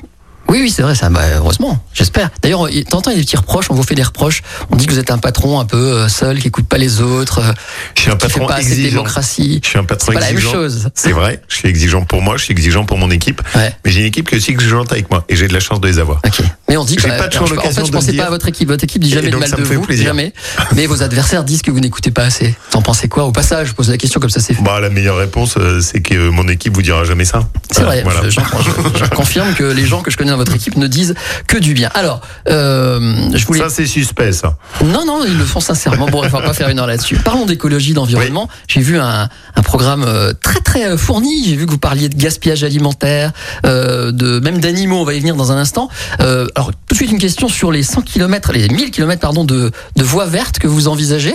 Oui, 0.48 0.58
oui, 0.62 0.70
c'est 0.70 0.82
vrai, 0.82 0.94
ça. 0.94 1.08
Bah, 1.10 1.20
heureusement, 1.36 1.82
j'espère. 1.92 2.30
D'ailleurs, 2.42 2.68
il- 2.70 2.84
t'entends, 2.84 3.10
il 3.10 3.14
y 3.14 3.16
a 3.16 3.20
des 3.20 3.24
petits 3.26 3.36
reproches. 3.36 3.66
On 3.70 3.74
vous 3.74 3.82
fait 3.82 3.94
des 3.94 4.02
reproches. 4.02 4.42
On 4.70 4.76
dit 4.76 4.86
que 4.86 4.92
vous 4.92 4.98
êtes 4.98 5.10
un 5.10 5.18
patron 5.18 5.60
un 5.60 5.64
peu 5.66 5.76
euh, 5.76 6.08
seul, 6.08 6.38
qui 6.40 6.48
écoute 6.48 6.66
pas 6.66 6.78
les 6.78 7.00
autres, 7.00 7.40
euh, 7.40 7.52
Je 7.94 8.02
suis 8.02 8.10
un 8.10 8.16
patron 8.16 8.46
pas 8.46 8.54
assez 8.54 8.64
de 8.68 8.70
exigeant. 8.72 8.90
démocratie. 9.02 9.60
Je 9.62 9.68
suis 9.68 9.78
un 9.78 9.84
patron 9.84 10.06
C'est 10.12 10.18
pas 10.18 10.20
la 10.26 10.32
même 10.32 10.40
chose. 10.40 10.88
C'est 10.94 11.12
vrai, 11.12 11.42
je 11.48 11.56
suis 11.56 11.68
exigeant 11.68 12.02
pour 12.04 12.22
moi, 12.22 12.36
je 12.36 12.44
suis 12.44 12.52
exigeant 12.52 12.84
pour 12.84 12.98
mon 12.98 13.10
équipe, 13.10 13.42
Ouais. 13.54 13.74
mais 13.84 13.90
j'ai 13.90 14.00
une 14.00 14.06
équipe 14.06 14.28
qui 14.28 14.34
est 14.34 14.38
aussi 14.38 14.50
exigeante 14.50 14.90
avec 14.92 15.10
moi 15.10 15.24
et 15.28 15.36
j'ai 15.36 15.48
de 15.48 15.52
la 15.52 15.60
chance 15.60 15.80
de 15.80 15.86
les 15.88 15.98
avoir. 15.98 16.20
Mais 16.68 16.76
on 16.76 16.84
dit 16.84 16.96
que 16.96 17.02
J'ai 17.02 17.08
pas 17.08 17.28
toujours 17.28 17.46
je- 17.46 17.52
en 17.52 17.56
l'occasion 17.56 17.80
fait, 17.82 17.86
je 17.86 17.92
de 17.92 17.96
pensais 17.96 18.12
dire. 18.12 18.22
pas 18.22 18.26
à 18.28 18.30
votre 18.30 18.48
équipe. 18.48 18.68
Votre 18.68 18.84
équipe 18.84 19.02
dit 19.02 19.10
jamais 19.10 19.30
de 19.30 19.36
mal 19.36 19.50
de 19.50 19.62
vous, 19.62 19.80
plaisir. 19.82 20.06
jamais. 20.06 20.32
Mais 20.76 20.86
vos 20.86 21.02
adversaires 21.02 21.44
disent 21.44 21.62
que 21.62 21.70
vous 21.70 21.80
n'écoutez 21.80 22.10
pas 22.10 22.24
assez. 22.24 22.54
T'en 22.70 22.82
pensez 22.82 23.08
quoi 23.08 23.24
Au 23.24 23.32
passage, 23.32 23.68
je 23.68 23.72
pose 23.74 23.90
la 23.90 23.96
question 23.96 24.20
comme 24.20 24.30
ça, 24.30 24.40
c'est 24.40 24.54
fait. 24.54 24.62
Bah, 24.62 24.80
la 24.80 24.90
meilleure 24.90 25.16
réponse, 25.16 25.56
euh, 25.58 25.80
c'est 25.80 26.00
que 26.00 26.28
mon 26.30 26.46
équipe 26.48 26.74
vous 26.74 26.82
dira 26.82 27.04
jamais 27.04 27.24
ça. 27.24 27.48
C'est 27.70 27.82
vrai. 27.82 28.02
Voilà. 28.02 28.22
Je, 28.24 28.30
j'en- 28.30 28.42
je- 28.62 28.98
je 29.04 29.10
confirme 29.10 29.54
que 29.54 29.64
les 29.64 29.86
gens 29.86 30.02
que 30.02 30.10
je 30.10 30.16
connais 30.16 30.32
votre 30.38 30.54
équipe 30.54 30.76
ne 30.76 30.86
disent 30.86 31.14
que 31.46 31.58
du 31.58 31.74
bien. 31.74 31.90
Alors, 31.94 32.20
euh, 32.48 33.28
je 33.34 33.44
voulais. 33.46 33.60
Ça, 33.60 33.68
c'est 33.68 33.86
suspect, 33.86 34.32
ça. 34.32 34.56
Non, 34.84 35.04
non, 35.04 35.24
ils 35.26 35.36
le 35.36 35.44
font 35.44 35.60
sincèrement. 35.60 36.06
Bon, 36.06 36.22
on 36.24 36.28
va 36.28 36.40
pas 36.40 36.54
faire 36.54 36.68
une 36.68 36.78
heure 36.78 36.86
là-dessus. 36.86 37.16
Parlons 37.16 37.44
d'écologie, 37.46 37.92
d'environnement. 37.92 38.48
J'ai 38.68 38.80
vu 38.80 38.98
un, 38.98 39.28
un 39.56 39.62
programme 39.62 40.04
euh, 40.06 40.32
très 40.32 40.60
très 40.60 40.86
euh, 40.86 40.96
fourni. 40.96 41.44
J'ai 41.44 41.56
vu 41.56 41.66
que 41.66 41.70
vous 41.70 41.78
parliez 41.78 42.08
de 42.08 42.16
gaspillage 42.16 42.64
alimentaire, 42.64 43.32
euh, 43.66 44.12
de 44.12 44.40
même 44.40 44.58
d'animaux. 44.60 45.00
On 45.00 45.04
va 45.04 45.14
y 45.14 45.20
venir 45.20 45.36
dans 45.36 45.52
un 45.52 45.56
instant. 45.58 45.88
Euh, 46.20 46.46
alors, 46.54 46.70
tout 46.70 46.92
de 46.92 46.96
suite 46.96 47.10
une 47.10 47.18
question 47.18 47.48
sur 47.48 47.72
les 47.72 47.82
100 47.82 48.02
km, 48.02 48.52
les 48.52 48.68
1000 48.68 48.90
km 48.90 49.20
pardon 49.20 49.44
de, 49.44 49.70
de 49.96 50.02
voies 50.02 50.26
vertes 50.26 50.58
que 50.58 50.66
vous 50.66 50.88
envisagez. 50.88 51.34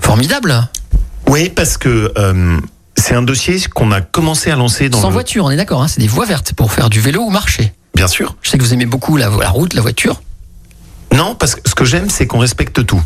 Formidable. 0.00 0.68
Oui, 1.26 1.50
parce 1.50 1.76
que 1.76 2.12
c'est 2.96 3.14
un 3.14 3.22
dossier 3.22 3.58
qu'on 3.74 3.92
a 3.92 4.00
commencé 4.00 4.50
à 4.50 4.56
lancer 4.56 4.88
dans 4.88 5.00
Sans 5.00 5.08
le... 5.08 5.14
voiture, 5.14 5.44
on 5.44 5.50
est 5.50 5.56
d'accord. 5.56 5.82
Hein, 5.82 5.88
c'est 5.88 6.00
des 6.00 6.08
voies 6.08 6.26
vertes 6.26 6.52
pour 6.54 6.72
faire 6.72 6.90
du 6.90 7.00
vélo 7.00 7.22
ou 7.22 7.30
marcher. 7.30 7.72
Bien 7.98 8.06
sûr. 8.06 8.36
Je 8.42 8.50
sais 8.50 8.58
que 8.58 8.62
vous 8.62 8.72
aimez 8.72 8.86
beaucoup 8.86 9.16
la, 9.16 9.28
la 9.28 9.50
route, 9.50 9.74
la 9.74 9.82
voiture. 9.82 10.22
Non, 11.12 11.34
parce 11.34 11.56
que 11.56 11.68
ce 11.68 11.74
que 11.74 11.84
j'aime, 11.84 12.08
c'est 12.08 12.28
qu'on 12.28 12.38
respecte 12.38 12.86
tout. 12.86 13.02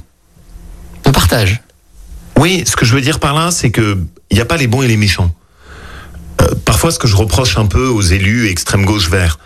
On 1.07 1.13
partage. 1.13 1.63
Oui, 2.39 2.63
ce 2.67 2.77
que 2.77 2.85
je 2.85 2.95
veux 2.95 3.01
dire 3.01 3.19
par 3.19 3.35
là, 3.35 3.51
c'est 3.51 3.71
que 3.71 3.97
il 4.31 4.35
n'y 4.35 4.43
a 4.43 4.45
pas 4.45 4.59
les 4.59 4.67
bons 4.67 4.83
et 4.83 4.89
les 4.89 4.99
méchants. 4.99 5.35
Euh, 6.43 6.47
parfois, 6.67 6.91
ce 6.91 6.99
que 6.99 7.09
je 7.09 7.17
reproche 7.17 7.57
un 7.57 7.65
peu 7.65 7.87
aux 7.87 8.03
élus 8.03 8.51
extrême 8.51 8.85
gauche 8.85 9.09
vert, 9.09 9.39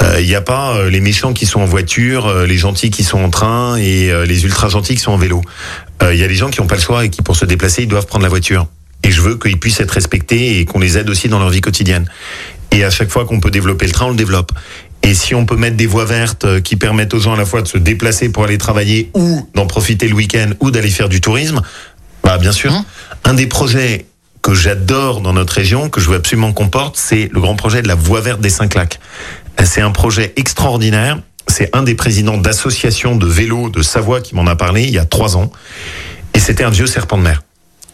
euh, 0.00 0.20
il 0.20 0.26
n'y 0.26 0.36
a 0.36 0.40
pas 0.40 0.76
euh, 0.76 0.90
les 0.90 1.00
méchants 1.00 1.32
qui 1.32 1.46
sont 1.46 1.60
en 1.60 1.66
voiture, 1.66 2.26
euh, 2.26 2.46
les 2.46 2.56
gentils 2.56 2.90
qui 2.90 3.02
sont 3.02 3.18
en 3.18 3.30
train 3.30 3.76
et 3.76 4.12
les 4.26 4.44
ultra 4.44 4.68
gentils 4.68 4.94
qui 4.94 5.00
sont 5.00 5.12
en 5.12 5.16
vélo. 5.16 5.42
Il 6.02 6.16
y 6.16 6.22
a 6.22 6.28
les 6.28 6.34
gens 6.36 6.50
qui 6.50 6.60
n'ont 6.60 6.68
pas 6.68 6.76
le 6.76 6.80
choix 6.80 7.04
et 7.04 7.10
qui, 7.10 7.22
pour 7.22 7.34
se 7.34 7.46
déplacer, 7.46 7.82
ils 7.82 7.88
doivent 7.88 8.06
prendre 8.06 8.22
la 8.22 8.28
voiture. 8.28 8.68
Et 9.02 9.10
je 9.10 9.20
veux 9.22 9.36
qu'ils 9.36 9.58
puissent 9.58 9.80
être 9.80 9.92
respectés 9.92 10.60
et 10.60 10.64
qu'on 10.66 10.78
les 10.78 10.98
aide 10.98 11.08
aussi 11.08 11.28
dans 11.28 11.38
leur 11.38 11.48
vie 11.50 11.60
quotidienne. 11.60 12.08
Et 12.74 12.82
à 12.82 12.90
chaque 12.90 13.08
fois 13.08 13.24
qu'on 13.24 13.38
peut 13.38 13.52
développer 13.52 13.86
le 13.86 13.92
train, 13.92 14.06
on 14.06 14.10
le 14.10 14.16
développe. 14.16 14.50
Et 15.02 15.14
si 15.14 15.34
on 15.34 15.46
peut 15.46 15.56
mettre 15.56 15.76
des 15.76 15.86
voies 15.86 16.04
vertes 16.04 16.44
euh, 16.44 16.60
qui 16.60 16.74
permettent 16.76 17.14
aux 17.14 17.20
gens 17.20 17.34
à 17.34 17.36
la 17.36 17.44
fois 17.44 17.62
de 17.62 17.68
se 17.68 17.78
déplacer 17.78 18.30
pour 18.30 18.44
aller 18.44 18.58
travailler 18.58 19.10
ou 19.14 19.48
d'en 19.54 19.66
profiter 19.66 20.08
le 20.08 20.14
week-end 20.14 20.50
ou 20.58 20.72
d'aller 20.72 20.90
faire 20.90 21.08
du 21.08 21.20
tourisme, 21.20 21.62
bah 22.24 22.36
bien 22.36 22.52
sûr. 22.52 22.72
Mmh. 22.72 22.84
Un 23.24 23.34
des 23.34 23.46
projets 23.46 24.06
que 24.42 24.54
j'adore 24.54 25.20
dans 25.20 25.32
notre 25.32 25.52
région, 25.52 25.88
que 25.88 26.00
je 26.00 26.10
veux 26.10 26.16
absolument 26.16 26.52
qu'on 26.52 26.68
porte, 26.68 26.96
c'est 26.96 27.30
le 27.32 27.40
grand 27.40 27.54
projet 27.54 27.80
de 27.80 27.88
la 27.88 27.94
voie 27.94 28.20
verte 28.20 28.40
des 28.40 28.50
Cinq 28.50 28.74
Lacs. 28.74 28.98
Euh, 29.60 29.64
C'est 29.66 29.80
un 29.80 29.92
projet 29.92 30.32
extraordinaire. 30.36 31.20
C'est 31.46 31.70
un 31.76 31.84
des 31.84 31.94
présidents 31.94 32.38
d'associations 32.38 33.14
de 33.14 33.26
vélo 33.26 33.68
de 33.68 33.82
Savoie 33.82 34.20
qui 34.20 34.34
m'en 34.34 34.46
a 34.46 34.56
parlé 34.56 34.82
il 34.82 34.90
y 34.90 34.98
a 34.98 35.04
trois 35.04 35.36
ans. 35.36 35.52
Et 36.34 36.40
c'était 36.40 36.64
un 36.64 36.70
vieux 36.70 36.86
serpent 36.86 37.18
de 37.18 37.22
mer. 37.22 37.42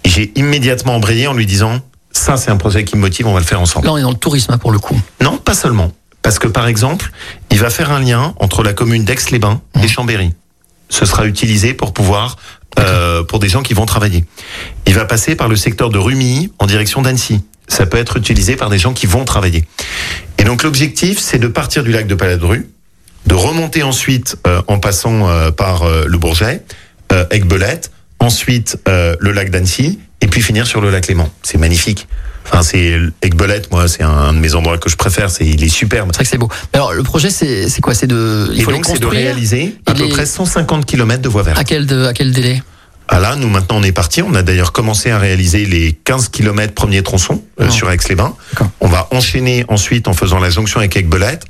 J'ai 0.06 0.32
immédiatement 0.36 0.94
embrayé 0.94 1.26
en 1.26 1.34
lui 1.34 1.44
disant, 1.44 1.80
ça 2.12 2.36
c'est 2.36 2.50
un 2.50 2.56
projet 2.56 2.84
qui 2.84 2.96
me 2.96 3.00
motive, 3.00 3.26
on 3.26 3.32
va 3.32 3.40
le 3.40 3.46
faire 3.46 3.60
ensemble. 3.60 3.86
Là, 3.86 3.92
on 3.92 3.96
est 3.98 4.02
dans 4.02 4.10
le 4.10 4.16
tourisme 4.16 4.52
hein, 4.52 4.58
pour 4.58 4.72
le 4.72 4.78
coup. 4.78 5.00
Non, 5.20 5.36
pas 5.38 5.54
seulement. 5.54 5.92
Parce 6.22 6.38
que 6.38 6.48
par 6.48 6.66
exemple, 6.66 7.10
il 7.50 7.58
va 7.58 7.70
faire 7.70 7.90
un 7.90 8.00
lien 8.00 8.34
entre 8.38 8.62
la 8.62 8.72
commune 8.72 9.04
d'Aix-les-Bains 9.04 9.60
et 9.82 9.88
Chambéry. 9.88 10.32
Ce 10.88 11.06
sera 11.06 11.26
utilisé 11.26 11.72
pour 11.72 11.92
pouvoir, 11.92 12.36
euh, 12.78 13.22
pour 13.22 13.38
des 13.38 13.48
gens 13.48 13.62
qui 13.62 13.74
vont 13.74 13.86
travailler. 13.86 14.24
Il 14.86 14.94
va 14.94 15.04
passer 15.04 15.34
par 15.36 15.48
le 15.48 15.56
secteur 15.56 15.88
de 15.88 15.98
Rumilly 15.98 16.52
en 16.58 16.66
direction 16.66 17.00
d'Annecy. 17.00 17.42
Ça 17.68 17.86
peut 17.86 17.98
être 17.98 18.16
utilisé 18.16 18.56
par 18.56 18.68
des 18.68 18.78
gens 18.78 18.92
qui 18.92 19.06
vont 19.06 19.24
travailler. 19.24 19.64
Et 20.38 20.44
donc 20.44 20.62
l'objectif, 20.62 21.18
c'est 21.20 21.38
de 21.38 21.46
partir 21.46 21.84
du 21.84 21.92
lac 21.92 22.06
de 22.06 22.14
Paladru, 22.16 22.68
de 23.26 23.34
remonter 23.34 23.82
ensuite 23.82 24.36
euh, 24.46 24.60
en 24.66 24.78
passant 24.78 25.28
euh, 25.28 25.50
par 25.52 25.84
euh, 25.84 26.04
le 26.06 26.18
Bourget, 26.18 26.64
euh, 27.12 27.24
Aiguebelette, 27.30 27.92
ensuite 28.18 28.78
euh, 28.88 29.14
le 29.20 29.32
lac 29.32 29.50
d'Annecy, 29.50 30.00
et 30.20 30.26
puis 30.26 30.42
finir 30.42 30.66
sur 30.66 30.80
le 30.80 30.90
lac 30.90 31.06
Léman. 31.06 31.28
C'est 31.42 31.58
magnifique. 31.58 32.06
Enfin, 32.46 32.62
c'est 32.62 32.98
Aiguebelette, 33.22 33.70
moi, 33.70 33.86
c'est 33.86 34.02
un 34.02 34.32
de 34.32 34.38
mes 34.38 34.54
endroits 34.54 34.78
que 34.78 34.88
je 34.90 34.96
préfère. 34.96 35.30
C'est, 35.30 35.46
il 35.46 35.62
est 35.62 35.68
superbe. 35.68 36.08
C'est 36.12 36.16
vrai 36.16 36.24
que 36.24 36.30
c'est 36.30 36.38
beau. 36.38 36.48
Alors, 36.72 36.92
le 36.94 37.02
projet, 37.02 37.30
c'est 37.30 37.68
c'est 37.68 37.80
quoi? 37.80 37.94
C'est 37.94 38.06
de. 38.06 38.48
Il 38.52 38.60
Et 38.60 38.62
faut 38.64 38.72
donc, 38.72 38.86
c'est 38.86 38.98
de 38.98 39.06
réaliser 39.06 39.76
à 39.86 39.94
peu 39.94 40.04
les- 40.04 40.08
près 40.10 40.26
150 40.26 40.84
km 40.86 41.22
de 41.22 41.28
voies 41.28 41.42
vertes. 41.42 41.58
À 41.58 41.64
quel, 41.64 41.86
de, 41.86 42.04
à 42.06 42.12
quel 42.12 42.32
délai? 42.32 42.62
Ah 43.12 43.18
là, 43.18 43.34
nous 43.36 43.48
maintenant 43.48 43.78
on 43.78 43.82
est 43.82 43.90
parti. 43.92 44.22
On 44.22 44.34
a 44.36 44.42
d'ailleurs 44.42 44.70
commencé 44.72 45.10
à 45.10 45.18
réaliser 45.18 45.64
les 45.64 45.92
15 46.04 46.28
km 46.28 46.74
premiers 46.74 47.02
tronçons 47.02 47.42
euh, 47.60 47.66
Oh. 47.68 47.70
sur 47.70 47.90
Aix-les-Bains. 47.90 48.34
D'accord. 48.52 48.70
On 48.80 48.88
va 48.88 49.08
enchaîner 49.10 49.64
ensuite 49.68 50.06
en 50.06 50.12
faisant 50.12 50.38
la 50.38 50.48
jonction 50.48 50.78
avec 50.78 50.96
Aiguebelette. 50.96 51.42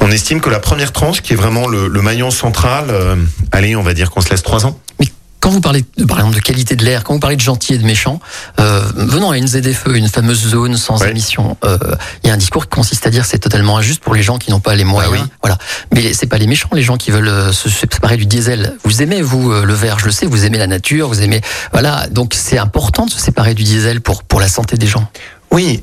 On 0.00 0.10
estime 0.10 0.40
que 0.40 0.50
la 0.50 0.60
première 0.60 0.92
tranche, 0.92 1.20
qui 1.20 1.32
est 1.32 1.36
vraiment 1.36 1.66
le, 1.68 1.88
le 1.88 2.02
maillon 2.02 2.30
central, 2.30 2.86
euh, 2.90 3.16
allez, 3.50 3.74
on 3.76 3.82
va 3.82 3.92
dire 3.92 4.10
qu'on 4.12 4.20
se 4.20 4.30
laisse 4.30 4.42
trois 4.42 4.64
ans. 4.66 4.78
Mais 5.00 5.06
quand 5.42 5.50
vous 5.50 5.60
parlez, 5.60 5.84
de, 5.98 6.04
par 6.04 6.18
exemple, 6.18 6.36
de 6.36 6.40
qualité 6.40 6.76
de 6.76 6.84
l'air, 6.84 7.02
quand 7.02 7.14
vous 7.14 7.18
parlez 7.18 7.34
de 7.34 7.40
gentil 7.40 7.74
et 7.74 7.78
de 7.78 7.84
méchant, 7.84 8.20
euh, 8.60 8.80
venant 8.94 9.32
à 9.32 9.36
une 9.36 9.48
ZFE, 9.48 9.88
une 9.88 10.08
fameuse 10.08 10.38
zone 10.50 10.76
sans 10.76 11.02
Ouais. 11.02 11.10
émission, 11.10 11.56
euh, 11.64 11.76
il 12.22 12.28
y 12.28 12.30
a 12.30 12.34
un 12.34 12.36
discours 12.36 12.62
qui 12.62 12.70
consiste 12.70 13.04
à 13.08 13.10
dire 13.10 13.24
c'est 13.24 13.40
totalement 13.40 13.76
injuste 13.76 14.00
pour 14.04 14.14
les 14.14 14.22
gens 14.22 14.38
qui 14.38 14.52
n'ont 14.52 14.60
pas 14.60 14.76
les 14.76 14.84
moyens. 14.84 15.12
Ah 15.16 15.22
oui. 15.24 15.30
Voilà. 15.42 15.58
Mais 15.92 16.12
c'est 16.14 16.28
pas 16.28 16.38
les 16.38 16.46
méchants, 16.46 16.68
les 16.72 16.82
gens 16.82 16.96
qui 16.96 17.10
veulent 17.10 17.26
euh, 17.26 17.52
se 17.52 17.68
séparer 17.68 18.16
du 18.16 18.24
diesel. 18.26 18.76
Vous 18.84 19.02
aimez 19.02 19.20
vous 19.20 19.50
euh, 19.50 19.64
le 19.64 19.74
vert, 19.74 19.98
je 19.98 20.04
le 20.06 20.12
sais, 20.12 20.26
vous 20.26 20.44
aimez 20.44 20.58
la 20.58 20.68
nature, 20.68 21.08
vous 21.08 21.20
aimez 21.22 21.40
voilà. 21.72 22.06
Donc 22.08 22.34
c'est 22.34 22.58
important 22.58 23.04
de 23.06 23.10
se 23.10 23.18
séparer 23.18 23.54
du 23.54 23.64
diesel 23.64 24.00
pour 24.00 24.22
pour 24.22 24.38
la 24.38 24.46
santé 24.48 24.76
des 24.76 24.86
gens. 24.86 25.08
Oui, 25.50 25.82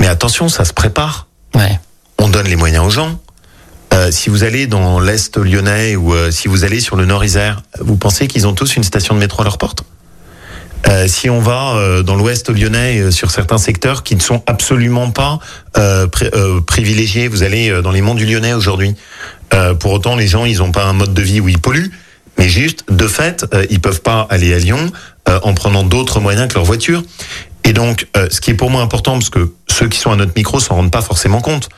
mais 0.00 0.06
attention, 0.06 0.48
ça 0.48 0.64
se 0.64 0.72
prépare. 0.72 1.26
Ouais. 1.54 1.78
On 2.18 2.28
donne 2.30 2.46
les 2.46 2.56
moyens 2.56 2.82
aux 2.86 2.90
gens. 2.90 3.20
Euh, 3.96 4.10
si 4.10 4.28
vous 4.28 4.44
allez 4.44 4.66
dans 4.66 5.00
l'Est 5.00 5.38
lyonnais 5.38 5.96
ou 5.96 6.12
euh, 6.12 6.30
si 6.30 6.48
vous 6.48 6.64
allez 6.64 6.80
sur 6.80 6.96
le 6.96 7.06
Nord 7.06 7.24
Isère, 7.24 7.62
vous 7.80 7.96
pensez 7.96 8.26
qu'ils 8.28 8.46
ont 8.46 8.52
tous 8.52 8.76
une 8.76 8.84
station 8.84 9.14
de 9.14 9.20
métro 9.20 9.40
à 9.40 9.44
leur 9.44 9.56
porte? 9.56 9.84
Euh, 10.86 11.08
si 11.08 11.30
on 11.30 11.40
va 11.40 12.02
dans 12.02 12.14
l'Ouest 12.14 12.50
lyonnais 12.50 13.10
sur 13.10 13.30
certains 13.30 13.58
secteurs 13.58 14.02
qui 14.02 14.14
ne 14.14 14.20
sont 14.20 14.42
absolument 14.46 15.10
pas 15.10 15.40
pri- 15.74 16.60
privilégiés, 16.64 17.26
vous 17.26 17.42
allez 17.42 17.82
dans 17.82 17.90
les 17.90 18.02
monts 18.02 18.14
du 18.14 18.24
Lyonnais 18.24 18.52
aujourd'hui. 18.52 18.94
Pour 19.80 19.92
autant, 19.92 20.14
les 20.14 20.28
gens, 20.28 20.44
ils 20.44 20.58
n'ont 20.58 20.70
pas 20.70 20.84
un 20.84 20.92
mode 20.92 21.12
de 21.12 21.22
vie 21.22 21.40
où 21.40 21.48
ils 21.48 21.58
polluent, 21.58 21.90
mais 22.38 22.48
juste 22.48 22.84
de 22.88 23.08
fait, 23.08 23.46
ils 23.68 23.80
peuvent 23.80 24.02
pas 24.02 24.28
aller 24.30 24.54
à 24.54 24.58
Lyon 24.58 24.92
en 25.26 25.54
prenant 25.54 25.82
d'autres 25.82 26.20
moyens 26.20 26.46
que 26.46 26.54
leur 26.54 26.64
voiture. 26.64 27.02
Et 27.64 27.72
donc, 27.72 28.06
ce 28.14 28.40
qui 28.40 28.52
est 28.52 28.54
pour 28.54 28.70
moi 28.70 28.82
important, 28.82 29.14
parce 29.14 29.30
que 29.30 29.50
ceux 29.68 29.88
qui 29.88 29.98
sont 29.98 30.12
à 30.12 30.16
notre 30.16 30.32
micro 30.36 30.60
s'en 30.60 30.76
rendent 30.76 30.92
pas 30.92 31.02
forcément 31.02 31.40
compte, 31.40 31.68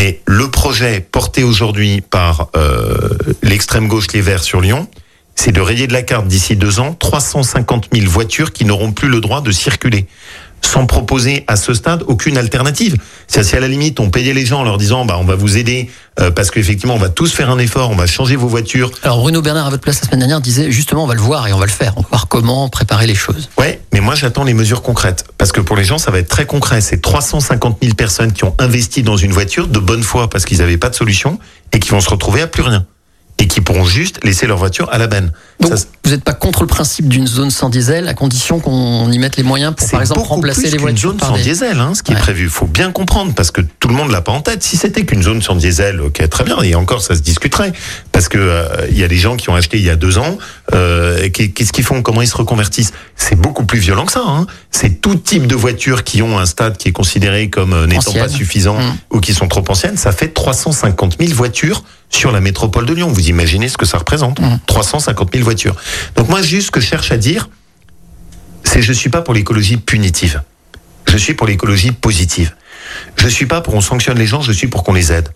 mais 0.00 0.18
le 0.24 0.50
projet 0.50 1.00
porté 1.00 1.44
aujourd'hui 1.44 2.00
par 2.00 2.48
euh, 2.56 3.18
l'extrême 3.42 3.86
gauche 3.86 4.06
Les 4.14 4.22
Verts 4.22 4.42
sur 4.42 4.62
Lyon, 4.62 4.88
c'est 5.34 5.52
de 5.52 5.60
rayer 5.60 5.86
de 5.88 5.92
la 5.92 6.00
carte 6.00 6.26
d'ici 6.26 6.56
deux 6.56 6.80
ans 6.80 6.94
350 6.94 7.90
000 7.92 8.10
voitures 8.10 8.50
qui 8.54 8.64
n'auront 8.64 8.92
plus 8.92 9.10
le 9.10 9.20
droit 9.20 9.42
de 9.42 9.50
circuler, 9.52 10.06
sans 10.62 10.86
proposer 10.86 11.44
à 11.46 11.56
ce 11.56 11.74
stade 11.74 12.04
aucune 12.06 12.36
alternative. 12.36 12.96
C'est 13.26 13.42
si 13.42 13.56
à 13.56 13.60
la 13.60 13.68
limite 13.68 14.00
on 14.00 14.10
payait 14.10 14.34
les 14.34 14.44
gens 14.44 14.60
en 14.60 14.64
leur 14.64 14.78
disant 14.78 15.04
bah 15.04 15.16
on 15.18 15.24
va 15.24 15.34
vous 15.34 15.56
aider 15.56 15.90
euh, 16.20 16.30
parce 16.30 16.50
qu'effectivement 16.50 16.94
on 16.94 16.98
va 16.98 17.08
tous 17.08 17.32
faire 17.32 17.50
un 17.50 17.58
effort, 17.58 17.90
on 17.90 17.96
va 17.96 18.06
changer 18.06 18.36
vos 18.36 18.48
voitures. 18.48 18.90
Alors 19.02 19.18
Bruno 19.20 19.42
Bernard 19.42 19.66
à 19.66 19.70
votre 19.70 19.82
place 19.82 20.00
la 20.00 20.06
semaine 20.06 20.20
dernière 20.20 20.40
disait 20.40 20.70
justement 20.70 21.04
on 21.04 21.06
va 21.06 21.14
le 21.14 21.20
voir 21.20 21.48
et 21.48 21.52
on 21.52 21.58
va 21.58 21.66
le 21.66 21.72
faire. 21.72 21.92
On 21.96 22.02
va 22.02 22.08
voir 22.10 22.28
comment 22.28 22.68
préparer 22.68 23.06
les 23.06 23.14
choses. 23.14 23.48
Ouais, 23.58 23.80
mais 23.92 24.00
moi 24.00 24.14
j'attends 24.14 24.44
les 24.44 24.54
mesures 24.54 24.82
concrètes 24.82 25.24
parce 25.38 25.52
que 25.52 25.60
pour 25.60 25.76
les 25.76 25.84
gens 25.84 25.98
ça 25.98 26.10
va 26.10 26.18
être 26.18 26.28
très 26.28 26.46
concret. 26.46 26.80
C'est 26.80 27.00
350 27.00 27.78
000 27.82 27.94
personnes 27.94 28.32
qui 28.32 28.44
ont 28.44 28.54
investi 28.58 29.02
dans 29.02 29.16
une 29.16 29.32
voiture 29.32 29.68
de 29.68 29.78
bonne 29.78 30.02
foi 30.02 30.28
parce 30.28 30.44
qu'ils 30.44 30.58
n'avaient 30.58 30.78
pas 30.78 30.90
de 30.90 30.94
solution 30.94 31.38
et 31.72 31.78
qui 31.78 31.90
vont 31.90 32.00
se 32.00 32.10
retrouver 32.10 32.42
à 32.42 32.46
plus 32.46 32.62
rien 32.62 32.86
qui 33.50 33.60
pourront 33.60 33.84
juste 33.84 34.20
laisser 34.24 34.46
leur 34.46 34.56
voiture 34.58 34.88
à 34.92 34.98
la 34.98 35.06
benne. 35.06 35.32
Donc, 35.60 35.76
Ça, 35.76 35.84
vous 36.04 36.10
n'êtes 36.12 36.24
pas 36.24 36.32
contre 36.32 36.62
le 36.62 36.66
principe 36.66 37.08
d'une 37.08 37.26
zone 37.26 37.50
sans 37.50 37.68
diesel, 37.68 38.08
à 38.08 38.14
condition 38.14 38.60
qu'on 38.60 39.10
y 39.12 39.18
mette 39.18 39.36
les 39.36 39.42
moyens 39.42 39.74
pour, 39.76 39.84
C'est 39.86 39.92
par 39.92 40.00
exemple, 40.00 40.20
remplacer 40.22 40.62
plus 40.62 40.70
les 40.72 40.78
voitures 40.78 41.10
zone 41.10 41.18
par 41.18 41.28
sans 41.30 41.36
des... 41.36 41.42
diesel, 41.42 41.78
hein, 41.78 41.92
ce 41.94 42.02
qui 42.02 42.12
Ouais. 42.12 42.18
est 42.18 42.22
prévu. 42.22 42.48
faut 42.48 42.66
bien 42.66 42.90
comprendre 42.92 43.34
parce 43.34 43.50
que 43.50 43.60
tout 43.60 43.88
le 43.88 43.94
monde 43.94 44.10
l'a 44.10 44.20
pas 44.22 44.32
en 44.32 44.40
tête. 44.40 44.62
Si 44.62 44.76
c'était 44.76 45.04
qu'une 45.04 45.22
zone 45.22 45.42
sans 45.42 45.54
diesel, 45.56 46.00
ok, 46.00 46.26
très 46.28 46.44
bien. 46.44 46.60
Et 46.62 46.74
encore, 46.74 47.02
ça 47.02 47.14
se 47.14 47.20
discuterait 47.20 47.72
parce 48.12 48.28
que 48.28 48.38
euh, 48.38 48.64
il 48.90 48.98
y 48.98 49.04
a 49.04 49.08
des 49.08 49.16
gens 49.18 49.36
qui 49.36 49.50
ont 49.50 49.54
acheté 49.54 49.76
il 49.78 49.84
y 49.84 49.90
a 49.90 49.96
deux 49.96 50.16
ans. 50.18 50.38
Euh, 50.72 51.28
Qu'est-ce 51.30 51.72
qu'ils 51.72 51.84
font 51.84 52.02
Comment 52.02 52.22
ils 52.22 52.28
se 52.28 52.36
reconvertissent? 52.36 52.92
C'est 53.16 53.36
beaucoup 53.36 53.64
plus 53.64 53.78
violent 53.78 54.06
que 54.06 54.12
ça. 54.12 54.22
Hein. 54.26 54.46
C'est 54.70 55.00
tout 55.00 55.16
type 55.16 55.46
de 55.46 55.54
voitures 55.54 56.04
qui 56.04 56.22
ont 56.22 56.38
un 56.38 56.46
stade 56.46 56.76
qui 56.76 56.88
est 56.88 56.92
considéré 56.92 57.50
comme 57.50 57.72
euh, 57.74 57.86
n'étant 57.86 58.12
pas 58.12 58.28
suffisant 58.28 58.78
Mm. 58.80 58.96
ou 59.16 59.20
qui 59.20 59.34
sont 59.34 59.48
trop 59.48 59.64
anciennes. 59.68 59.96
Ça 59.96 60.12
fait 60.12 60.28
350 60.28 61.16
000 61.20 61.32
voitures 61.34 61.82
sur 62.10 62.32
la 62.32 62.40
métropole 62.40 62.86
de 62.86 62.92
Lyon. 62.92 63.08
Vous 63.08 63.28
imaginez 63.28 63.68
ce 63.68 63.78
que 63.78 63.86
ça 63.86 63.98
représente 63.98 64.40
Mm. 64.40 64.58
350 64.66 65.30
000 65.32 65.44
voitures. 65.44 65.76
Donc 66.16 66.28
moi, 66.28 66.42
juste 66.42 66.66
ce 66.66 66.70
que 66.70 66.80
je 66.80 66.86
cherche 66.86 67.10
à 67.12 67.16
dire, 67.16 67.48
c'est 68.64 68.82
je 68.82 68.92
suis 68.92 69.10
pas 69.10 69.22
pour 69.22 69.34
l'écologie 69.34 69.76
punitive. 69.78 70.42
Je 71.06 71.16
suis 71.16 71.34
pour 71.34 71.46
l'écologie 71.46 71.92
positive. 71.92 72.54
Je 73.16 73.28
suis 73.28 73.46
pas 73.46 73.60
pour 73.60 73.72
qu'on 73.74 73.80
sanctionne 73.80 74.18
les 74.18 74.26
gens, 74.26 74.42
je 74.42 74.52
suis 74.52 74.66
pour 74.66 74.82
qu'on 74.84 74.92
les 74.92 75.12
aide. 75.12 75.28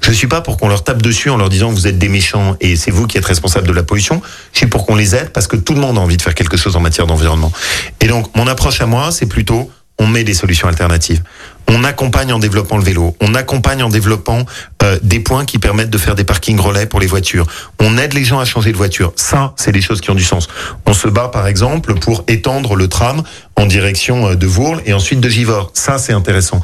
Je 0.00 0.12
suis 0.12 0.26
pas 0.26 0.40
pour 0.40 0.56
qu'on 0.56 0.68
leur 0.68 0.84
tape 0.84 1.02
dessus 1.02 1.30
en 1.30 1.36
leur 1.36 1.48
disant 1.48 1.70
vous 1.70 1.86
êtes 1.86 1.98
des 1.98 2.08
méchants 2.08 2.56
et 2.60 2.76
c'est 2.76 2.90
vous 2.90 3.06
qui 3.06 3.18
êtes 3.18 3.24
responsable 3.24 3.66
de 3.66 3.72
la 3.72 3.82
pollution. 3.82 4.22
Je 4.52 4.58
suis 4.58 4.66
pour 4.66 4.86
qu'on 4.86 4.94
les 4.94 5.14
aide 5.14 5.30
parce 5.30 5.46
que 5.46 5.56
tout 5.56 5.74
le 5.74 5.80
monde 5.80 5.98
a 5.98 6.00
envie 6.00 6.16
de 6.16 6.22
faire 6.22 6.34
quelque 6.34 6.56
chose 6.56 6.76
en 6.76 6.80
matière 6.80 7.06
d'environnement. 7.06 7.52
Et 8.00 8.06
donc 8.06 8.34
mon 8.36 8.46
approche 8.46 8.80
à 8.80 8.86
moi, 8.86 9.10
c'est 9.12 9.26
plutôt 9.26 9.70
on 9.98 10.06
met 10.06 10.24
des 10.24 10.34
solutions 10.34 10.68
alternatives. 10.68 11.22
On 11.68 11.84
accompagne 11.84 12.32
en 12.32 12.38
développant 12.38 12.76
le 12.76 12.82
vélo. 12.82 13.16
On 13.20 13.34
accompagne 13.34 13.82
en 13.82 13.88
développant 13.88 14.44
euh, 14.82 14.98
des 15.02 15.20
points 15.20 15.44
qui 15.44 15.58
permettent 15.58 15.90
de 15.90 15.98
faire 15.98 16.14
des 16.14 16.24
parkings 16.24 16.58
relais 16.58 16.86
pour 16.86 17.00
les 17.00 17.06
voitures. 17.06 17.46
On 17.80 17.96
aide 17.98 18.12
les 18.12 18.24
gens 18.24 18.40
à 18.40 18.44
changer 18.44 18.72
de 18.72 18.76
voiture. 18.76 19.12
Ça, 19.16 19.54
c'est 19.56 19.72
des 19.72 19.80
choses 19.80 20.00
qui 20.00 20.10
ont 20.10 20.14
du 20.14 20.24
sens. 20.24 20.48
On 20.86 20.92
se 20.92 21.08
bat, 21.08 21.28
par 21.28 21.46
exemple, 21.46 21.94
pour 21.94 22.24
étendre 22.26 22.74
le 22.74 22.88
tram 22.88 23.22
en 23.56 23.66
direction 23.66 24.28
euh, 24.28 24.34
de 24.34 24.46
Vourles 24.46 24.82
et 24.84 24.92
ensuite 24.92 25.20
de 25.20 25.28
Givors. 25.28 25.70
Ça, 25.74 25.98
c'est 25.98 26.12
intéressant. 26.12 26.60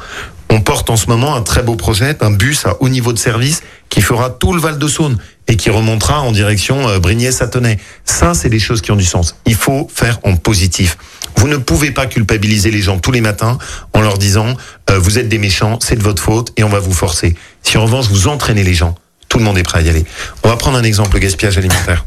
On 0.49 0.61
porte 0.61 0.89
en 0.89 0.95
ce 0.95 1.07
moment 1.07 1.35
un 1.35 1.41
très 1.41 1.61
beau 1.61 1.75
projet 1.75 2.13
d'un 2.13 2.31
bus 2.31 2.65
à 2.65 2.77
haut 2.81 2.89
niveau 2.89 3.13
de 3.13 3.17
service 3.19 3.61
qui 3.89 4.01
fera 4.01 4.29
tout 4.29 4.53
le 4.53 4.61
Val 4.61 4.77
de 4.77 4.87
Saône 4.87 5.17
et 5.47 5.55
qui 5.55 5.69
remontera 5.69 6.21
en 6.21 6.31
direction 6.31 6.87
euh, 6.87 6.99
Brignais-Satonnet. 6.99 7.77
Ça, 8.05 8.33
c'est 8.33 8.49
des 8.49 8.59
choses 8.59 8.81
qui 8.81 8.91
ont 8.91 8.95
du 8.95 9.05
sens. 9.05 9.35
Il 9.45 9.55
faut 9.55 9.89
faire 9.93 10.19
en 10.23 10.35
positif. 10.35 10.97
Vous 11.35 11.47
ne 11.47 11.57
pouvez 11.57 11.91
pas 11.91 12.05
culpabiliser 12.07 12.71
les 12.71 12.81
gens 12.81 12.97
tous 12.97 13.11
les 13.11 13.21
matins 13.21 13.57
en 13.93 14.01
leur 14.01 14.17
disant 14.17 14.55
euh, 14.89 14.97
vous 14.97 15.19
êtes 15.19 15.29
des 15.29 15.37
méchants, 15.37 15.79
c'est 15.81 15.95
de 15.95 16.03
votre 16.03 16.21
faute 16.21 16.51
et 16.57 16.63
on 16.63 16.69
va 16.69 16.79
vous 16.79 16.93
forcer. 16.93 17.35
Si 17.61 17.77
en 17.77 17.83
revanche 17.83 18.07
vous 18.07 18.27
entraînez 18.27 18.63
les 18.63 18.73
gens, 18.73 18.95
tout 19.29 19.37
le 19.37 19.43
monde 19.43 19.57
est 19.57 19.63
prêt 19.63 19.79
à 19.79 19.81
y 19.81 19.89
aller. 19.89 20.05
On 20.43 20.49
va 20.49 20.55
prendre 20.55 20.77
un 20.77 20.83
exemple, 20.83 21.13
le 21.13 21.19
gaspillage 21.19 21.57
alimentaire. 21.57 22.05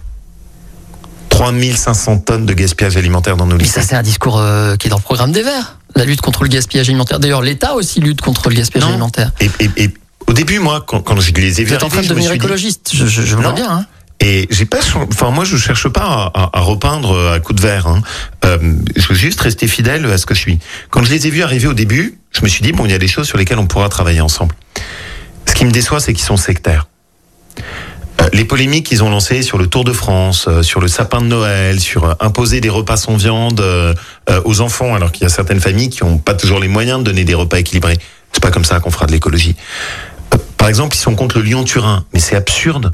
3500 1.29 2.18
tonnes 2.18 2.46
de 2.46 2.53
gaspillage 2.53 2.96
alimentaire 2.96 3.37
dans 3.37 3.46
nos 3.46 3.57
Mais 3.57 3.62
lycées. 3.62 3.81
ça, 3.81 3.87
c'est 3.87 3.94
un 3.94 4.03
discours 4.03 4.38
euh, 4.38 4.76
qui 4.76 4.88
est 4.88 4.90
dans 4.90 4.96
le 4.96 5.03
programme 5.03 5.33
des 5.33 5.42
Verts. 5.42 5.79
La 5.96 6.05
lutte 6.05 6.20
contre 6.20 6.42
le 6.44 6.48
gaspillage 6.48 6.88
alimentaire. 6.88 7.18
D'ailleurs, 7.20 7.42
l'État 7.42 7.74
aussi 7.74 8.00
lutte 8.00 8.20
contre 8.20 8.48
le 8.48 8.55
gaspillage 8.55 8.85
Non. 8.87 8.90
alimentaire. 8.92 9.33
Et, 9.40 9.50
et- 9.61 9.70
et 9.85 9.90
au 10.26 10.33
début, 10.33 10.59
moi, 10.61 10.85
quand, 10.87 11.00
quand 11.00 11.18
je 11.20 11.33
les 11.33 11.61
ai 11.61 11.64
Vous 11.64 11.72
êtes 11.74 11.83
en 11.83 11.88
train 11.88 12.03
de 12.03 12.07
devenir 12.09 12.31
dit- 12.31 12.37
écologiste. 12.37 12.90
Je, 12.94 13.07
je, 13.07 13.22
je 13.22 13.37
vois 13.37 13.53
bien. 13.53 13.68
Hein. 13.70 13.87
Et 14.22 14.46
j'ai 14.50 14.66
pas, 14.66 14.81
enfin 15.11 15.31
moi 15.31 15.44
je 15.44 15.57
cherche 15.57 15.88
pas 15.88 16.03
à, 16.03 16.31
à- 16.35 16.50
à 16.59 16.61
repeindre 16.61 17.33
à 17.33 17.40
coup 17.40 17.55
de 17.55 17.61
verre. 17.62 17.87
Hein. 17.87 18.03
Euh, 18.44 18.59
je 18.94 19.09
veux 19.09 19.14
juste 19.14 19.40
rester 19.40 19.66
fidèle 19.66 20.05
à 20.05 20.18
ce 20.18 20.26
que 20.26 20.35
je 20.35 20.40
suis. 20.40 20.59
Quand 20.90 21.03
je 21.03 21.11
les 21.11 21.26
ai 21.26 21.31
vus 21.31 21.42
arriver 21.42 21.66
au 21.68 21.72
début, 21.72 22.18
je 22.31 22.42
me 22.42 22.48
suis 22.48 22.61
dit 22.62 22.72
bon 22.72 22.85
il 22.85 22.90
y 22.90 22.94
a 22.94 22.98
des 22.98 23.09
choses 23.09 23.26
sur 23.26 23.38
lesquelles 23.38 23.59
on 23.59 23.66
pourra 23.66 23.88
travailler 23.88 24.20
ensemble. 24.20 24.55
Ce 25.46 25.55
qui 25.55 25.64
me 25.64 25.70
déçoit, 25.70 26.00
c'est 26.00 26.12
qu'ils 26.12 26.26
sont 26.26 26.37
sectaires. 26.37 26.87
Les 28.33 28.45
polémiques 28.45 28.87
qu'ils 28.87 29.03
ont 29.03 29.11
lancées 29.11 29.43
sur 29.43 29.57
le 29.57 29.67
Tour 29.67 29.85
de 29.85 29.93
France, 29.93 30.47
euh, 30.47 30.63
sur 30.63 30.81
le 30.81 30.89
sapin 30.89 31.23
de 31.23 31.27
Noël, 31.27 31.81
sur 31.81 32.05
euh, 32.05 32.15
imposer 32.21 32.61
des 32.61 32.69
repas 32.69 32.97
sans 32.97 33.17
viande 33.17 33.61
euh, 33.61 33.95
aux 34.45 34.61
enfants, 34.61 34.95
alors 34.95 35.11
qu'il 35.11 35.23
y 35.23 35.27
a 35.27 35.31
certaines 35.31 35.61
familles 35.61 35.89
qui 35.89 36.05
n'ont 36.05 36.19
pas 36.19 36.35
toujours 36.35 36.61
les 36.61 36.69
moyens 36.69 36.99
de 37.01 37.05
donner 37.05 37.25
des 37.25 37.35
repas 37.35 37.59
équilibrés. 37.59 37.99
C'est 38.33 38.43
pas 38.43 38.51
comme 38.51 38.65
ça 38.65 38.79
qu'on 38.79 38.91
fera 38.91 39.07
de 39.07 39.13
l'écologie. 39.13 39.57
Par 40.59 40.69
exemple, 40.69 40.95
ils 40.95 41.01
sont 41.01 41.15
contre 41.15 41.39
le 41.39 41.45
Lyon-Turin, 41.45 42.05
mais 42.13 42.21
c'est 42.21 42.37
absurde. 42.37 42.93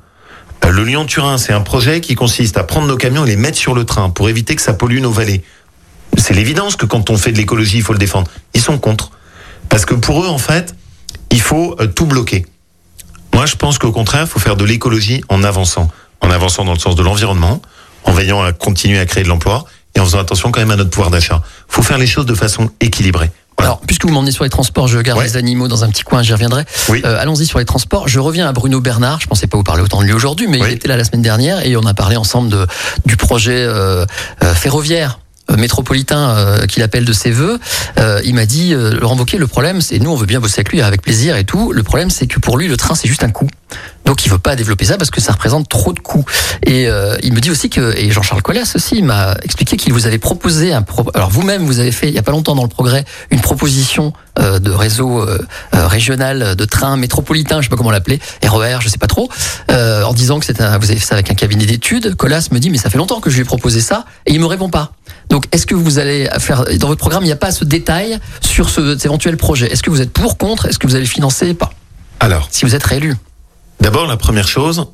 Le 0.69 0.83
Lyon-Turin, 0.85 1.39
c'est 1.39 1.53
un 1.53 1.61
projet 1.61 2.01
qui 2.01 2.15
consiste 2.15 2.57
à 2.57 2.65
prendre 2.65 2.87
nos 2.87 2.97
camions 2.97 3.25
et 3.25 3.29
les 3.29 3.37
mettre 3.37 3.59
sur 3.59 3.75
le 3.75 3.85
train 3.85 4.11
pour 4.11 4.29
éviter 4.29 4.57
que 4.57 4.63
ça 4.63 4.73
pollue 4.73 5.01
nos 5.01 5.13
vallées. 5.13 5.43
C'est 6.17 6.35
l'évidence 6.35 6.77
que 6.77 6.87
quand 6.87 7.11
on 7.11 7.17
fait 7.17 7.33
de 7.33 7.37
l'écologie, 7.37 7.79
il 7.79 7.83
faut 7.83 7.93
le 7.93 7.99
défendre. 7.99 8.31
Ils 8.55 8.61
sont 8.61 8.79
contre. 8.79 9.11
Parce 9.69 9.85
que 9.85 9.95
pour 9.95 10.25
eux, 10.25 10.29
en 10.29 10.39
fait, 10.39 10.75
il 11.31 11.41
faut 11.41 11.77
tout 11.95 12.07
bloquer. 12.07 12.47
Moi, 13.37 13.45
je 13.45 13.55
pense 13.55 13.77
qu'au 13.79 13.93
contraire, 13.93 14.23
il 14.23 14.27
faut 14.29 14.39
faire 14.39 14.57
de 14.57 14.65
l'écologie 14.65 15.23
en 15.29 15.45
avançant. 15.45 15.91
En 16.23 16.31
avançant 16.31 16.65
dans 16.65 16.73
le 16.73 16.79
sens 16.79 16.95
de 16.97 17.03
l'environnement, 17.03 17.61
en 18.05 18.13
veillant 18.13 18.43
à 18.43 18.55
continuer 18.55 18.99
à 18.99 19.05
créer 19.05 19.25
de 19.25 19.29
l'emploi 19.29 19.67
et 19.95 20.01
en 20.01 20.07
faisant 20.07 20.21
attention 20.21 20.51
quand 20.51 20.61
même 20.61 20.71
à 20.71 20.77
notre 20.77 20.89
pouvoir 20.89 21.11
d'achat. 21.11 21.43
Il 21.69 21.75
faut 21.75 21.83
faire 21.83 21.99
les 21.99 22.07
choses 22.07 22.25
de 22.25 22.35
façon 22.35 22.71
équilibrée. 22.81 23.31
Voilà. 23.59 23.73
Alors, 23.73 23.81
puisque 23.87 24.07
vous 24.07 24.11
m'emmenez 24.13 24.31
sur 24.31 24.45
les 24.45 24.49
transports, 24.49 24.89
je 24.89 24.99
garde 25.01 25.19
Ouais. 25.19 25.27
les 25.27 25.37
animaux 25.37 25.69
dans 25.69 25.85
un 25.85 25.91
petit 25.91 26.03
coin, 26.03 26.23
j'y 26.23 26.33
reviendrai. 26.33 26.65
Oui. 26.89 27.03
Euh, 27.05 27.21
Allons-y 27.21 27.45
sur 27.45 27.59
les 27.59 27.67
transports. 27.67 28.09
Je 28.09 28.19
reviens 28.21 28.49
à 28.49 28.53
Bruno 28.53 28.81
Bernard. 28.81 29.21
Je 29.21 29.27
pensais 29.27 29.47
pas 29.47 29.59
vous 29.59 29.65
parler 29.65 29.83
autant 29.83 30.01
de 30.01 30.07
lui 30.07 30.15
aujourd'hui, 30.15 30.47
mais 30.49 30.59
Oui. 30.59 30.69
il 30.71 30.75
était 30.75 30.89
là 30.89 30.97
la 30.97 31.05
semaine 31.05 31.21
dernière 31.23 31.65
et 31.67 31.77
on 31.77 31.85
a 31.85 31.93
parlé 31.93 32.17
ensemble 32.17 32.49
de, 32.49 32.67
du 33.05 33.19
projet 33.19 33.53
euh, 33.67 34.07
euh, 34.45 34.55
ferroviaire 34.55 35.19
métropolitain 35.57 36.31
euh, 36.37 36.67
qu'il 36.67 36.83
appelle 36.83 37.05
de 37.05 37.13
ses 37.13 37.31
voeux. 37.31 37.59
Euh, 37.99 38.21
il 38.25 38.35
m'a 38.35 38.47
dit, 38.47 38.75
euh, 38.75 38.99
Laurent 38.99 39.17
Wauquiez, 39.17 39.39
le 39.39 39.47
problème, 39.47 39.81
c'est 39.81 39.99
nous, 39.99 40.11
on 40.11 40.17
veut 40.17 40.27
bien 40.27 40.41
bosser 40.41 40.61
avec 40.61 40.73
lui 40.73 40.83
avec 40.83 41.03
plaisir 41.03 41.37
et 41.37 41.45
tout. 41.45 41.73
Le 41.73 41.83
problème, 41.83 42.11
c'est 42.11 42.27
que 42.27 42.39
pour 42.41 42.59
lui, 42.59 42.69
le 42.69 42.77
train, 42.77 42.95
c'est 42.95 43.09
juste 43.09 43.23
un 43.25 43.31
coût. 43.31 43.49
Donc, 44.05 44.25
il 44.25 44.31
veut 44.31 44.39
pas 44.39 44.55
développer 44.57 44.85
ça 44.85 44.97
parce 44.97 45.11
que 45.11 45.21
ça 45.21 45.33
représente 45.33 45.69
trop 45.69 45.93
de 45.93 45.99
coûts. 46.01 46.25
Et 46.65 46.89
euh, 46.89 47.17
il 47.23 47.33
me 47.33 47.41
dit 47.41 47.51
aussi 47.51 47.71
que, 47.71 47.97
et 47.97 48.11
Jean-Charles 48.11 48.43
Collas 48.43 48.73
aussi, 48.75 49.03
m'a 49.03 49.35
expliqué 49.43 49.77
qu'il 49.77 49.93
vous 49.93 50.07
avait 50.07 50.19
proposé 50.19 50.73
un 50.73 50.83
pro- 50.83 51.11
alors 51.15 51.31
vous-même, 51.31 51.65
vous 51.67 51.81
avez 51.81 51.93
fait 51.93 52.09
il 52.09 52.15
y 52.15 52.19
a 52.19 52.23
pas 52.23 52.33
longtemps 52.33 52.55
dans 52.55 52.63
le 52.63 52.69
Progrès 52.69 53.05
une 53.31 53.41
proposition 53.41 54.13
euh, 54.39 54.59
de 54.59 54.71
réseau 54.71 55.21
euh, 55.21 55.39
euh, 55.75 55.87
régional 55.87 56.57
de 56.57 56.65
train 56.65 56.97
métropolitain, 56.97 57.61
je 57.61 57.67
sais 57.67 57.71
pas 57.71 57.77
comment 57.77 57.91
l'appeler, 57.91 58.21
RER, 58.45 58.79
je 58.81 58.89
sais 58.89 58.99
pas 58.99 59.07
trop, 59.07 59.31
en 59.69 60.13
disant 60.13 60.39
que 60.39 60.47
c'est 60.47 60.61
un, 60.61 60.79
vous 60.79 60.91
avez 60.91 61.01
fait 61.01 61.07
ça 61.07 61.15
avec 61.15 61.31
un 61.31 61.35
cabinet 61.35 61.67
d'études. 61.67 62.15
Collas 62.17 62.49
me 62.53 62.59
dit 62.59 62.71
mais 62.71 62.79
ça 62.79 62.91
fait 62.91 62.99
longtemps 62.99 63.21
que 63.21 63.31
je 63.31 63.37
lui 63.37 63.43
ai 63.43 63.45
proposé 63.45 63.81
ça 63.81 64.05
et 64.27 64.33
il 64.33 64.41
me 64.41 64.47
répond 64.47 64.69
pas. 64.69 64.93
Donc 65.29 65.47
est-ce 65.53 65.67
que 65.67 65.75
vous 65.75 65.99
allez 65.99 66.29
faire 66.39 66.65
dans 66.79 66.89
votre 66.89 67.01
programme 67.01 67.23
il 67.23 67.27
n'y 67.27 67.33
a 67.33 67.37
pas 67.37 67.51
ce 67.51 67.65
détail 67.65 68.19
sur 68.41 68.69
ce, 68.69 68.95
cet 68.95 69.07
éventuel 69.07 69.37
projet? 69.37 69.73
Est-ce 69.73 69.83
que 69.83 69.91
vous 69.91 70.01
êtes 70.01 70.13
pour, 70.13 70.39
contre? 70.39 70.67
Est-ce 70.67 70.79
que 70.79 70.87
vous 70.87 70.95
allez 70.95 71.05
le 71.05 71.11
financer? 71.11 71.55
Pas. 71.55 71.73
Alors, 72.21 72.49
Si 72.51 72.65
vous 72.65 72.75
êtes 72.75 72.85
réélu. 72.85 73.15
D'abord, 73.81 74.07
la 74.07 74.17
première 74.17 74.49
chose, 74.49 74.87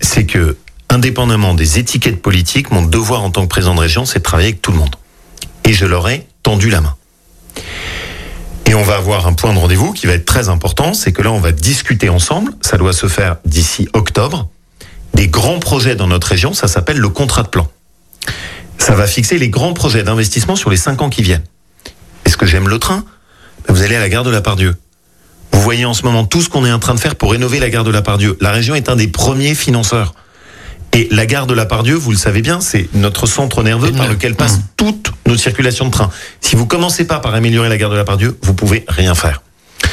c'est 0.00 0.26
que, 0.26 0.56
indépendamment 0.88 1.54
des 1.54 1.78
étiquettes 1.78 2.22
politiques, 2.22 2.70
mon 2.70 2.82
devoir 2.82 3.22
en 3.22 3.30
tant 3.30 3.42
que 3.42 3.48
président 3.48 3.74
de 3.74 3.80
région, 3.80 4.04
c'est 4.04 4.20
de 4.20 4.24
travailler 4.24 4.50
avec 4.50 4.62
tout 4.62 4.72
le 4.72 4.78
monde. 4.78 4.96
Et 5.64 5.72
je 5.72 5.86
leur 5.86 6.08
ai 6.08 6.26
tendu 6.42 6.70
la 6.70 6.80
main. 6.80 6.94
Et 8.72 8.74
on 8.74 8.82
va 8.82 8.96
avoir 8.96 9.26
un 9.26 9.34
point 9.34 9.52
de 9.52 9.58
rendez-vous 9.58 9.92
qui 9.92 10.06
va 10.06 10.14
être 10.14 10.24
très 10.24 10.48
important, 10.48 10.94
c'est 10.94 11.12
que 11.12 11.20
là, 11.20 11.30
on 11.30 11.40
va 11.40 11.52
discuter 11.52 12.08
ensemble, 12.08 12.52
ça 12.62 12.78
doit 12.78 12.94
se 12.94 13.06
faire 13.06 13.36
d'ici 13.44 13.86
octobre, 13.92 14.48
des 15.12 15.28
grands 15.28 15.58
projets 15.58 15.94
dans 15.94 16.06
notre 16.06 16.28
région, 16.28 16.54
ça 16.54 16.68
s'appelle 16.68 16.96
le 16.96 17.10
contrat 17.10 17.42
de 17.42 17.48
plan. 17.48 17.68
Ça 18.78 18.94
va 18.94 19.06
fixer 19.06 19.36
les 19.36 19.50
grands 19.50 19.74
projets 19.74 20.04
d'investissement 20.04 20.56
sur 20.56 20.70
les 20.70 20.78
cinq 20.78 21.02
ans 21.02 21.10
qui 21.10 21.20
viennent. 21.20 21.44
Est-ce 22.24 22.38
que 22.38 22.46
j'aime 22.46 22.66
le 22.66 22.78
train? 22.78 23.04
Vous 23.68 23.82
allez 23.82 23.96
à 23.96 24.00
la 24.00 24.08
gare 24.08 24.24
de 24.24 24.30
la 24.30 24.40
Pardieu. 24.40 24.74
Vous 25.52 25.60
voyez 25.60 25.84
en 25.84 25.92
ce 25.92 26.04
moment 26.04 26.24
tout 26.24 26.40
ce 26.40 26.48
qu'on 26.48 26.64
est 26.64 26.72
en 26.72 26.78
train 26.78 26.94
de 26.94 27.00
faire 27.00 27.16
pour 27.16 27.32
rénover 27.32 27.60
la 27.60 27.68
gare 27.68 27.84
de 27.84 27.90
la 27.90 28.00
Pardieu. 28.00 28.38
La 28.40 28.52
région 28.52 28.74
est 28.74 28.88
un 28.88 28.96
des 28.96 29.08
premiers 29.08 29.54
financeurs. 29.54 30.14
Et 30.94 31.08
la 31.10 31.24
gare 31.24 31.46
de 31.46 31.54
la 31.54 31.64
Pardieu, 31.64 31.94
vous 31.94 32.10
le 32.10 32.18
savez 32.18 32.42
bien, 32.42 32.60
c'est 32.60 32.88
notre 32.94 33.26
centre 33.26 33.62
nerveux 33.62 33.92
par 33.92 34.08
lequel 34.08 34.34
passent 34.34 34.60
toutes 34.76 35.12
nos 35.26 35.36
circulations 35.38 35.86
de 35.86 35.90
train. 35.90 36.10
Si 36.42 36.54
vous 36.54 36.66
commencez 36.66 37.06
pas 37.06 37.18
par 37.18 37.34
améliorer 37.34 37.68
la 37.70 37.78
gare 37.78 37.88
de 37.90 37.96
la 37.96 38.04
Pardieu, 38.04 38.38
vous 38.42 38.52
pouvez 38.52 38.84
rien 38.88 39.14
faire. 39.14 39.40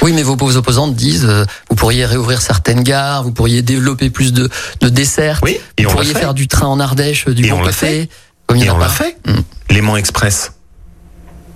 Oui, 0.02 0.12
mais 0.14 0.24
vos, 0.24 0.36
vos 0.36 0.56
opposantes 0.58 0.96
disent 0.96 1.26
euh, 1.26 1.46
vous 1.70 1.76
pourriez 1.76 2.06
réouvrir 2.06 2.42
certaines 2.42 2.84
gares, 2.84 3.24
vous 3.24 3.32
pourriez 3.32 3.62
développer 3.62 4.10
plus 4.10 4.34
de, 4.34 4.50
de 4.82 4.90
desserts, 4.90 5.40
Oui, 5.44 5.58
et 5.78 5.84
vous 5.84 5.90
on 5.90 5.94
pourriez 5.94 6.14
faire 6.14 6.34
du 6.34 6.48
train 6.48 6.68
en 6.68 6.80
Ardèche, 6.80 7.26
du 7.28 7.46
Et 7.46 7.50
bon 7.50 7.58
on 7.58 7.62
l'a 7.62 7.68
café. 7.68 7.88
fait. 7.88 8.10
Comme 8.48 8.58
Et 8.58 8.70
on 8.70 8.78
l'a 8.78 8.88
fait. 8.90 9.18
Mm. 9.26 9.74
Léman 9.74 9.98
Express. 9.98 10.52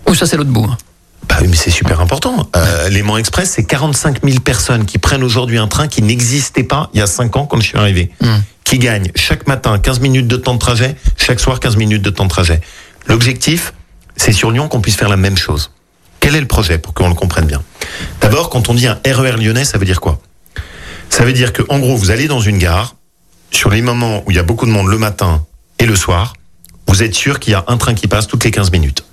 Oh, 0.06 0.14
ça 0.16 0.26
c'est 0.26 0.38
l'autre 0.38 0.50
bout. 0.50 0.66
hein. 0.70 0.78
Bah 1.30 1.38
oui, 1.42 1.48
mais 1.50 1.56
c'est 1.56 1.70
super 1.72 2.02
important. 2.02 2.50
Euh, 2.56 2.90
Léman 2.90 3.18
Express, 3.18 3.52
c'est 3.56 3.64
45 3.64 4.20
000 4.26 4.40
personnes 4.42 4.86
qui 4.86 4.98
prennent 4.98 5.24
aujourd'hui 5.24 5.58
un 5.58 5.68
train 5.68 5.88
qui 5.88 6.02
n'existait 6.02 6.64
pas 6.64 6.90
il 6.94 7.00
y 7.00 7.02
a 7.02 7.08
5 7.08 7.36
ans 7.38 7.46
quand 7.46 7.60
je 7.62 7.68
suis 7.68 7.78
arrivé. 7.78 8.12
Mm. 8.22 8.28
Qui 8.74 8.80
gagnent 8.80 9.12
chaque 9.16 9.46
matin 9.46 9.78
15 9.78 10.00
minutes 10.00 10.28
de 10.28 10.36
temps 10.36 10.56
de 10.56 10.60
trajet, 10.60 10.96
chaque 11.16 11.40
soir 11.40 11.60
15 11.60 11.78
minutes 11.78 12.02
de 12.02 12.10
temps 12.10 12.24
de 12.24 12.30
trajet. 12.30 12.60
L'objectif, 13.06 13.72
c'est 14.18 14.32
sur 14.32 14.50
Lyon 14.50 14.68
qu'on 14.68 14.82
puisse 14.82 14.96
faire 14.96 15.10
la 15.10 15.16
même 15.16 15.38
chose. 15.38 15.70
Quel 16.20 16.34
est 16.36 16.40
le 16.42 16.48
projet 16.48 16.80
pour 16.80 16.96
qu'on 16.96 17.08
le 17.08 17.14
comprenne 17.14 17.46
bien? 17.46 17.62
D'abord, 18.20 18.50
quand 18.50 18.70
on 18.70 18.74
dit 18.74 18.88
un 18.88 19.00
RER 19.06 19.38
lyonnais, 19.38 19.64
ça 19.64 19.78
veut 19.78 19.86
dire 19.86 20.02
quoi? 20.02 20.20
Ça 21.12 21.24
veut 21.24 21.34
dire 21.34 21.54
que, 21.54 21.62
en 21.70 21.78
gros, 21.78 21.96
vous 21.96 22.10
allez 22.10 22.28
dans 22.28 22.40
une 22.40 22.58
gare, 22.58 22.96
sur 23.52 23.70
les 23.70 23.84
moments 23.84 24.24
où 24.26 24.32
il 24.32 24.38
y 24.38 24.40
a 24.40 24.44
beaucoup 24.44 24.66
de 24.66 24.72
monde 24.72 24.88
le 24.88 24.98
matin 24.98 25.46
et 25.78 25.86
le 25.86 25.96
soir, 25.96 26.34
vous 26.88 27.04
êtes 27.04 27.14
sûr 27.14 27.40
qu'il 27.40 27.52
y 27.52 27.56
a 27.56 27.64
un 27.68 27.78
train 27.78 27.94
qui 27.94 28.08
passe 28.08 28.26
toutes 28.26 28.44
les 28.44 28.50
15 28.50 28.72
minutes. 28.72 29.06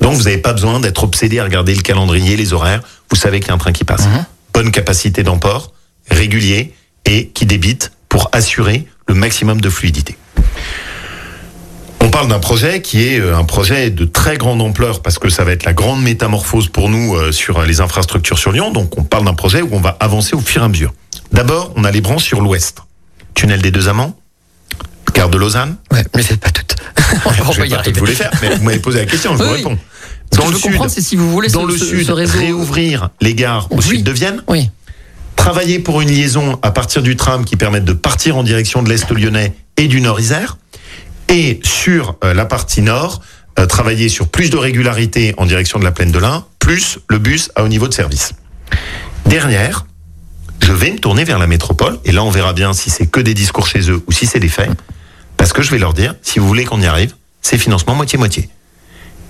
Donc 0.00 0.14
vous 0.14 0.22
n'avez 0.22 0.38
pas 0.38 0.52
besoin 0.52 0.78
d'être 0.78 1.02
obsédé 1.02 1.40
à 1.40 1.42
regarder 1.42 1.74
le 1.74 1.82
calendrier, 1.82 2.36
les 2.36 2.52
horaires. 2.52 2.82
Vous 3.10 3.16
savez 3.16 3.40
qu'il 3.40 3.48
y 3.48 3.50
a 3.50 3.54
un 3.54 3.58
train 3.58 3.72
qui 3.72 3.82
passe. 3.82 4.06
Bonne 4.54 4.70
capacité 4.70 5.24
d'emport, 5.24 5.72
régulier 6.08 6.72
et 7.04 7.30
qui 7.30 7.46
débite 7.46 7.90
pour 8.08 8.30
assurer 8.30 8.86
le 9.08 9.14
maximum 9.14 9.60
de 9.60 9.70
fluidité. 9.70 10.16
On 12.00 12.10
parle 12.10 12.28
d'un 12.28 12.38
projet 12.38 12.80
qui 12.82 13.04
est 13.06 13.18
euh, 13.20 13.36
un 13.36 13.44
projet 13.44 13.90
de 13.90 14.04
très 14.04 14.36
grande 14.38 14.60
ampleur 14.62 15.02
parce 15.02 15.18
que 15.18 15.28
ça 15.28 15.44
va 15.44 15.52
être 15.52 15.64
la 15.64 15.72
grande 15.72 16.02
métamorphose 16.02 16.68
pour 16.68 16.88
nous 16.88 17.14
euh, 17.16 17.32
sur 17.32 17.62
les 17.62 17.80
infrastructures 17.80 18.38
sur 18.38 18.52
Lyon. 18.52 18.70
Donc 18.70 18.96
on 18.98 19.02
parle 19.02 19.24
d'un 19.24 19.34
projet 19.34 19.62
où 19.62 19.68
on 19.72 19.80
va 19.80 19.96
avancer 20.00 20.34
au 20.36 20.40
fur 20.40 20.62
et 20.62 20.64
à 20.64 20.68
mesure. 20.68 20.92
D'abord, 21.32 21.72
on 21.76 21.84
a 21.84 21.90
les 21.90 22.00
branches 22.00 22.24
sur 22.24 22.40
l'ouest. 22.40 22.78
Tunnel 23.34 23.60
des 23.62 23.70
Deux 23.70 23.88
Amants, 23.88 24.18
gare 25.14 25.28
de 25.28 25.38
Lausanne, 25.38 25.76
Ouais, 25.92 26.04
mais 26.14 26.22
faites 26.22 26.40
pas 26.40 26.50
toutes. 26.50 26.76
on 27.24 27.52
je 27.52 27.62
vais 27.62 27.68
pas 27.68 27.82
toutes 27.82 27.98
vous 27.98 28.06
les 28.06 28.14
faire, 28.14 28.30
mais 28.42 28.56
vous 28.56 28.64
m'avez 28.64 28.78
posé 28.80 28.98
la 29.00 29.06
question, 29.06 29.36
je 29.36 29.42
vous 29.42 29.50
réponds. 29.52 29.78
Ce 30.32 30.36
que 30.36 30.42
Dans 30.42 30.46
je 30.48 30.52
le 30.52 30.56
veux 30.72 30.78
sud, 30.78 30.88
c'est 30.90 31.00
si 31.00 31.16
vous 31.16 31.30
voulez 31.30 31.48
dans 31.48 31.62
ce, 31.62 31.66
le 31.68 31.78
sud, 31.78 32.06
ce 32.06 32.12
réseau. 32.12 32.38
réouvrir 32.38 33.10
les 33.20 33.34
gares 33.34 33.66
au 33.70 33.76
Oui. 33.76 33.82
sud 33.84 34.02
de 34.04 34.10
Vienne, 34.12 34.42
Oui. 34.48 34.70
Travailler 35.38 35.78
pour 35.78 36.00
une 36.00 36.10
liaison 36.10 36.58
à 36.62 36.72
partir 36.72 37.00
du 37.00 37.16
tram 37.16 37.44
qui 37.44 37.56
permette 37.56 37.84
de 37.84 37.92
partir 37.92 38.36
en 38.36 38.42
direction 38.42 38.82
de 38.82 38.90
l'Est 38.90 39.10
lyonnais 39.10 39.54
et 39.76 39.86
du 39.86 40.00
Nord 40.00 40.20
Isère, 40.20 40.58
et 41.28 41.60
sur 41.62 42.16
euh, 42.24 42.34
la 42.34 42.44
partie 42.44 42.82
nord, 42.82 43.22
euh, 43.58 43.66
travailler 43.66 44.08
sur 44.08 44.28
plus 44.28 44.50
de 44.50 44.56
régularité 44.56 45.34
en 45.38 45.46
direction 45.46 45.78
de 45.78 45.84
la 45.84 45.92
plaine 45.92 46.10
de 46.10 46.18
l'Ain, 46.18 46.44
plus 46.58 46.98
le 47.08 47.18
bus 47.18 47.50
à 47.54 47.62
haut 47.62 47.68
niveau 47.68 47.86
de 47.88 47.94
service. 47.94 48.32
Dernière, 49.26 49.86
je 50.60 50.72
vais 50.72 50.90
me 50.90 50.98
tourner 50.98 51.24
vers 51.24 51.38
la 51.38 51.46
métropole, 51.46 51.98
et 52.04 52.12
là 52.12 52.24
on 52.24 52.30
verra 52.30 52.52
bien 52.52 52.72
si 52.72 52.90
c'est 52.90 53.06
que 53.06 53.20
des 53.20 53.32
discours 53.32 53.68
chez 53.68 53.90
eux 53.90 54.02
ou 54.06 54.12
si 54.12 54.26
c'est 54.26 54.40
des 54.40 54.48
faits, 54.48 54.70
parce 55.36 55.52
que 55.52 55.62
je 55.62 55.70
vais 55.70 55.78
leur 55.78 55.94
dire, 55.94 56.14
si 56.20 56.40
vous 56.40 56.48
voulez 56.48 56.64
qu'on 56.64 56.82
y 56.82 56.86
arrive, 56.86 57.14
c'est 57.42 57.58
financement 57.58 57.94
moitié-moitié. 57.94 58.50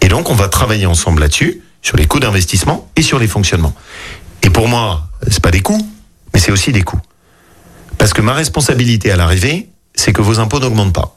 Et 0.01 0.09
donc, 0.09 0.31
on 0.31 0.35
va 0.35 0.49
travailler 0.49 0.87
ensemble 0.87 1.21
là-dessus, 1.21 1.61
sur 1.83 1.97
les 1.97 2.07
coûts 2.07 2.19
d'investissement 2.19 2.91
et 2.97 3.03
sur 3.03 3.19
les 3.19 3.29
fonctionnements. 3.29 3.75
Et 4.43 4.51
pour 4.51 4.69
moi, 4.69 5.09
c'est 5.31 5.43
pas 5.43 5.51
des 5.51 5.61
coûts, 5.61 5.87
mais 6.35 6.41
c'est 6.41 6.53
aussi 6.53 6.73
des 6.73 6.83
coûts. 6.83 7.01
Parce 7.99 8.13
que 8.13 8.23
ma 8.23 8.33
responsabilité 8.35 9.11
à 9.11 9.17
l'arrivée, 9.17 9.69
c'est 9.95 10.13
que 10.13 10.23
vos 10.23 10.39
impôts 10.39 10.61
n'augmentent 10.61 10.93
pas. 10.95 11.17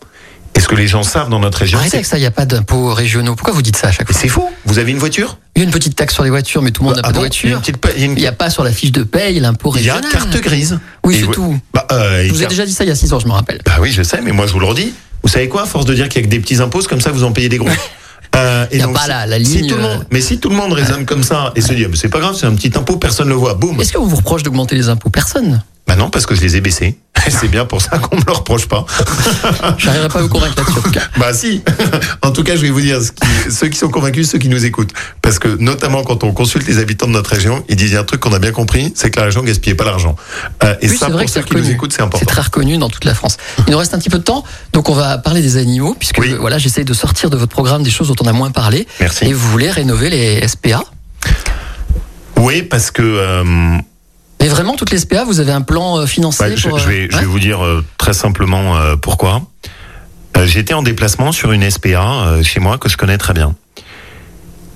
Est-ce 0.53 0.67
que 0.67 0.75
les 0.75 0.87
gens 0.87 1.03
savent 1.03 1.29
dans 1.29 1.39
notre 1.39 1.59
région 1.59 1.79
Arrêtez 1.79 1.97
avec 1.97 2.05
ça, 2.05 2.17
il 2.17 2.21
n'y 2.21 2.25
a 2.27 2.31
pas 2.31 2.45
d'impôts 2.45 2.93
régionaux. 2.93 3.35
Pourquoi 3.35 3.53
vous 3.53 3.61
dites 3.61 3.77
ça 3.77 3.87
à 3.87 3.91
chaque 3.91 4.11
fois 4.11 4.19
C'est 4.19 4.27
faux. 4.27 4.49
Vous 4.65 4.79
avez 4.79 4.91
une 4.91 4.97
voiture? 4.97 5.37
Il 5.55 5.59
y 5.59 5.61
a 5.61 5.65
une 5.65 5.71
petite 5.71 5.95
taxe 5.95 6.13
sur 6.13 6.23
les 6.23 6.29
voitures, 6.29 6.61
mais 6.61 6.71
tout 6.71 6.83
le 6.83 6.87
monde 6.89 6.95
n'a 6.97 7.01
Ah 7.05 7.07
pas 7.07 7.13
de 7.13 7.17
bon 7.19 7.25
Il 7.25 7.43
y 7.43 7.45
a 7.45 7.49
une 7.51 7.55
voiture. 7.55 7.91
il 7.95 7.99
y 7.99 8.03
a 8.03 8.05
une- 8.05 8.11
Il 8.17 8.21
n'y 8.21 8.27
a 8.27 8.31
pas 8.33 8.49
sur 8.49 8.63
la 8.63 8.71
fiche 8.71 8.91
de 8.91 9.03
paye 9.03 9.39
l'impôt 9.39 9.73
il 9.77 9.85
y 9.85 9.89
a 9.89 9.95
régional. 9.95 10.11
carte 10.11 10.41
grise. 10.41 10.79
Oui, 11.05 11.15
Et 11.15 11.19
c'est 11.19 11.25
vous- 11.25 11.33
tout. 11.33 11.59
Bah, 11.73 11.87
euh, 11.91 12.23
et 12.23 12.27
Je 12.27 12.33
vous 12.33 12.43
ai 12.43 12.47
déjà 12.47 12.65
dit 12.65 12.73
ça 12.73 12.83
il 12.83 12.87
y 12.87 12.91
a 12.91 12.95
6 12.95 13.13
ans, 13.13 13.19
je 13.19 13.27
me 13.27 13.31
rappelle. 13.31 13.61
Bah 13.65 13.77
oui, 13.79 13.91
je 13.91 14.03
sais, 14.03 14.19
mais 14.21 14.33
moi 14.33 14.45
je 14.45 14.51
vous 14.53 14.59
le 14.59 14.65
redis. 14.65 14.93
Vous 15.23 15.29
savez 15.29 15.47
quoi, 15.47 15.63
à 15.63 15.65
force 15.65 15.85
de 15.85 15.93
dire 15.93 16.09
qu'il 16.09 16.19
y 16.21 16.23
a 16.23 16.27
que 16.27 16.31
des 16.31 16.39
petits 16.39 16.59
impôts, 16.61 16.81
comme 16.83 17.01
ça 17.01 17.11
vous 17.11 17.23
en 17.23 17.31
payez 17.31 17.47
des 17.49 17.57
gros. 17.57 17.69
Euh, 18.35 18.65
et 18.71 18.77
Y 18.77 18.81
a 18.81 18.85
donc, 18.85 18.95
pas 18.95 19.01
si- 19.01 19.07
la- 19.09 19.25
la 19.25 19.37
si 19.37 19.43
ligne, 19.43 19.67
tout 19.69 19.75
le 19.75 19.81
euh, 19.83 19.95
monde, 19.95 20.05
mais 20.11 20.21
si 20.21 20.39
tout 20.39 20.49
le 20.49 20.55
monde 20.55 20.71
raisonne 20.73 21.05
comme 21.05 21.23
ça 21.23 21.51
et 21.55 21.61
se 21.61 21.73
dit, 21.73 21.85
ah, 21.85 21.91
c'est 21.95 22.07
pas 22.09 22.19
grave, 22.19 22.35
c'est 22.39 22.45
un 22.45 22.55
petit 22.55 22.71
impôt, 22.77 22.95
personne 22.97 23.27
ne 23.27 23.33
le 23.33 23.37
voit, 23.37 23.55
boum. 23.55 23.79
Est-ce 23.81 23.93
qu'on 23.93 24.05
vous 24.05 24.15
reproche 24.15 24.43
d'augmenter 24.43 24.75
les 24.75 24.87
impôts? 24.89 25.09
Personne. 25.09 25.61
Bah 25.87 25.95
non, 25.97 26.09
parce 26.09 26.25
que 26.25 26.35
je 26.35 26.41
les 26.41 26.55
ai 26.55 26.61
baissés. 26.61 26.97
C'est 27.29 27.47
bien 27.49 27.65
pour 27.65 27.81
ça 27.81 27.97
qu'on 27.99 28.15
me 28.17 28.21
le 28.25 28.31
reproche 28.31 28.67
pas. 28.67 28.85
Je 29.77 29.85
n'arriverai 29.85 30.09
pas 30.09 30.19
à 30.19 30.21
vous 30.23 30.29
convaincre 30.29 30.55
là-dessus. 30.57 30.79
en 30.79 30.81
tout 30.81 30.91
cas. 30.91 31.01
Bah 31.17 31.33
si. 31.33 31.61
en 32.21 32.31
tout 32.31 32.43
cas, 32.43 32.55
je 32.55 32.61
vais 32.61 32.69
vous 32.71 32.81
dire, 32.81 32.99
ce 33.01 33.11
qui- 33.11 33.51
ceux 33.51 33.67
qui 33.67 33.77
sont 33.77 33.89
convaincus, 33.89 34.29
ceux 34.29 34.37
qui 34.39 34.49
nous 34.49 34.65
écoutent. 34.65 34.91
Parce 35.21 35.37
que 35.39 35.47
notamment 35.59 36.03
quand 36.03 36.23
on 36.23 36.31
consulte 36.33 36.67
les 36.67 36.79
habitants 36.79 37.07
de 37.07 37.11
notre 37.11 37.29
région, 37.31 37.63
ils 37.69 37.75
disent 37.75 37.95
un 37.95 38.03
truc 38.03 38.21
qu'on 38.21 38.33
a 38.33 38.39
bien 38.39 38.51
compris, 38.51 38.91
c'est 38.95 39.11
que 39.11 39.19
la 39.19 39.25
région 39.25 39.43
gaspille 39.43 39.73
pas 39.75 39.83
l'argent. 39.85 40.15
Euh, 40.63 40.75
et 40.81 40.89
Oui, 40.89 40.97
ça, 40.97 41.05
c'est 41.07 41.11
vrai 41.11 41.23
pour 41.23 41.25
que 41.25 41.31
c'est 41.31 41.39
ceux 41.41 41.45
qui 41.45 41.55
nous 41.55 41.69
écoutent, 41.69 41.91
c'est 41.91 41.97
C'est 41.97 42.03
important. 42.03 42.25
très 42.25 42.41
reconnu 42.41 42.77
dans 42.77 42.89
toute 42.89 43.05
la 43.05 43.13
France. 43.13 43.37
Il 43.67 43.71
nous 43.71 43.77
reste 43.77 43.93
un 43.93 43.99
petit 43.99 44.09
peu 44.09 44.17
de 44.19 44.23
temps, 44.23 44.43
donc 44.73 44.89
on 44.89 44.93
va 44.93 45.17
parler 45.17 45.41
des 45.41 45.57
animaux, 45.57 45.95
puisque 45.97 46.17
Oui. 46.19 46.35
voilà, 46.39 46.57
j'essaye 46.57 46.85
de 46.85 46.93
sortir 46.93 47.29
de 47.29 47.37
votre 47.37 47.51
programme 47.51 47.83
des 47.83 47.91
choses 47.91 48.07
dont 48.07 48.15
on 48.23 48.27
a 48.27 48.33
moins 48.33 48.51
parlé. 48.51 48.87
Merci. 48.99 49.25
Et 49.25 49.33
vous 49.33 49.47
voulez 49.49 49.69
rénover 49.69 50.09
les 50.09 50.47
SPA. 50.47 50.83
Oui, 52.37 52.63
parce 52.63 52.89
que 52.91 53.01
euh, 53.03 53.77
Mais 54.41 54.47
vraiment, 54.47 54.75
toutes 54.75 54.89
les 54.91 54.97
SPA, 54.97 55.23
vous 55.23 55.39
avez 55.39 55.51
un 55.51 55.61
plan 55.61 55.99
euh, 55.99 56.05
financier 56.07 56.47
Ouais, 56.47 56.57
je, 56.57 56.67
pour, 56.67 56.79
je 56.79 56.87
vais, 56.87 57.07
je 57.11 57.17
vais 57.17 57.25
vous 57.25 57.39
dire 57.39 57.63
euh, 57.63 57.85
très 57.97 58.13
simplement 58.13 58.75
euh, 58.75 58.95
pourquoi. 58.95 59.43
Euh, 60.35 60.47
J'étais 60.47 60.73
en 60.73 60.81
déplacement 60.81 61.31
sur 61.31 61.51
une 61.51 61.69
SPA 61.69 61.87
euh, 62.25 62.43
chez 62.43 62.59
moi 62.59 62.79
que 62.79 62.89
je 62.89 62.97
connais 62.97 63.19
très 63.19 63.33
bien. 63.33 63.55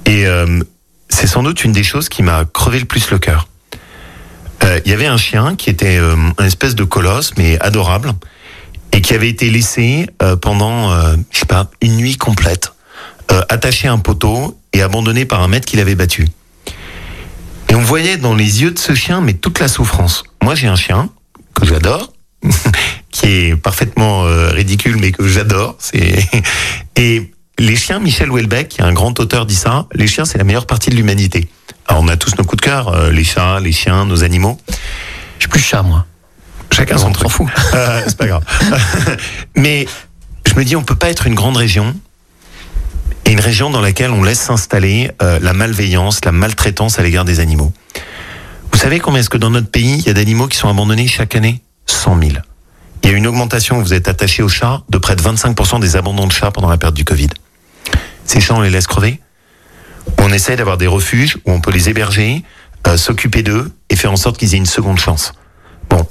Et 0.06 0.28
euh, 0.28 0.60
c'est 1.10 1.25
sans 1.25 1.41
doute 1.41 1.63
une 1.63 1.71
des 1.71 1.84
choses 1.84 2.10
qui 2.10 2.21
m'a 2.21 2.45
crevé 2.45 2.78
le 2.80 2.86
plus 2.86 3.10
le 3.10 3.17
cœur. 3.17 3.47
Euh, 4.63 4.80
Il 4.86 4.91
y 4.91 4.93
avait 4.93 5.08
un 5.08 5.17
chien 5.17 5.56
qui 5.56 5.71
était 5.71 5.97
euh, 5.97 6.15
un 6.38 6.45
espèce 6.45 6.75
de 6.75 6.84
colosse, 6.84 7.34
mais 7.36 7.60
adorable, 7.60 8.13
et 8.91 9.01
qui 9.01 9.15
avait 9.15 9.30
été 9.30 9.49
laissé 9.49 10.08
euh, 10.21 10.36
pendant, 10.36 10.91
euh, 10.91 11.15
je 11.32 11.39
sais 11.39 11.45
pas, 11.47 11.71
une 11.82 11.95
nuit 11.97 12.17
complète, 12.17 12.73
euh, 13.32 13.41
attaché 13.49 13.88
à 13.88 13.93
un 13.93 13.97
poteau 13.97 14.60
et 14.73 14.84
abandonné 14.84 15.25
par 15.25 15.41
un 15.41 15.47
maître 15.47 15.65
qui 15.65 15.75
l'avait 15.78 15.95
battu. 15.95 16.28
Et 17.69 17.75
on 17.75 17.82
voyait 17.82 18.17
dans 18.17 18.36
les 18.36 18.62
yeux 18.62 18.71
de 18.71 18.80
ce 18.80 18.93
chien, 18.93 19.21
mais 19.21 19.34
toute 19.34 19.60
la 19.60 19.67
souffrance. 19.67 20.23
Moi, 20.43 20.56
j'ai 20.56 20.67
un 20.67 20.75
chien 20.75 21.10
que 21.54 21.65
j'adore, 21.65 22.13
qui 23.12 23.25
est 23.25 23.56
parfaitement 23.56 24.25
euh, 24.25 24.49
ridicule, 24.49 24.97
mais 24.97 25.12
que 25.12 25.28
j'adore. 25.28 25.75
C'est 25.80 26.28
et 26.95 27.32
les 27.58 27.75
chiens, 27.75 27.99
Michel 27.99 28.30
Houellebecq, 28.30 28.67
qui 28.67 28.82
est 28.82 28.84
un 28.84 28.93
grand 28.93 29.19
auteur, 29.19 29.45
dit 29.45 29.56
ça. 29.56 29.88
Les 29.93 30.08
chiens, 30.08 30.25
c'est 30.25 30.38
la 30.38 30.43
meilleure 30.43 30.67
partie 30.67 30.89
de 30.89 30.95
l'humanité. 30.95 31.47
Alors, 31.88 32.04
on 32.04 32.08
a 32.08 32.17
tous 32.17 32.36
nos 32.38 32.43
coups 32.43 32.62
de 32.62 32.65
cœur, 32.65 32.89
euh, 32.89 33.12
les 33.12 33.23
chats, 33.23 33.60
les 33.60 33.71
chiens, 33.71 34.06
nos 34.06 34.23
animaux. 34.23 34.60
Je 35.38 35.43
suis 35.43 35.49
plus 35.49 35.60
chat, 35.60 35.82
moi. 35.82 36.06
Chacun 36.71 36.97
son 36.97 37.08
on 37.08 37.12
truc. 37.12 37.23
s'en 37.23 37.30
fout. 37.30 37.47
Euh, 37.73 38.01
c'est 38.06 38.17
pas 38.17 38.28
grave. 38.28 38.43
Mais 39.56 39.88
je 40.45 40.56
me 40.56 40.65
dis, 40.65 40.75
on 40.75 40.84
peut 40.84 40.95
pas 40.95 41.10
être 41.10 41.28
une 41.28 41.36
grande 41.36 41.58
région 41.58 41.95
et 43.26 43.32
une 43.32 43.40
région 43.40 43.70
dans 43.70 43.82
laquelle 43.82 44.12
on 44.12 44.24
laisse 44.24 44.40
s'installer 44.40 45.12
euh, 45.22 45.40
la 45.42 45.54
malveillance, 45.54 46.24
la 46.24 46.32
maltraitance 46.32 47.00
à 47.00 47.04
l'égard 47.04 47.26
des 47.26 47.40
animaux. 47.40 47.74
Vous 48.72 48.78
savez 48.78 49.00
combien 49.00 49.20
est-ce 49.20 49.30
que 49.30 49.38
dans 49.38 49.50
notre 49.50 49.70
pays, 49.70 49.98
il 50.00 50.06
y 50.06 50.10
a 50.10 50.14
d'animaux 50.14 50.48
qui 50.48 50.58
sont 50.58 50.70
abandonnés 50.70 51.08
chaque 51.08 51.36
année? 51.36 51.62
100 51.88 52.20
000. 52.20 52.32
Il 53.04 53.10
y 53.10 53.14
a 53.14 53.18
une 53.18 53.28
augmentation, 53.28 53.80
vous 53.80 53.94
êtes 53.94 54.08
attaché 54.08 54.44
aux 54.44 54.50
chats, 54.50 54.82
de 54.90 54.98
près 54.98 55.16
de 55.16 55.22
25% 55.22 55.80
des 55.80 55.96
abandons 55.96 56.28
de 56.28 56.32
chats 56.32 56.52
pendant 56.52 56.70
la 56.70 56.78
période 56.78 56.96
du 56.96 57.06
Covid. 57.06 57.30
Ces 58.26 58.42
chats, 58.42 58.56
on 58.56 58.62
les 58.62 58.70
laisse 58.70 58.88
crever 58.88 59.20
On 60.18 60.32
essaie 60.32 60.56
d'avoir 60.56 60.78
des 60.78 60.88
refuges 60.88 61.38
où 61.46 61.52
on 61.52 61.62
peut 61.62 61.72
les 61.72 61.90
héberger, 61.90 62.44
euh, 62.88 62.98
s'occuper 62.98 63.44
d'eux 63.44 63.72
et 63.90 63.96
faire 63.96 64.12
en 64.12 64.16
sorte 64.16 64.38
qu'ils 64.38 64.54
aient 64.54 64.58
une 64.58 64.66
seconde 64.66 64.98
chance. 64.98 65.34
Bon, 65.90 66.06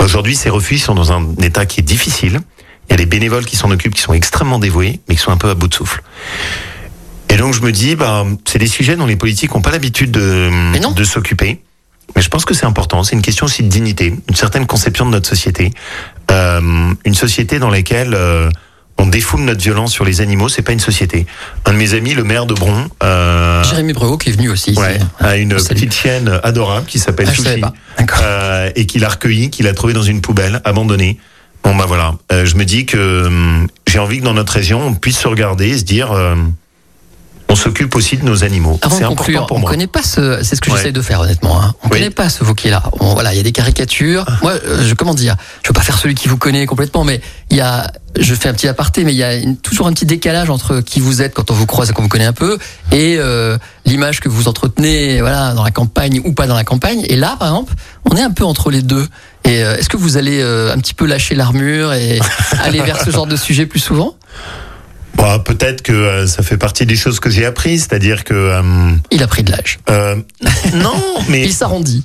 aujourd'hui, 0.00 0.36
ces 0.36 0.50
refuges 0.50 0.82
sont 0.82 0.94
dans 0.94 1.12
un 1.12 1.34
état 1.42 1.66
qui 1.66 1.80
est 1.80 1.84
difficile. 1.84 2.40
Il 2.88 2.92
y 2.92 2.94
a 2.94 2.96
des 2.96 3.06
bénévoles 3.06 3.44
qui 3.44 3.56
s'en 3.56 3.70
occupent, 3.70 3.94
qui 3.94 4.02
sont 4.02 4.14
extrêmement 4.14 4.58
dévoués, 4.58 5.00
mais 5.08 5.16
qui 5.16 5.20
sont 5.20 5.32
un 5.32 5.36
peu 5.36 5.50
à 5.50 5.54
bout 5.54 5.68
de 5.68 5.74
souffle. 5.74 6.02
Et 7.28 7.36
donc, 7.36 7.54
je 7.54 7.60
me 7.60 7.72
dis, 7.72 7.96
bah, 7.96 8.24
c'est 8.46 8.58
des 8.58 8.66
sujets 8.68 8.96
dont 8.96 9.06
les 9.06 9.16
politiques 9.16 9.54
n'ont 9.54 9.60
pas 9.60 9.72
l'habitude 9.72 10.10
de, 10.10 10.50
de 10.94 11.04
s'occuper. 11.04 11.60
Mais 12.14 12.22
je 12.22 12.28
pense 12.28 12.44
que 12.44 12.54
c'est 12.54 12.66
important. 12.66 13.02
C'est 13.02 13.16
une 13.16 13.22
question 13.22 13.46
aussi 13.46 13.62
de 13.62 13.68
dignité, 13.68 14.14
une 14.28 14.34
certaine 14.36 14.66
conception 14.66 15.04
de 15.06 15.10
notre 15.10 15.28
société. 15.28 15.72
Euh, 16.30 16.92
une 17.04 17.14
société 17.14 17.58
dans 17.58 17.68
laquelle 17.68 18.14
euh, 18.14 18.48
on 18.98 19.06
défoule 19.06 19.40
notre 19.40 19.60
violence 19.60 19.92
sur 19.92 20.04
les 20.04 20.20
animaux, 20.20 20.48
c'est 20.48 20.62
pas 20.62 20.72
une 20.72 20.80
société. 20.80 21.26
Un 21.66 21.72
de 21.72 21.76
mes 21.76 21.94
amis, 21.94 22.14
le 22.14 22.24
maire 22.24 22.46
de 22.46 22.54
Bron, 22.54 22.88
euh, 23.02 23.62
Jérémy 23.64 23.92
Breau 23.92 24.16
qui 24.16 24.30
est 24.30 24.32
venu 24.32 24.48
aussi. 24.48 24.72
ouais, 24.78 24.98
a 25.20 25.36
une 25.36 25.54
petite 25.54 25.92
chienne 25.92 26.40
adorable 26.42 26.86
qui 26.86 26.98
s'appelle 26.98 27.26
Ah, 27.28 27.34
Sushi 27.34 27.62
euh, 28.22 28.70
et 28.74 28.86
qu'il 28.86 29.04
a 29.04 29.08
recueilli, 29.08 29.50
qu'il 29.50 29.66
a 29.66 29.74
trouvé 29.74 29.92
dans 29.92 30.02
une 30.02 30.20
poubelle, 30.20 30.60
abandonnée. 30.64 31.18
Bon 31.66 31.74
bah 31.74 31.86
voilà, 31.88 32.14
Euh, 32.30 32.44
je 32.46 32.54
me 32.54 32.64
dis 32.64 32.86
que 32.86 33.26
hum, 33.26 33.66
j'ai 33.88 33.98
envie 33.98 34.20
que 34.20 34.24
dans 34.24 34.34
notre 34.34 34.52
région, 34.52 34.86
on 34.86 34.94
puisse 34.94 35.18
se 35.18 35.26
regarder 35.26 35.70
et 35.70 35.78
se 35.78 35.82
dire, 35.82 36.12
euh, 36.12 36.36
on 37.48 37.54
s'occupe 37.54 37.94
aussi 37.94 38.16
de 38.16 38.24
nos 38.24 38.42
animaux. 38.44 38.78
Avant 38.82 38.94
C'est 38.94 39.00
de 39.02 39.06
important 39.06 39.16
conclure, 39.24 39.46
pour 39.46 39.56
on 39.56 39.60
moi. 39.60 39.70
connaît 39.70 39.86
pas 39.86 40.02
ce, 40.02 40.42
c'est 40.42 40.56
ce 40.56 40.60
que 40.60 40.70
Ouais. 40.70 40.76
j'essaie 40.78 40.92
de 40.92 41.00
faire 41.00 41.20
honnêtement. 41.20 41.62
Hein. 41.62 41.74
On 41.82 41.86
Oui. 41.88 41.98
connaît 41.98 42.10
pas 42.10 42.28
ce 42.28 42.42
Vauquier-là. 42.44 42.82
Voilà, 43.00 43.32
il 43.32 43.36
y 43.36 43.40
a 43.40 43.42
des 43.44 43.52
caricatures. 43.52 44.24
Moi, 44.42 44.52
euh, 44.52 44.82
je 44.86 44.94
comment 44.94 45.14
dire, 45.14 45.36
je 45.62 45.68
veux 45.68 45.72
pas 45.74 45.82
faire 45.82 45.96
celui 45.98 46.14
qui 46.16 46.26
vous 46.28 46.36
connaît 46.38 46.66
complètement, 46.66 47.04
mais 47.04 47.20
il 47.50 47.56
y 47.56 47.60
a, 47.60 47.90
je 48.18 48.34
fais 48.34 48.48
un 48.48 48.52
petit 48.52 48.66
aparté, 48.68 49.04
mais 49.04 49.12
il 49.12 49.16
y 49.18 49.22
a 49.22 49.34
une- 49.36 49.56
toujours 49.56 49.86
un 49.86 49.92
petit 49.92 50.06
décalage 50.06 50.50
entre 50.50 50.80
qui 50.80 50.98
vous 51.00 51.22
êtes 51.22 51.34
quand 51.34 51.50
on 51.50 51.54
vous 51.54 51.66
croise 51.66 51.88
et 51.90 51.92
qu'on 51.92 52.02
vous 52.02 52.08
connaît 52.08 52.24
un 52.26 52.32
peu 52.32 52.58
et 52.90 53.16
euh, 53.18 53.56
l'image 53.84 54.20
que 54.20 54.28
vous 54.28 54.48
entretenez, 54.48 55.20
voilà, 55.20 55.52
dans 55.54 55.62
la 55.64 55.70
campagne 55.70 56.20
ou 56.24 56.32
pas 56.32 56.46
dans 56.48 56.56
la 56.56 56.64
campagne. 56.64 57.04
Et 57.08 57.16
là, 57.16 57.36
par 57.38 57.48
exemple, 57.48 57.74
on 58.10 58.16
est 58.16 58.22
un 58.22 58.30
peu 58.32 58.44
entre 58.44 58.70
les 58.70 58.82
deux. 58.82 59.06
Et 59.44 59.62
euh, 59.62 59.76
est-ce 59.76 59.88
que 59.88 59.96
vous 59.96 60.16
allez 60.16 60.40
euh, 60.42 60.74
un 60.74 60.78
petit 60.78 60.94
peu 60.94 61.06
lâcher 61.06 61.36
l'armure 61.36 61.92
et 61.92 62.18
aller 62.64 62.80
vers 62.82 63.00
ce 63.00 63.10
genre 63.10 63.26
de 63.28 63.36
sujet 63.36 63.66
plus 63.66 63.78
souvent? 63.80 64.16
Bon, 65.16 65.38
peut-être 65.40 65.82
que 65.82 65.92
euh, 65.92 66.26
ça 66.26 66.42
fait 66.42 66.58
partie 66.58 66.84
des 66.86 66.96
choses 66.96 67.20
que 67.20 67.30
j'ai 67.30 67.46
apprises, 67.46 67.86
c'est-à-dire 67.88 68.24
que 68.24 68.34
euh, 68.34 68.62
Il 69.10 69.22
a 69.22 69.26
pris 69.26 69.42
de 69.42 69.50
l'âge. 69.52 69.78
euh, 69.90 70.16
non, 70.74 71.02
mais 71.28 71.42
Il 71.42 71.52
s'arrondit. 71.52 72.04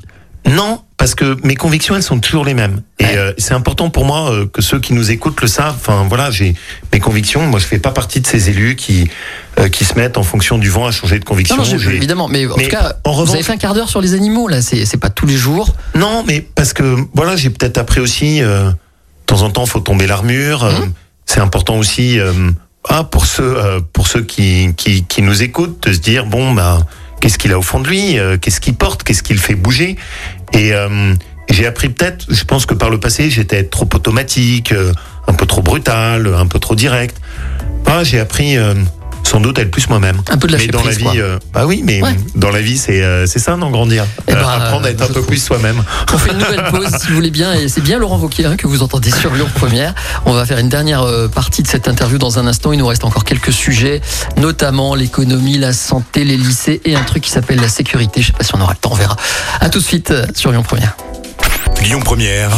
Non, 0.49 0.81
parce 0.97 1.13
que 1.13 1.37
mes 1.45 1.55
convictions, 1.55 1.95
elles 1.95 2.01
sont 2.03 2.19
toujours 2.19 2.43
les 2.45 2.55
mêmes. 2.55 2.81
Et 2.99 3.03
Ouais. 3.05 3.15
euh, 3.17 3.33
c'est 3.37 3.53
important 3.53 3.91
pour 3.91 4.05
moi 4.05 4.31
euh, 4.31 4.47
que 4.47 4.61
ceux 4.63 4.79
qui 4.79 4.93
nous 4.93 5.11
écoutent 5.11 5.39
le 5.41 5.47
savent. 5.47 5.75
Enfin, 5.75 6.05
voilà, 6.09 6.31
j'ai 6.31 6.55
mes 6.91 6.99
convictions. 6.99 7.45
Moi, 7.45 7.59
je 7.59 7.65
fais 7.65 7.77
pas 7.77 7.91
partie 7.91 8.21
de 8.21 8.27
ces 8.27 8.49
élus 8.49 8.75
qui 8.75 9.07
euh, 9.59 9.69
qui 9.69 9.85
se 9.85 9.93
mettent 9.95 10.17
en 10.17 10.23
fonction 10.23 10.57
du 10.57 10.69
vent 10.69 10.87
à 10.87 10.91
changer 10.91 11.19
de 11.19 11.25
conviction. 11.25 11.57
Non, 11.57 11.63
non, 11.63 11.77
évidemment, 11.91 12.27
mais 12.27 12.47
en 12.47 12.55
Mais 12.57 12.63
tout 12.63 12.69
cas, 12.71 12.95
en 13.03 13.11
vous 13.11 13.17
revanche- 13.19 13.35
avez 13.35 13.43
fait 13.43 13.51
un 13.53 13.57
quart 13.57 13.75
d'heure 13.75 13.89
sur 13.89 14.01
les 14.01 14.13
animaux, 14.15 14.47
là, 14.47 14.61
c'est 14.63 14.85
c'est 14.85 14.97
pas 14.97 15.09
tous 15.11 15.27
les 15.27 15.37
jours. 15.37 15.75
Non, 15.95 16.23
mais 16.25 16.41
parce 16.41 16.73
que 16.73 16.97
voilà, 17.13 17.35
j'ai 17.35 17.49
peut-être 17.51 17.77
appris 17.77 17.99
aussi. 17.99 18.41
euh, 18.41 18.69
de 18.71 18.75
temps 19.27 19.43
en 19.43 19.51
temps, 19.51 19.65
faut 19.67 19.79
tomber 19.79 20.07
l'armure. 20.07 20.63
euh, 20.63 20.71
Mhm. 20.79 20.93
C'est 21.27 21.39
important 21.39 21.77
aussi. 21.77 22.19
Euh, 22.89 22.93
ah, 22.93 23.03
pour 23.03 23.25
ceux 23.25 23.57
euh, 23.57 23.79
pour 23.93 24.07
ceux 24.07 24.21
qui, 24.21 24.73
qui 24.75 25.03
qui 25.03 25.21
nous 25.21 25.43
écoutent, 25.43 25.87
de 25.87 25.93
se 25.93 25.99
dire 25.99 26.25
bon 26.25 26.53
bah 26.53 26.79
qu'est-ce 27.19 27.37
qu'il 27.37 27.53
a 27.53 27.59
au 27.59 27.61
fond 27.61 27.79
de 27.79 27.87
lui, 27.87 28.19
euh, 28.19 28.37
qu'est-ce 28.37 28.59
qu'il 28.59 28.75
porte, 28.75 29.03
qu'est-ce 29.03 29.23
qu'il 29.23 29.37
fait 29.37 29.55
bouger. 29.55 29.95
Et 30.53 30.73
euh, 30.73 31.13
j'ai 31.49 31.65
appris 31.65 31.89
peut-être. 31.89 32.25
Je 32.27 32.43
pense 32.43 32.65
que 32.65 32.73
par 32.73 32.89
le 32.89 32.99
passé, 32.99 33.29
j'étais 33.29 33.63
trop 33.63 33.87
automatique, 33.93 34.71
euh, 34.71 34.91
un 35.27 35.33
peu 35.33 35.45
trop 35.45 35.61
brutal, 35.61 36.27
un 36.27 36.47
peu 36.47 36.59
trop 36.59 36.75
direct. 36.75 37.21
Ah, 37.85 38.03
j'ai 38.03 38.19
appris. 38.19 38.57
Euh, 39.31 39.37
sans 39.37 39.39
doute 39.41 39.59
être 39.59 39.71
plus 39.71 39.87
moi-même. 39.89 40.21
Un 40.29 40.37
peu 40.37 40.47
de 40.47 40.53
Mais 40.53 40.59
lâcher 40.59 40.71
dans 40.71 40.79
prise, 40.81 41.01
la 41.01 41.11
vie, 41.11 41.19
euh, 41.21 41.39
bah 41.53 41.65
oui, 41.65 41.81
mais 41.85 42.01
Ouais. 42.01 42.15
dans 42.35 42.49
la 42.51 42.61
vie, 42.61 42.77
c'est 42.77 43.01
euh, 43.01 43.25
c'est 43.25 43.39
ça, 43.39 43.55
non, 43.55 43.69
grandir. 43.71 44.05
Eh 44.27 44.33
Euh, 44.33 44.35
ben, 44.35 44.47
apprendre 44.49 44.85
à 44.85 44.89
être 44.91 45.01
un 45.01 45.07
peu 45.07 45.13
trouve. 45.13 45.25
plus 45.27 45.43
soi-même. 45.43 45.83
On 46.13 46.17
fait 46.17 46.31
une 46.31 46.37
nouvelle 46.39 46.63
pause, 46.69 46.87
si 46.99 47.07
vous 47.07 47.15
voulez 47.15 47.31
bien, 47.31 47.53
et 47.53 47.67
c'est 47.69 47.81
bien 47.81 47.97
Laurent 47.99 48.17
Wauquiez 48.17 48.45
hein, 48.45 48.55
que 48.57 48.67
vous 48.67 48.83
entendez 48.83 49.11
sur 49.11 49.33
Lyon 49.33 49.47
Première. 49.55 49.93
On 50.25 50.33
va 50.33 50.45
faire 50.45 50.57
une 50.59 50.69
dernière 50.69 51.01
euh, 51.03 51.27
partie 51.27 51.63
de 51.63 51.67
cette 51.67 51.87
interview 51.87 52.17
dans 52.17 52.39
un 52.39 52.47
instant. 52.47 52.71
Il 52.73 52.79
nous 52.79 52.87
reste 52.87 53.05
encore 53.05 53.23
quelques 53.23 53.53
sujets, 53.53 54.01
notamment 54.37 54.95
l'économie, 54.95 55.57
la 55.57 55.73
santé, 55.73 56.23
les 56.23 56.37
lycées 56.37 56.81
et 56.85 56.95
un 56.95 57.03
truc 57.03 57.23
qui 57.23 57.31
s'appelle 57.31 57.59
la 57.59 57.69
sécurité. 57.69 58.21
Je 58.21 58.27
sais 58.27 58.33
pas 58.33 58.43
si 58.43 58.53
on 58.55 58.61
aura 58.61 58.73
le 58.73 58.77
temps, 58.77 58.91
on 58.91 58.95
verra. 58.95 59.15
À 59.59 59.69
tout 59.69 59.79
de 59.79 59.83
suite 59.83 60.11
euh, 60.11 60.25
sur 60.35 60.51
Lyon 60.51 60.63
Première. 60.63 60.95
Lyon 61.81 61.99
Première, 62.01 62.49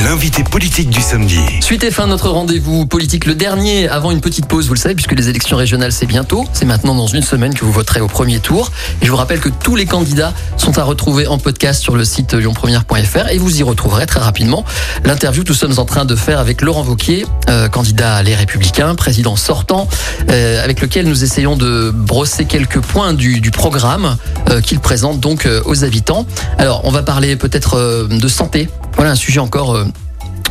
l'invité 0.00 0.42
politique 0.42 0.90
du 0.90 1.00
samedi. 1.00 1.38
Suite 1.60 1.84
et 1.84 1.90
fin 1.90 2.04
de 2.04 2.10
notre 2.10 2.28
rendez-vous 2.28 2.86
politique, 2.86 3.26
le 3.26 3.34
dernier 3.34 3.88
avant 3.88 4.10
une 4.10 4.20
petite 4.20 4.46
pause, 4.46 4.66
vous 4.66 4.74
le 4.74 4.78
savez, 4.78 4.94
puisque 4.94 5.12
les 5.12 5.28
élections 5.28 5.56
régionales 5.56 5.92
c'est 5.92 6.06
bientôt, 6.06 6.46
c'est 6.52 6.64
maintenant 6.64 6.94
dans 6.94 7.06
une 7.06 7.22
semaine 7.22 7.54
que 7.54 7.64
vous 7.64 7.72
voterez 7.72 8.00
au 8.00 8.08
premier 8.08 8.40
tour. 8.40 8.70
Et 9.00 9.06
je 9.06 9.10
vous 9.10 9.16
rappelle 9.16 9.40
que 9.40 9.48
tous 9.48 9.76
les 9.76 9.86
candidats 9.86 10.32
sont 10.56 10.78
à 10.78 10.82
retrouver 10.82 11.26
en 11.26 11.38
podcast 11.38 11.82
sur 11.82 11.94
le 11.96 12.04
site 12.04 12.34
lyonpremière.fr 12.34 13.28
et 13.30 13.38
vous 13.38 13.60
y 13.60 13.62
retrouverez 13.62 14.06
très 14.06 14.20
rapidement 14.20 14.64
l'interview 15.04 15.44
que 15.44 15.48
nous 15.48 15.54
sommes 15.54 15.78
en 15.78 15.84
train 15.84 16.04
de 16.04 16.16
faire 16.16 16.38
avec 16.38 16.62
Laurent 16.62 16.82
Vauquier, 16.82 17.26
euh, 17.48 17.68
candidat 17.68 18.16
à 18.16 18.22
Les 18.22 18.34
Républicains, 18.34 18.94
président 18.94 19.36
sortant, 19.36 19.88
euh, 20.30 20.64
avec 20.64 20.80
lequel 20.80 21.06
nous 21.06 21.22
essayons 21.24 21.56
de 21.56 21.90
brosser 21.90 22.44
quelques 22.44 22.80
points 22.80 23.12
du, 23.12 23.40
du 23.40 23.50
programme 23.50 24.16
euh, 24.50 24.60
qu'il 24.60 24.80
présente 24.80 25.20
donc 25.20 25.48
aux 25.64 25.84
habitants. 25.84 26.26
Alors, 26.58 26.82
on 26.84 26.90
va 26.90 27.02
parler 27.02 27.36
peut-être 27.36 28.06
de 28.08 28.28
santé. 28.28 28.68
Voilà 28.96 29.12
un 29.12 29.16
sujet 29.16 29.40
encore. 29.40 29.74
euh, 29.74 29.84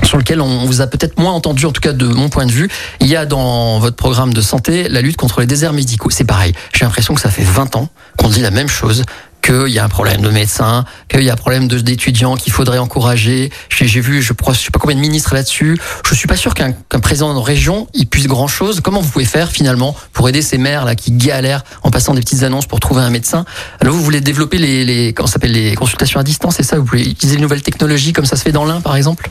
sur 0.03 0.17
lequel 0.17 0.41
on 0.41 0.65
vous 0.65 0.81
a 0.81 0.87
peut-être 0.87 1.19
moins 1.19 1.31
entendu, 1.31 1.65
en 1.65 1.71
tout 1.71 1.79
cas 1.79 1.93
de 1.93 2.07
mon 2.07 2.27
point 2.27 2.45
de 2.45 2.51
vue. 2.51 2.69
Il 2.99 3.07
y 3.07 3.15
a 3.15 3.25
dans 3.25 3.79
votre 3.79 3.95
programme 3.95 4.33
de 4.33 4.41
santé 4.41 4.89
la 4.89 4.99
lutte 5.01 5.15
contre 5.15 5.41
les 5.41 5.45
déserts 5.45 5.73
médicaux. 5.73 6.09
C'est 6.09 6.23
pareil. 6.23 6.53
J'ai 6.73 6.85
l'impression 6.85 7.13
que 7.13 7.21
ça 7.21 7.29
fait 7.29 7.43
20 7.43 7.75
ans 7.75 7.87
qu'on 8.17 8.27
dit 8.27 8.41
la 8.41 8.51
même 8.51 8.67
chose 8.67 9.03
qu'il 9.41 9.67
y 9.69 9.79
a 9.79 9.83
un 9.83 9.89
problème 9.89 10.21
de 10.21 10.29
médecins, 10.29 10.85
qu'il 11.09 11.23
y 11.23 11.29
a 11.29 11.33
un 11.33 11.37
problème 11.37 11.67
d'étudiants 11.67 12.35
qu'il 12.35 12.53
faudrait 12.53 12.77
encourager. 12.77 13.51
J'ai 13.69 14.01
vu, 14.01 14.21
je 14.21 14.33
je 14.33 14.59
sais 14.59 14.71
pas 14.71 14.79
combien 14.79 14.95
de 14.95 15.01
ministres 15.01 15.33
là-dessus. 15.33 15.77
Je 16.07 16.15
suis 16.15 16.27
pas 16.27 16.35
sûr 16.35 16.53
qu'un 16.53 16.73
président 17.01 17.33
de 17.33 17.39
région 17.39 17.87
il 17.93 18.07
puisse 18.07 18.27
grand 18.27 18.47
chose. 18.47 18.81
Comment 18.81 19.01
vous 19.01 19.09
pouvez 19.09 19.25
faire 19.25 19.51
finalement 19.51 19.95
pour 20.13 20.29
aider 20.29 20.41
ces 20.41 20.57
maires 20.57 20.85
là 20.85 20.95
qui 20.95 21.11
galèrent 21.11 21.63
en 21.83 21.91
passant 21.91 22.13
des 22.13 22.21
petites 22.21 22.43
annonces 22.43 22.65
pour 22.65 22.79
trouver 22.79 23.01
un 23.01 23.09
médecin? 23.09 23.45
Alors 23.79 23.93
vous 23.93 24.03
voulez 24.03 24.21
développer 24.21 24.57
les, 24.57 24.85
les 24.85 25.13
comment 25.13 25.27
s'appelle 25.27 25.51
les 25.53 25.75
consultations 25.75 26.19
à 26.19 26.23
distance, 26.23 26.55
c'est 26.57 26.63
ça? 26.63 26.77
Vous 26.77 26.85
voulez 26.85 27.09
utiliser 27.09 27.37
de 27.37 27.41
nouvelles 27.41 27.63
technologies 27.63 28.13
comme 28.13 28.25
ça 28.25 28.35
se 28.35 28.43
fait 28.43 28.51
dans 28.51 28.65
l'Ain 28.65 28.81
par 28.81 28.95
exemple? 28.95 29.29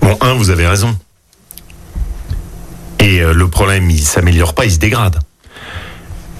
Bon, 0.00 0.16
un, 0.20 0.34
vous 0.34 0.50
avez 0.50 0.66
raison. 0.66 0.96
Et 3.00 3.20
euh, 3.20 3.32
le 3.32 3.48
problème, 3.48 3.90
il 3.90 4.02
s'améliore 4.02 4.54
pas, 4.54 4.64
il 4.64 4.72
se 4.72 4.78
dégrade. 4.78 5.18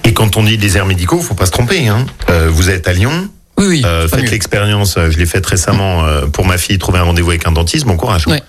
Et 0.05 0.13
quand 0.13 0.37
on 0.37 0.43
dit 0.43 0.57
déserts 0.57 0.85
médicaux, 0.85 1.19
faut 1.19 1.33
pas 1.33 1.45
se 1.47 1.51
tromper. 1.51 1.87
Hein. 1.87 2.05
Euh, 2.29 2.49
vous 2.49 2.69
êtes 2.69 2.87
à 2.87 2.93
Lyon. 2.93 3.27
Oui, 3.57 3.65
oui. 3.67 3.81
Euh, 3.85 4.07
faites 4.07 4.29
l'expérience. 4.31 4.95
euh, 4.97 5.09
Je 5.11 5.17
l'ai 5.17 5.25
faite 5.25 5.45
récemment 5.45 6.03
pour 6.31 6.45
ma 6.45 6.57
fille. 6.57 6.77
Trouver 6.77 6.99
un 6.99 7.03
rendez-vous 7.03 7.31
avec 7.31 7.45
un 7.47 7.51
dentiste. 7.51 7.85
Bon 7.85 7.97
courage. 7.97 8.27
Ouais. 8.27 8.41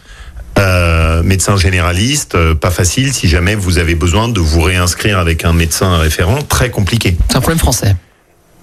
Euh, 0.58 1.22
médecin 1.22 1.56
généraliste, 1.58 2.34
euh, 2.34 2.54
pas 2.54 2.70
facile. 2.70 3.12
Si 3.12 3.28
jamais 3.28 3.54
vous 3.54 3.76
avez 3.78 3.94
besoin 3.94 4.28
de 4.28 4.40
vous 4.40 4.62
réinscrire 4.62 5.18
avec 5.18 5.44
un 5.44 5.52
médecin 5.52 5.98
référent, 5.98 6.38
très 6.42 6.70
compliqué. 6.70 7.16
C'est 7.28 7.36
un 7.36 7.40
problème 7.40 7.58
français. 7.58 7.94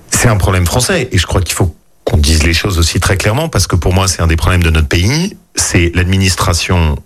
C'est 0.09 0.27
un 0.27 0.37
problème 0.37 0.65
français. 0.65 1.07
Et 1.11 1.17
je 1.17 1.25
crois 1.27 1.41
qu'il 1.41 1.53
faut 1.55 1.75
qu'on 2.03 2.17
dise 2.17 2.43
les 2.43 2.53
choses 2.53 2.77
aussi 2.79 2.99
très 2.99 3.15
clairement 3.15 3.47
parce 3.47 3.67
que 3.67 3.75
pour 3.75 3.93
moi, 3.93 4.07
c'est 4.07 4.21
un 4.21 4.27
des 4.27 4.35
problèmes 4.35 4.63
de 4.63 4.69
notre 4.71 4.87
pays. 4.87 5.37
C'est 5.55 5.91
l'administration 5.95 6.97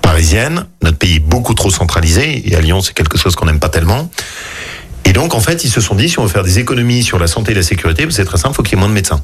parisienne. 0.00 0.66
Notre 0.82 0.98
pays 0.98 1.16
est 1.16 1.20
beaucoup 1.20 1.54
trop 1.54 1.70
centralisé. 1.70 2.48
Et 2.48 2.54
à 2.56 2.60
Lyon, 2.60 2.80
c'est 2.82 2.94
quelque 2.94 3.18
chose 3.18 3.34
qu'on 3.34 3.46
n'aime 3.46 3.60
pas 3.60 3.68
tellement. 3.68 4.10
Et 5.12 5.14
donc, 5.14 5.34
en 5.34 5.40
fait, 5.40 5.62
ils 5.62 5.68
se 5.68 5.82
sont 5.82 5.94
dit, 5.94 6.08
si 6.08 6.18
on 6.18 6.22
veut 6.22 6.30
faire 6.30 6.42
des 6.42 6.58
économies 6.58 7.02
sur 7.02 7.18
la 7.18 7.26
santé 7.26 7.52
et 7.52 7.54
la 7.54 7.62
sécurité, 7.62 8.06
c'est 8.08 8.24
très 8.24 8.38
simple, 8.38 8.54
il 8.54 8.56
faut 8.56 8.62
qu'il 8.62 8.78
y 8.78 8.78
ait 8.78 8.80
moins 8.80 8.88
de 8.88 8.94
médecins. 8.94 9.22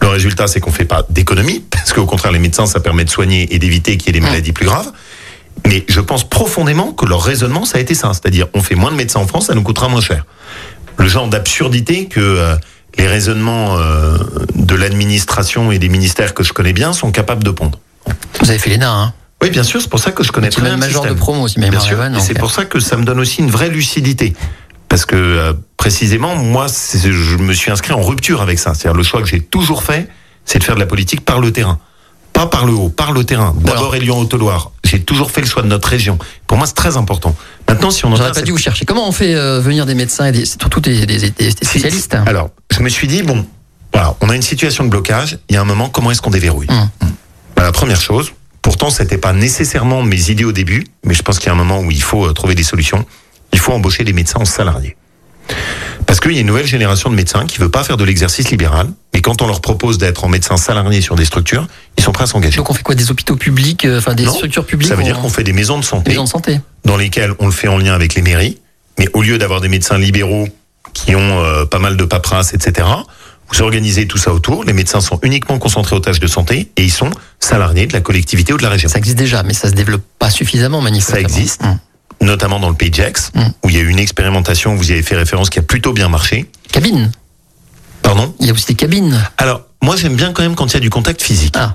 Le 0.00 0.08
résultat, 0.08 0.46
c'est 0.46 0.60
qu'on 0.60 0.72
fait 0.72 0.86
pas 0.86 1.04
d'économies, 1.10 1.62
parce 1.70 1.92
qu'au 1.92 2.06
contraire, 2.06 2.32
les 2.32 2.38
médecins, 2.38 2.64
ça 2.64 2.80
permet 2.80 3.04
de 3.04 3.10
soigner 3.10 3.54
et 3.54 3.58
d'éviter 3.58 3.98
qu'il 3.98 4.06
y 4.06 4.16
ait 4.16 4.20
des 4.20 4.26
maladies 4.26 4.52
plus 4.52 4.64
graves. 4.64 4.90
Mais 5.66 5.84
je 5.90 6.00
pense 6.00 6.26
profondément 6.26 6.92
que 6.92 7.04
leur 7.04 7.22
raisonnement, 7.22 7.66
ça 7.66 7.76
a 7.76 7.82
été 7.82 7.94
ça. 7.94 8.12
C'est-à-dire, 8.14 8.46
on 8.54 8.62
fait 8.62 8.76
moins 8.76 8.90
de 8.90 8.96
médecins 8.96 9.20
en 9.20 9.26
France, 9.26 9.48
ça 9.48 9.54
nous 9.54 9.62
coûtera 9.62 9.90
moins 9.90 10.00
cher. 10.00 10.24
Le 10.96 11.06
genre 11.06 11.28
d'absurdité 11.28 12.06
que 12.06 12.20
euh, 12.20 12.56
les 12.96 13.06
raisonnements 13.06 13.76
euh, 13.76 14.16
de 14.54 14.74
l'administration 14.74 15.70
et 15.70 15.78
des 15.78 15.90
ministères 15.90 16.32
que 16.32 16.42
je 16.42 16.54
connais 16.54 16.72
bien 16.72 16.94
sont 16.94 17.12
capables 17.12 17.44
de 17.44 17.50
pondre. 17.50 17.78
Vous 18.40 18.48
avez 18.48 18.58
fait 18.58 18.70
l'ENA, 18.70 18.90
hein 18.90 19.12
Oui, 19.42 19.50
bien 19.50 19.64
sûr, 19.64 19.82
c'est 19.82 19.90
pour 19.90 20.00
ça 20.00 20.12
que 20.12 20.24
je 20.24 20.32
connais 20.32 20.46
C'est 20.46 20.62
très 20.62 20.62
bien 20.62 20.78
même 20.78 20.80
le 20.80 20.86
major 20.86 21.04
de 21.04 21.12
promo 21.12 21.42
aussi, 21.42 21.60
même 21.60 21.68
Bien 21.68 21.80
sûr, 21.80 21.98
c'est 22.20 22.38
pour 22.38 22.52
ça 22.52 22.64
que 22.64 22.80
ça 22.80 22.96
me 22.96 23.04
donne 23.04 23.20
aussi 23.20 23.42
une 23.42 23.50
vraie 23.50 23.68
lucidité. 23.68 24.32
Parce 24.88 25.04
que 25.04 25.16
euh, 25.16 25.52
précisément, 25.76 26.34
moi, 26.34 26.66
je 26.68 27.36
me 27.36 27.52
suis 27.52 27.70
inscrit 27.70 27.92
en 27.92 28.02
rupture 28.02 28.40
avec 28.42 28.58
ça. 28.58 28.74
C'est-à-dire 28.74 28.96
le 28.96 29.02
choix 29.02 29.20
que 29.22 29.28
j'ai 29.28 29.40
toujours 29.40 29.82
fait, 29.82 30.08
c'est 30.44 30.58
de 30.58 30.64
faire 30.64 30.74
de 30.74 30.80
la 30.80 30.86
politique 30.86 31.24
par 31.24 31.40
le 31.40 31.52
terrain. 31.52 31.78
Pas 32.32 32.46
par 32.46 32.66
le 32.66 32.72
haut, 32.72 32.88
par 32.88 33.12
le 33.12 33.24
terrain. 33.24 33.54
D'abord 33.58 33.94
Lyon 33.96 34.20
Haute-Loire. 34.20 34.70
J'ai 34.84 35.00
toujours 35.02 35.30
fait 35.30 35.40
le 35.40 35.46
choix 35.46 35.62
de 35.62 35.66
notre 35.68 35.88
région. 35.88 36.18
Pour 36.46 36.56
moi, 36.56 36.66
c'est 36.66 36.74
très 36.74 36.96
important. 36.96 37.34
Maintenant, 37.68 37.90
si 37.90 38.04
on 38.06 38.12
en 38.12 38.16
J'aurais 38.16 38.32
pas 38.32 38.42
dû 38.42 38.52
vous 38.52 38.58
chercher. 38.58 38.84
Comment 38.84 39.08
on 39.08 39.12
fait 39.12 39.34
euh, 39.34 39.60
venir 39.60 39.86
des 39.86 39.94
médecins 39.94 40.26
et 40.26 40.32
des, 40.32 40.46
surtout 40.46 40.80
des, 40.80 41.04
des, 41.04 41.30
des- 41.30 41.50
spécialistes 41.50 42.14
hein 42.14 42.24
Alors, 42.26 42.50
je 42.72 42.80
me 42.80 42.88
suis 42.88 43.08
dit, 43.08 43.22
bon, 43.22 43.44
voilà, 43.92 44.14
on 44.20 44.30
a 44.30 44.36
une 44.36 44.42
situation 44.42 44.84
de 44.84 44.88
blocage. 44.88 45.38
Il 45.48 45.54
y 45.54 45.56
a 45.58 45.60
un 45.60 45.64
moment, 45.64 45.88
comment 45.88 46.10
est-ce 46.12 46.22
qu'on 46.22 46.30
déverrouille? 46.30 46.68
Bah, 47.56 47.62
La 47.64 47.72
première 47.72 48.00
chose, 48.00 48.30
pourtant, 48.62 48.88
c'était 48.90 49.18
pas 49.18 49.32
nécessairement 49.32 50.02
mes 50.02 50.30
idées 50.30 50.44
au 50.44 50.52
début, 50.52 50.86
mais 51.04 51.14
je 51.14 51.22
pense 51.22 51.38
qu'il 51.38 51.46
y 51.48 51.50
a 51.50 51.52
un 51.54 51.56
moment 51.56 51.80
où 51.80 51.90
il 51.90 52.02
faut 52.02 52.24
euh, 52.26 52.32
trouver 52.32 52.54
des 52.54 52.62
solutions. 52.62 53.04
Il 53.52 53.58
faut 53.58 53.72
embaucher 53.72 54.04
des 54.04 54.12
médecins 54.12 54.40
en 54.40 54.44
salariés. 54.44 54.96
Parce 56.06 56.20
qu'il 56.20 56.32
y 56.32 56.38
a 56.38 56.40
une 56.40 56.46
nouvelle 56.46 56.66
génération 56.66 57.10
de 57.10 57.14
médecins 57.14 57.46
qui 57.46 57.58
veut 57.58 57.70
pas 57.70 57.84
faire 57.84 57.96
de 57.96 58.04
l'exercice 58.04 58.50
libéral, 58.50 58.88
mais 59.14 59.20
quand 59.20 59.42
on 59.42 59.46
leur 59.46 59.60
propose 59.60 59.98
d'être 59.98 60.24
en 60.24 60.28
médecin 60.28 60.56
salarié 60.56 61.00
sur 61.00 61.16
des 61.16 61.24
structures, 61.24 61.66
ils 61.96 62.02
sont 62.04 62.12
prêts 62.12 62.24
à 62.24 62.26
s'engager. 62.26 62.56
Donc 62.56 62.70
on 62.70 62.74
fait 62.74 62.82
quoi 62.82 62.94
Des 62.94 63.10
hôpitaux 63.10 63.36
publics, 63.36 63.84
euh, 63.84 63.98
enfin 63.98 64.14
des 64.14 64.24
Non, 64.24 64.32
structures 64.34 64.64
publiques 64.64 64.88
Ça 64.88 64.96
veut 64.96 65.02
dire 65.02 65.18
on- 65.18 65.22
qu'on 65.22 65.28
fait 65.28 65.44
des 65.44 65.52
maisons 65.52 65.78
de 65.78 65.84
santé 65.84 66.10
maisons 66.10 66.24
de 66.24 66.28
santé. 66.28 66.60
dans 66.84 66.96
lesquelles 66.96 67.32
on 67.38 67.46
le 67.46 67.52
fait 67.52 67.68
en 67.68 67.78
lien 67.78 67.94
avec 67.94 68.14
les 68.14 68.22
mairies, 68.22 68.58
mais 68.98 69.08
au 69.12 69.22
lieu 69.22 69.38
d'avoir 69.38 69.60
des 69.60 69.68
médecins 69.68 69.98
libéraux 69.98 70.48
qui 70.94 71.14
ont 71.14 71.42
euh, 71.44 71.64
pas 71.66 71.78
mal 71.78 71.96
de 71.96 72.04
paperasse, 72.04 72.54
etc., 72.54 72.86
vous 73.50 73.62
organisez 73.62 74.06
tout 74.06 74.18
ça 74.18 74.32
autour. 74.32 74.64
Les 74.64 74.74
médecins 74.74 75.00
sont 75.00 75.18
uniquement 75.22 75.58
concentrés 75.58 75.96
aux 75.96 76.00
tâches 76.00 76.20
de 76.20 76.26
santé 76.26 76.70
et 76.76 76.84
ils 76.84 76.90
sont 76.92 77.10
salariés 77.40 77.86
de 77.86 77.92
la 77.94 78.00
collectivité 78.02 78.52
ou 78.52 78.58
de 78.58 78.62
la 78.62 78.68
région. 78.68 78.88
Ça 78.90 78.98
existe 78.98 79.16
déjà, 79.18 79.42
mais 79.42 79.54
ça 79.54 79.68
se 79.68 79.74
développe 79.74 80.02
pas 80.18 80.28
suffisamment, 80.30 80.80
manifestement. 80.82 81.16
Ça 81.16 81.20
existe, 81.20 81.62
Hum. 81.64 81.78
Notamment 82.20 82.58
dans 82.60 82.68
le 82.68 82.74
pays 82.74 82.90
de 82.90 82.98
Mm. 82.98 83.40
où 83.64 83.68
il 83.70 83.76
y 83.76 83.78
a 83.78 83.82
eu 83.82 83.88
une 83.88 83.98
expérimentation, 83.98 84.74
vous 84.74 84.90
y 84.90 84.92
avez 84.92 85.02
fait 85.02 85.16
référence, 85.16 85.50
qui 85.50 85.58
a 85.58 85.62
plutôt 85.62 85.92
bien 85.92 86.08
marché. 86.08 86.50
Cabines. 86.72 87.10
Pardon? 88.02 88.34
Il 88.40 88.46
y 88.46 88.50
a 88.50 88.52
aussi 88.52 88.66
des 88.66 88.74
cabines. 88.74 89.20
Alors, 89.36 89.62
moi 89.82 89.96
j'aime 89.96 90.16
bien 90.16 90.32
quand 90.32 90.42
même 90.42 90.54
quand 90.54 90.66
il 90.66 90.74
y 90.74 90.76
a 90.76 90.80
du 90.80 90.90
contact 90.90 91.22
physique. 91.22 91.54
Ah. 91.56 91.74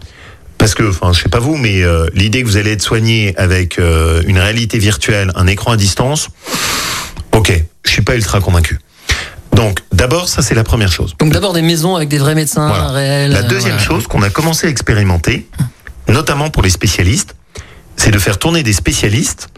Parce 0.58 0.76
que, 0.76 0.84
enfin, 0.90 1.12
je 1.14 1.22
sais 1.22 1.30
pas 1.30 1.40
vous, 1.40 1.58
mais 1.58 1.84
euh, 1.84 2.08
l'idée 2.14 2.42
que 2.42 2.48
vous 2.48 2.58
allez 2.58 2.72
être 2.72 2.82
soigné 2.82 3.34
avec 3.38 3.80
euh, 3.80 4.24
une 4.28 4.40
réalité 4.40 4.78
virtuelle, 4.80 5.32
un 5.36 5.48
écran 5.48 5.72
à 5.74 5.78
distance, 5.78 6.30
ok, 7.34 7.52
je 7.86 7.90
suis 7.92 8.02
pas 8.02 8.16
ultra 8.16 8.40
convaincu. 8.40 8.80
Donc, 9.54 9.80
d'abord, 9.92 10.30
ça 10.30 10.42
c'est 10.42 10.56
la 10.56 10.64
première 10.64 10.92
chose. 10.92 11.16
Donc 11.20 11.32
d'abord 11.32 11.54
des 11.54 11.62
maisons 11.62 11.96
avec 11.96 12.10
des 12.10 12.18
vrais 12.18 12.34
médecins 12.36 12.68
Voilà. 12.68 12.88
réels. 12.92 13.32
La 13.32 13.40
euh, 13.40 13.44
deuxième 13.44 13.74
voilà. 13.74 13.86
chose 13.88 14.08
qu'on 14.08 14.22
a 14.24 14.30
commencé 14.30 14.68
à 14.68 14.70
expérimenter, 14.70 15.48
notamment 16.08 16.50
pour 16.50 16.64
les 16.64 16.70
spécialistes, 16.70 17.36
c'est 17.98 18.12
de 18.12 18.20
faire 18.20 18.40
tourner 18.40 18.64
des 18.64 18.74
spécialistes 18.74 19.50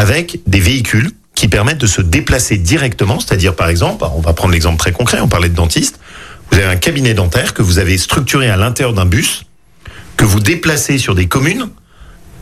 avec 0.00 0.40
des 0.46 0.60
véhicules 0.60 1.10
qui 1.34 1.46
permettent 1.46 1.76
de 1.76 1.86
se 1.86 2.00
déplacer 2.00 2.56
directement, 2.56 3.20
c'est-à-dire 3.20 3.54
par 3.54 3.68
exemple, 3.68 4.02
on 4.16 4.22
va 4.22 4.32
prendre 4.32 4.54
l'exemple 4.54 4.78
très 4.78 4.92
concret, 4.92 5.20
on 5.20 5.28
parlait 5.28 5.50
de 5.50 5.54
dentiste, 5.54 6.00
vous 6.50 6.56
avez 6.56 6.66
un 6.66 6.76
cabinet 6.76 7.12
dentaire 7.12 7.52
que 7.52 7.60
vous 7.60 7.78
avez 7.78 7.98
structuré 7.98 8.48
à 8.48 8.56
l'intérieur 8.56 8.94
d'un 8.94 9.04
bus, 9.04 9.44
que 10.16 10.24
vous 10.24 10.40
déplacez 10.40 10.96
sur 10.96 11.14
des 11.14 11.26
communes, 11.26 11.68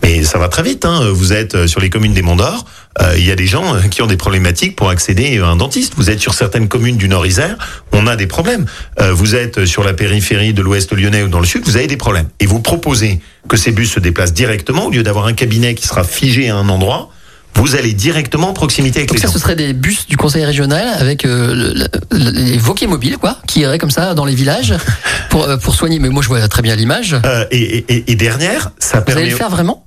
mais 0.04 0.22
ça 0.22 0.38
va 0.38 0.46
très 0.48 0.62
vite, 0.62 0.84
hein. 0.84 1.10
vous 1.12 1.32
êtes 1.32 1.56
euh, 1.56 1.66
sur 1.66 1.80
les 1.80 1.90
communes 1.90 2.14
des 2.14 2.22
Monts 2.22 2.36
d'Or, 2.36 2.64
euh, 3.02 3.14
il 3.18 3.26
y 3.26 3.32
a 3.32 3.34
des 3.34 3.48
gens 3.48 3.74
euh, 3.74 3.80
qui 3.90 4.02
ont 4.02 4.06
des 4.06 4.16
problématiques 4.16 4.76
pour 4.76 4.88
accéder 4.88 5.40
à 5.40 5.46
un 5.46 5.56
dentiste, 5.56 5.94
vous 5.96 6.10
êtes 6.10 6.20
sur 6.20 6.34
certaines 6.34 6.68
communes 6.68 6.96
du 6.96 7.08
Nord-Isère, 7.08 7.56
on 7.90 8.06
a 8.06 8.14
des 8.14 8.28
problèmes, 8.28 8.66
vous 9.00 9.34
êtes 9.34 9.64
sur 9.64 9.82
la 9.82 9.94
périphérie 9.94 10.52
de 10.52 10.62
l'Ouest 10.62 10.92
lyonnais 10.92 11.24
ou 11.24 11.28
dans 11.28 11.40
le 11.40 11.46
Sud, 11.46 11.64
vous 11.64 11.76
avez 11.76 11.88
des 11.88 11.96
problèmes, 11.96 12.28
et 12.38 12.46
vous 12.46 12.60
proposez 12.60 13.18
que 13.48 13.56
ces 13.56 13.72
bus 13.72 13.90
se 13.90 13.98
déplacent 13.98 14.32
directement, 14.32 14.86
au 14.86 14.90
lieu 14.90 15.02
d'avoir 15.02 15.26
un 15.26 15.32
cabinet 15.32 15.74
qui 15.74 15.88
sera 15.88 16.04
figé 16.04 16.48
à 16.48 16.54
un 16.54 16.68
endroit, 16.68 17.10
vous 17.54 17.74
allez 17.74 17.92
directement 17.92 18.50
en 18.50 18.52
proximité 18.52 19.00
avec 19.00 19.08
Donc 19.08 19.16
les 19.16 19.22
ça, 19.22 19.26
gens. 19.28 19.32
ce 19.34 19.38
serait 19.40 19.56
des 19.56 19.72
bus 19.72 20.06
du 20.06 20.16
conseil 20.16 20.44
régional 20.44 20.86
avec 21.00 21.24
euh, 21.24 21.54
le- 21.74 21.88
le- 22.16 22.30
les 22.30 22.56
Vauquier 22.56 22.86
mobiles, 22.86 23.18
quoi, 23.18 23.38
qui 23.48 23.60
iraient 23.60 23.78
comme 23.78 23.90
ça 23.90 24.14
dans 24.14 24.24
les 24.24 24.34
villages 24.34 24.74
pour, 25.30 25.44
euh, 25.44 25.56
pour 25.56 25.74
soigner. 25.74 25.98
Mais 25.98 26.08
moi, 26.08 26.22
je 26.22 26.28
vois 26.28 26.46
très 26.48 26.62
bien 26.62 26.76
l'image. 26.76 27.14
Vous 27.14 27.20
Euh, 27.28 27.44
et, 27.50 27.84
et- 27.92 28.12
et 28.12 28.14
dernière, 28.14 28.70
ça 28.78 28.98
allez 28.98 29.04
permet... 29.06 29.30
le 29.30 29.36
faire 29.36 29.50
vraiment? 29.50 29.84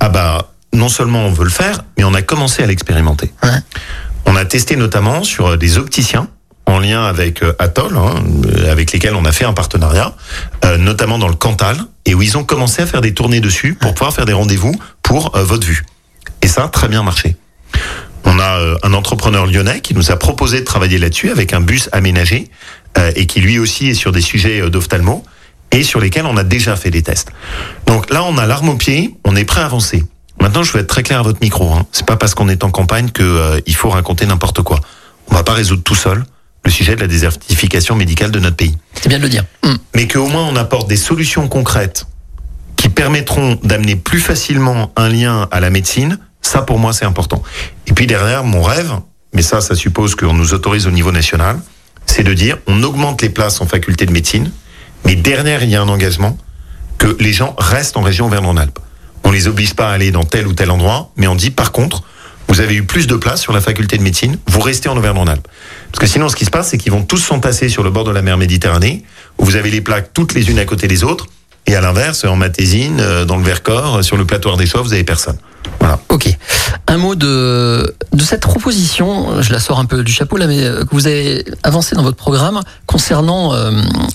Ah 0.00 0.10
bah, 0.10 0.52
non 0.74 0.88
seulement 0.90 1.24
on 1.24 1.32
veut 1.32 1.44
le 1.44 1.50
faire, 1.50 1.80
mais 1.96 2.04
on 2.04 2.12
a 2.14 2.20
commencé 2.22 2.62
à 2.62 2.66
l'expérimenter. 2.66 3.32
Ouais. 3.42 3.50
On 4.26 4.36
a 4.36 4.44
testé 4.44 4.76
notamment 4.76 5.24
sur 5.24 5.46
euh, 5.46 5.56
des 5.56 5.78
opticiens 5.78 6.28
en 6.66 6.78
lien 6.78 7.02
avec 7.04 7.42
euh, 7.42 7.54
Atoll, 7.58 7.96
hein, 7.96 8.16
avec 8.70 8.92
lesquels 8.92 9.14
on 9.14 9.24
a 9.24 9.32
fait 9.32 9.46
un 9.46 9.54
partenariat, 9.54 10.14
euh, 10.66 10.76
notamment 10.76 11.18
dans 11.18 11.28
le 11.28 11.34
Cantal, 11.34 11.78
et 12.04 12.14
où 12.14 12.20
ils 12.20 12.36
ont 12.36 12.44
commencé 12.44 12.82
à 12.82 12.86
faire 12.86 13.00
des 13.00 13.14
tournées 13.14 13.40
dessus 13.40 13.72
pour 13.74 13.94
pouvoir 13.94 14.12
faire 14.12 14.26
des 14.26 14.34
rendez-vous 14.34 14.74
pour 15.02 15.30
votre 15.38 15.66
vue. 15.66 15.84
Et 16.42 16.48
ça 16.48 16.64
a 16.64 16.68
très 16.68 16.88
bien 16.88 17.02
marché. 17.02 17.36
On 18.24 18.38
a 18.38 18.58
euh, 18.58 18.76
un 18.82 18.92
entrepreneur 18.94 19.46
lyonnais 19.46 19.80
qui 19.80 19.94
nous 19.94 20.10
a 20.10 20.16
proposé 20.16 20.60
de 20.60 20.64
travailler 20.64 20.98
là-dessus 20.98 21.30
avec 21.30 21.52
un 21.52 21.60
bus 21.60 21.88
aménagé 21.92 22.50
euh, 22.98 23.12
et 23.16 23.26
qui 23.26 23.40
lui 23.40 23.58
aussi 23.58 23.88
est 23.88 23.94
sur 23.94 24.12
des 24.12 24.20
sujets 24.20 24.60
euh, 24.60 24.70
d'ophtalmo 24.70 25.24
et 25.70 25.82
sur 25.82 26.00
lesquels 26.00 26.26
on 26.26 26.36
a 26.36 26.44
déjà 26.44 26.76
fait 26.76 26.90
des 26.90 27.02
tests. 27.02 27.30
Donc 27.86 28.10
là, 28.12 28.22
on 28.24 28.38
a 28.38 28.46
l'arme 28.46 28.70
au 28.70 28.76
pied, 28.76 29.14
on 29.24 29.36
est 29.36 29.44
prêt 29.44 29.60
à 29.60 29.66
avancer. 29.66 30.04
Maintenant, 30.40 30.62
je 30.62 30.72
vais 30.72 30.80
être 30.80 30.88
très 30.88 31.02
clair 31.02 31.20
à 31.20 31.22
votre 31.22 31.40
micro. 31.40 31.72
Hein. 31.72 31.86
C'est 31.92 32.06
pas 32.06 32.16
parce 32.16 32.34
qu'on 32.34 32.48
est 32.48 32.64
en 32.64 32.70
campagne 32.70 33.10
que 33.10 33.22
euh, 33.22 33.60
il 33.66 33.74
faut 33.74 33.90
raconter 33.90 34.26
n'importe 34.26 34.62
quoi. 34.62 34.80
On 35.30 35.34
va 35.34 35.42
pas 35.42 35.52
résoudre 35.52 35.82
tout 35.82 35.94
seul 35.94 36.24
le 36.64 36.70
sujet 36.70 36.96
de 36.96 37.00
la 37.00 37.06
désertification 37.06 37.94
médicale 37.94 38.30
de 38.30 38.40
notre 38.40 38.56
pays, 38.56 38.76
C'est 38.94 39.08
bien 39.08 39.18
de 39.18 39.22
le 39.22 39.28
dire. 39.28 39.44
Hum. 39.62 39.78
mais 39.94 40.08
qu'au 40.08 40.26
moins 40.26 40.46
on 40.46 40.56
apporte 40.56 40.88
des 40.88 40.96
solutions 40.96 41.48
concrètes 41.48 42.06
qui 42.76 42.88
permettront 42.88 43.58
d'amener 43.62 43.96
plus 43.96 44.20
facilement 44.20 44.92
un 44.96 45.08
lien 45.08 45.48
à 45.50 45.60
la 45.60 45.70
médecine. 45.70 46.18
Ça, 46.48 46.62
pour 46.62 46.78
moi, 46.78 46.94
c'est 46.94 47.04
important. 47.04 47.42
Et 47.86 47.92
puis 47.92 48.06
derrière, 48.06 48.42
mon 48.42 48.62
rêve, 48.62 48.90
mais 49.34 49.42
ça, 49.42 49.60
ça 49.60 49.74
suppose 49.74 50.14
qu'on 50.14 50.32
nous 50.32 50.54
autorise 50.54 50.86
au 50.86 50.90
niveau 50.90 51.12
national, 51.12 51.60
c'est 52.06 52.22
de 52.22 52.32
dire 52.32 52.56
on 52.66 52.82
augmente 52.84 53.20
les 53.20 53.28
places 53.28 53.60
en 53.60 53.66
faculté 53.66 54.06
de 54.06 54.12
médecine, 54.12 54.50
mais 55.04 55.14
derrière, 55.14 55.62
il 55.62 55.68
y 55.68 55.76
a 55.76 55.82
un 55.82 55.88
engagement 55.90 56.38
que 56.96 57.14
les 57.20 57.34
gens 57.34 57.54
restent 57.58 57.98
en 57.98 58.00
région 58.00 58.24
Auvergne-Rhône-Alpes. 58.28 58.78
On 59.24 59.30
les 59.30 59.46
oblige 59.46 59.74
pas 59.74 59.90
à 59.90 59.92
aller 59.92 60.10
dans 60.10 60.24
tel 60.24 60.46
ou 60.46 60.54
tel 60.54 60.70
endroit, 60.70 61.10
mais 61.18 61.26
on 61.26 61.34
dit 61.34 61.50
par 61.50 61.70
contre, 61.70 62.02
vous 62.48 62.62
avez 62.62 62.76
eu 62.76 62.84
plus 62.84 63.06
de 63.06 63.16
place 63.16 63.42
sur 63.42 63.52
la 63.52 63.60
faculté 63.60 63.98
de 63.98 64.02
médecine, 64.02 64.38
vous 64.46 64.60
restez 64.60 64.88
en 64.88 64.96
Auvergne-Rhône-Alpes. 64.96 65.46
Parce 65.92 65.98
que 65.98 66.06
sinon, 66.06 66.30
ce 66.30 66.36
qui 66.36 66.46
se 66.46 66.50
passe, 66.50 66.70
c'est 66.70 66.78
qu'ils 66.78 66.92
vont 66.92 67.02
tous 67.02 67.18
s'entasser 67.18 67.68
sur 67.68 67.82
le 67.82 67.90
bord 67.90 68.04
de 68.04 68.10
la 68.10 68.22
mer 68.22 68.38
Méditerranée, 68.38 69.04
où 69.36 69.44
vous 69.44 69.56
avez 69.56 69.70
les 69.70 69.82
plaques 69.82 70.14
toutes 70.14 70.32
les 70.32 70.50
unes 70.50 70.58
à 70.58 70.64
côté 70.64 70.88
des 70.88 71.04
autres, 71.04 71.26
Et 71.66 71.74
à 71.74 71.80
l'inverse, 71.80 72.24
en 72.24 72.36
Matésine, 72.36 72.98
euh, 73.00 73.24
dans 73.24 73.36
le 73.36 73.44
Vercors, 73.44 74.02
sur 74.02 74.16
le 74.16 74.24
plateau 74.24 74.54
des 74.56 74.66
Chauves, 74.66 74.86
vous 74.86 74.92
avez 74.92 75.04
personne. 75.04 75.36
Voilà. 75.80 75.98
Ok. 76.08 76.28
Un 76.86 76.96
mot 76.96 77.14
de, 77.14 77.94
de 78.12 78.22
cette 78.22 78.40
proposition, 78.40 79.42
je 79.42 79.52
la 79.52 79.60
sors 79.60 79.78
un 79.78 79.84
peu 79.84 80.02
du 80.02 80.12
chapeau 80.12 80.36
là, 80.36 80.46
mais 80.46 80.64
euh, 80.64 80.84
que 80.84 80.90
vous 80.92 81.06
avez 81.06 81.44
avancé 81.62 81.94
dans 81.94 82.02
votre 82.02 82.16
programme 82.16 82.60
concernant 82.86 83.54
euh, 83.54 83.70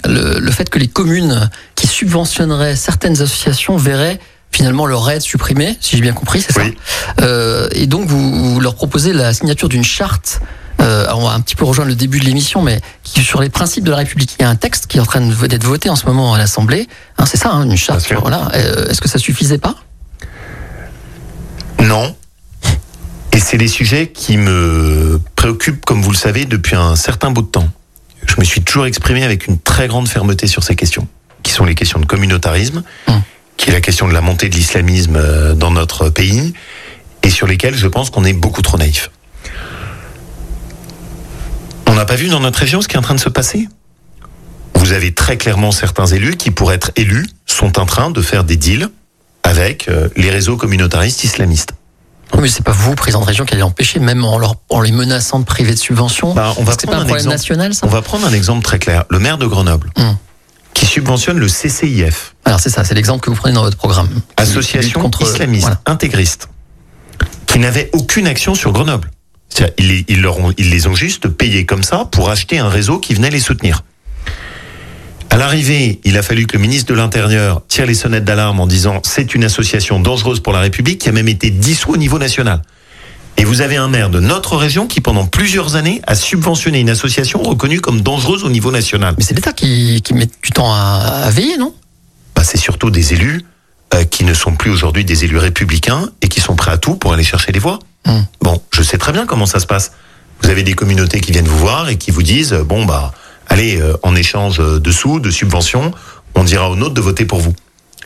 le, 0.06 0.40
le, 0.40 0.52
fait 0.52 0.70
que 0.70 0.80
les 0.80 0.88
communes 0.88 1.50
qui 1.76 1.88
subventionneraient 1.88 2.76
certaines 2.76 3.22
associations 3.22 3.78
verraient 3.78 4.20
finalement 4.54 4.86
leur 4.86 5.10
aide 5.10 5.22
supprimée, 5.22 5.78
si 5.82 5.96
j'ai 5.96 6.02
bien 6.02 6.14
compris, 6.14 6.42
c'est 6.42 6.58
oui. 6.58 6.76
ça 7.18 7.26
euh, 7.26 7.68
Et 7.72 7.88
donc 7.88 8.08
vous, 8.08 8.54
vous, 8.54 8.60
leur 8.60 8.76
proposez 8.76 9.12
la 9.12 9.34
signature 9.34 9.68
d'une 9.68 9.84
charte. 9.84 10.42
Euh, 10.80 11.08
on 11.16 11.28
va 11.28 11.34
un 11.34 11.42
petit 11.42 11.56
peu 11.56 11.66
rejoindre 11.66 11.90
le 11.90 11.96
début 11.96 12.20
de 12.20 12.26
l'émission, 12.26 12.62
mais 12.62 12.82
qui 13.04 13.22
sur 13.24 13.42
les 13.42 13.50
principes 13.50 13.84
de 13.84 13.92
la 13.92 13.98
République. 13.98 14.36
Il 14.40 14.44
y 14.44 14.46
a 14.46 14.50
un 14.50 14.56
texte 14.56 14.88
qui 14.88 14.98
est 14.98 15.02
en 15.02 15.06
train 15.06 15.22
d'être 15.22 15.64
voté 15.64 15.90
en 15.90 15.96
ce 15.96 16.06
moment 16.06 16.34
à 16.34 16.38
l'Assemblée. 16.38 16.88
Hein, 17.18 17.26
c'est 17.26 17.38
ça, 17.38 17.52
hein, 17.52 17.64
une 17.64 17.78
charte. 17.78 18.06
Voilà. 18.20 18.52
Est-ce 18.54 19.02
que 19.02 19.10
ça 19.10 19.18
suffisait 19.18 19.58
pas? 19.58 19.76
Non. 21.80 22.16
Et 23.32 23.40
c'est 23.40 23.58
des 23.58 23.68
sujets 23.68 24.08
qui 24.08 24.38
me 24.38 25.20
préoccupent, 25.36 25.86
comme 25.86 26.02
vous 26.02 26.12
le 26.12 26.18
savez, 26.18 26.46
depuis 26.46 26.76
un 26.76 26.96
certain 26.96 27.32
bout 27.32 27.42
de 27.42 27.48
temps. 27.48 27.70
Je 28.26 28.36
me 28.40 28.44
suis 28.44 28.62
toujours 28.62 28.86
exprimé 28.86 29.24
avec 29.24 29.48
une 29.48 29.60
très 29.60 29.88
grande 29.88 30.08
fermeté 30.08 30.48
sur 30.48 30.64
ces 30.64 30.76
questions, 30.76 31.08
qui 31.42 31.52
sont 31.52 31.66
les 31.66 31.76
questions 31.76 32.00
de 32.00 32.06
communautarisme, 32.06 32.84
mmh. 33.08 33.14
Qui 33.64 33.70
est 33.70 33.74
la 33.74 33.80
question 33.80 34.10
de 34.10 34.14
la 34.14 34.20
montée 34.20 34.50
de 34.50 34.56
l'islamisme 34.56 35.16
euh, 35.16 35.54
dans 35.54 35.72
notre 35.72 36.10
pays, 36.10 36.54
et 37.24 37.30
sur 37.30 37.48
lesquelles 37.48 37.78
je 37.78 37.88
pense 37.88 38.10
qu'on 38.10 38.26
est 38.26 38.34
beaucoup 38.34 38.62
trop 38.62 38.78
naïf. 38.78 39.10
On 41.88 41.94
n'a 41.94 42.04
pas 42.04 42.18
vu 42.18 42.28
dans 42.28 42.42
notre 42.42 42.60
région 42.60 42.82
ce 42.82 42.90
qui 42.90 42.96
est 42.96 43.00
en 43.00 43.04
train 43.04 43.16
de 43.16 43.22
se 43.22 43.30
passer? 43.30 43.70
Vous 44.76 44.92
avez 44.92 45.14
très 45.14 45.38
clairement 45.38 45.72
certains 45.72 46.08
élus 46.08 46.36
qui, 46.36 46.52
pour 46.52 46.74
être 46.74 46.92
élus, 46.98 47.26
sont 47.46 47.80
en 47.80 47.86
train 47.86 48.12
de 48.12 48.22
faire 48.22 48.44
des 48.44 48.58
deals 48.58 48.90
avec 49.44 49.88
euh, 49.88 50.10
les 50.18 50.30
réseaux 50.30 50.58
communautaristes 50.58 51.24
islamistes. 51.24 51.72
Mais 52.38 52.50
c'est 52.50 52.66
pas 52.66 52.74
vous, 52.74 52.96
président 52.96 53.22
de 53.22 53.28
région, 53.28 53.46
qui 53.46 53.54
allez 53.54 53.64
empêcher, 53.64 54.00
même 54.00 54.26
en, 54.26 54.40
leur, 54.40 54.56
en 54.68 54.82
les 54.82 54.92
menaçant 54.92 55.40
de 55.40 55.46
priver 55.46 55.72
de 55.72 55.80
subventions. 55.80 56.34
Bah, 56.34 56.54
on 56.58 56.66
va 56.66 56.74
c'est 56.78 56.88
pas 56.88 56.96
un, 56.96 57.06
problème 57.06 57.16
exemple, 57.16 57.36
national, 57.36 57.74
ça? 57.74 57.88
On 57.88 57.90
va 57.90 58.02
prendre 58.02 58.28
un 58.28 58.34
exemple 58.34 58.66
très 58.66 58.80
clair. 58.80 59.06
Le 59.10 59.20
maire 59.20 59.38
de 59.38 59.46
Grenoble, 59.46 59.90
hum. 59.96 60.18
Qui 60.84 60.90
subventionne 60.90 61.40
le 61.40 61.48
CCIF. 61.48 62.36
Alors 62.44 62.60
c'est 62.60 62.70
ça, 62.70 62.84
c'est 62.84 62.94
l'exemple 62.94 63.24
que 63.24 63.30
vous 63.30 63.36
prenez 63.38 63.54
dans 63.54 63.64
votre 63.64 63.78
programme. 63.78 64.10
Association 64.36 65.00
contre, 65.00 65.22
islamiste, 65.22 65.64
voilà. 65.64 65.82
intégriste, 65.86 66.50
qui 67.48 67.60
n'avait 67.60 67.90
aucune 67.94 68.28
action 68.28 68.54
sur 68.54 68.74
Grenoble. 68.74 69.10
Ils, 69.78 70.04
ils, 70.08 70.22
leur 70.22 70.40
ont, 70.40 70.52
ils 70.58 70.72
les 70.72 70.88
ont 70.88 70.96
juste 70.96 71.28
payés 71.30 71.66
comme 71.66 71.84
ça 71.84 72.06
pour 72.12 72.30
acheter 72.30 72.58
un 72.58 72.68
réseau 72.68 73.00
qui 73.00 73.14
venait 73.14 73.30
les 73.30 73.40
soutenir. 73.40 73.84
À 75.30 75.38
l'arrivée, 75.38 76.02
il 76.04 76.18
a 76.18 76.24
fallu 76.24 76.48
que 76.48 76.58
le 76.58 76.62
ministre 76.62 76.92
de 76.92 76.98
l'Intérieur 76.98 77.62
tire 77.68 77.86
les 77.86 77.94
sonnettes 77.94 78.26
d'alarme 78.26 78.60
en 78.60 78.68
disant 78.68 79.00
c'est 79.04 79.36
une 79.36 79.44
association 79.44 80.00
dangereuse 80.00 80.42
pour 80.42 80.54
la 80.54 80.60
République 80.60 81.00
qui 81.00 81.08
a 81.08 81.12
même 81.12 81.30
été 81.30 81.50
dissous 81.50 81.94
au 81.94 81.98
niveau 81.98 82.20
national. 82.20 82.62
Et 83.44 83.46
vous 83.46 83.60
avez 83.60 83.76
un 83.76 83.90
maire 83.90 84.10
de 84.10 84.22
notre 84.22 84.56
région 84.56 84.88
qui, 84.88 85.02
pendant 85.02 85.26
plusieurs 85.26 85.76
années, 85.76 86.02
a 86.08 86.16
subventionné 86.16 86.80
une 86.80 86.90
association 86.90 87.44
reconnue 87.44 87.82
comme 87.82 88.00
dangereuse 88.00 88.46
au 88.46 88.50
niveau 88.50 88.72
national. 88.72 89.16
Mais 89.18 89.24
c'est 89.26 89.34
l'État 89.34 89.52
qui, 89.52 90.02
qui, 90.02 90.14
met 90.14 90.28
du 90.42 90.52
temps 90.52 90.74
à, 90.74 91.24
à 91.26 91.30
veiller, 91.30 91.58
non? 91.58 91.76
Bah, 92.38 92.44
C'est 92.46 92.58
surtout 92.58 92.90
des 92.90 93.12
élus 93.12 93.42
euh, 93.94 94.06
qui 94.06 94.24
ne 94.24 94.34
sont 94.34 94.56
plus 94.56 94.72
aujourd'hui 94.72 95.04
des 95.04 95.26
élus 95.26 95.40
républicains 95.40 96.08
et 96.22 96.30
qui 96.30 96.40
sont 96.40 96.56
prêts 96.56 96.72
à 96.72 96.78
tout 96.78 96.96
pour 96.96 97.12
aller 97.12 97.26
chercher 97.26 97.52
les 97.52 97.60
voix. 97.60 97.80
Mmh. 98.06 98.20
Bon, 98.40 98.62
je 98.72 98.82
sais 98.82 98.98
très 98.98 99.12
bien 99.12 99.26
comment 99.26 99.46
ça 99.46 99.60
se 99.60 99.68
passe. 99.68 99.92
Vous 100.42 100.50
avez 100.50 100.64
des 100.64 100.74
communautés 100.74 101.20
qui 101.20 101.34
viennent 101.34 101.44
vous 101.46 101.60
voir 101.60 101.90
et 101.90 101.98
qui 101.98 102.12
vous 102.12 102.24
disent 102.24 102.54
bon 102.54 102.86
bah 102.86 103.12
allez 103.50 103.76
euh, 103.82 103.98
en 104.04 104.16
échange 104.16 104.60
de 104.60 104.92
sous, 104.94 105.20
de 105.20 105.30
subventions, 105.30 105.92
on 106.36 106.46
dira 106.46 106.70
aux 106.70 106.78
nôtres 106.78 106.94
de 106.94 107.02
voter 107.02 107.26
pour 107.26 107.42
vous. 107.42 107.54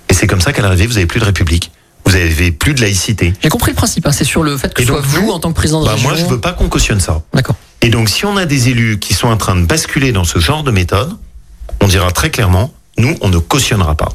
Et 0.10 0.16
c'est 0.16 0.26
comme 0.26 0.42
ça 0.42 0.52
qu'à 0.52 0.64
l'arrivée 0.64 0.88
vous 0.88 0.98
avez 0.98 1.06
plus 1.06 1.20
de 1.20 1.26
république. 1.26 1.70
Vous 2.08 2.16
avez 2.16 2.52
plus 2.54 2.74
de 2.74 2.80
laïcité. 2.80 3.34
J'ai 3.44 3.50
compris 3.50 3.72
le 3.72 3.76
principe, 3.76 4.08
hein, 4.08 4.14
c'est 4.14 4.24
sur 4.24 4.42
le 4.42 4.56
fait 4.56 4.74
que 4.74 4.82
ce 4.82 4.88
soit 4.88 5.02
vous 5.02 5.30
en 5.30 5.40
tant 5.40 5.50
que 5.50 5.56
président 5.56 5.82
de 5.82 5.88
bah 5.88 5.92
région. 5.92 6.08
Moi, 6.08 6.18
je 6.18 6.26
veux 6.26 6.40
pas 6.40 6.54
qu'on 6.54 6.70
cautionne 6.70 7.02
ça. 7.02 7.22
D'accord. 7.34 7.58
Et 7.82 7.90
donc, 7.90 8.08
si 8.08 8.26
on 8.26 8.38
a 8.38 8.46
des 8.46 8.70
élus 8.70 8.98
qui 8.98 9.14
sont 9.14 9.28
en 9.28 9.36
train 9.36 9.58
de 9.58 9.66
basculer 9.66 10.14
dans 10.14 10.24
ce 10.24 10.40
genre 10.40 10.64
de 10.64 10.72
méthode, 10.72 11.18
on 11.82 11.88
dira 11.88 12.10
très 12.12 12.30
clairement, 12.30 12.74
nous, 12.98 13.18
on 13.20 13.28
ne 13.28 13.38
cautionnera 13.40 13.96
pas. 13.96 14.08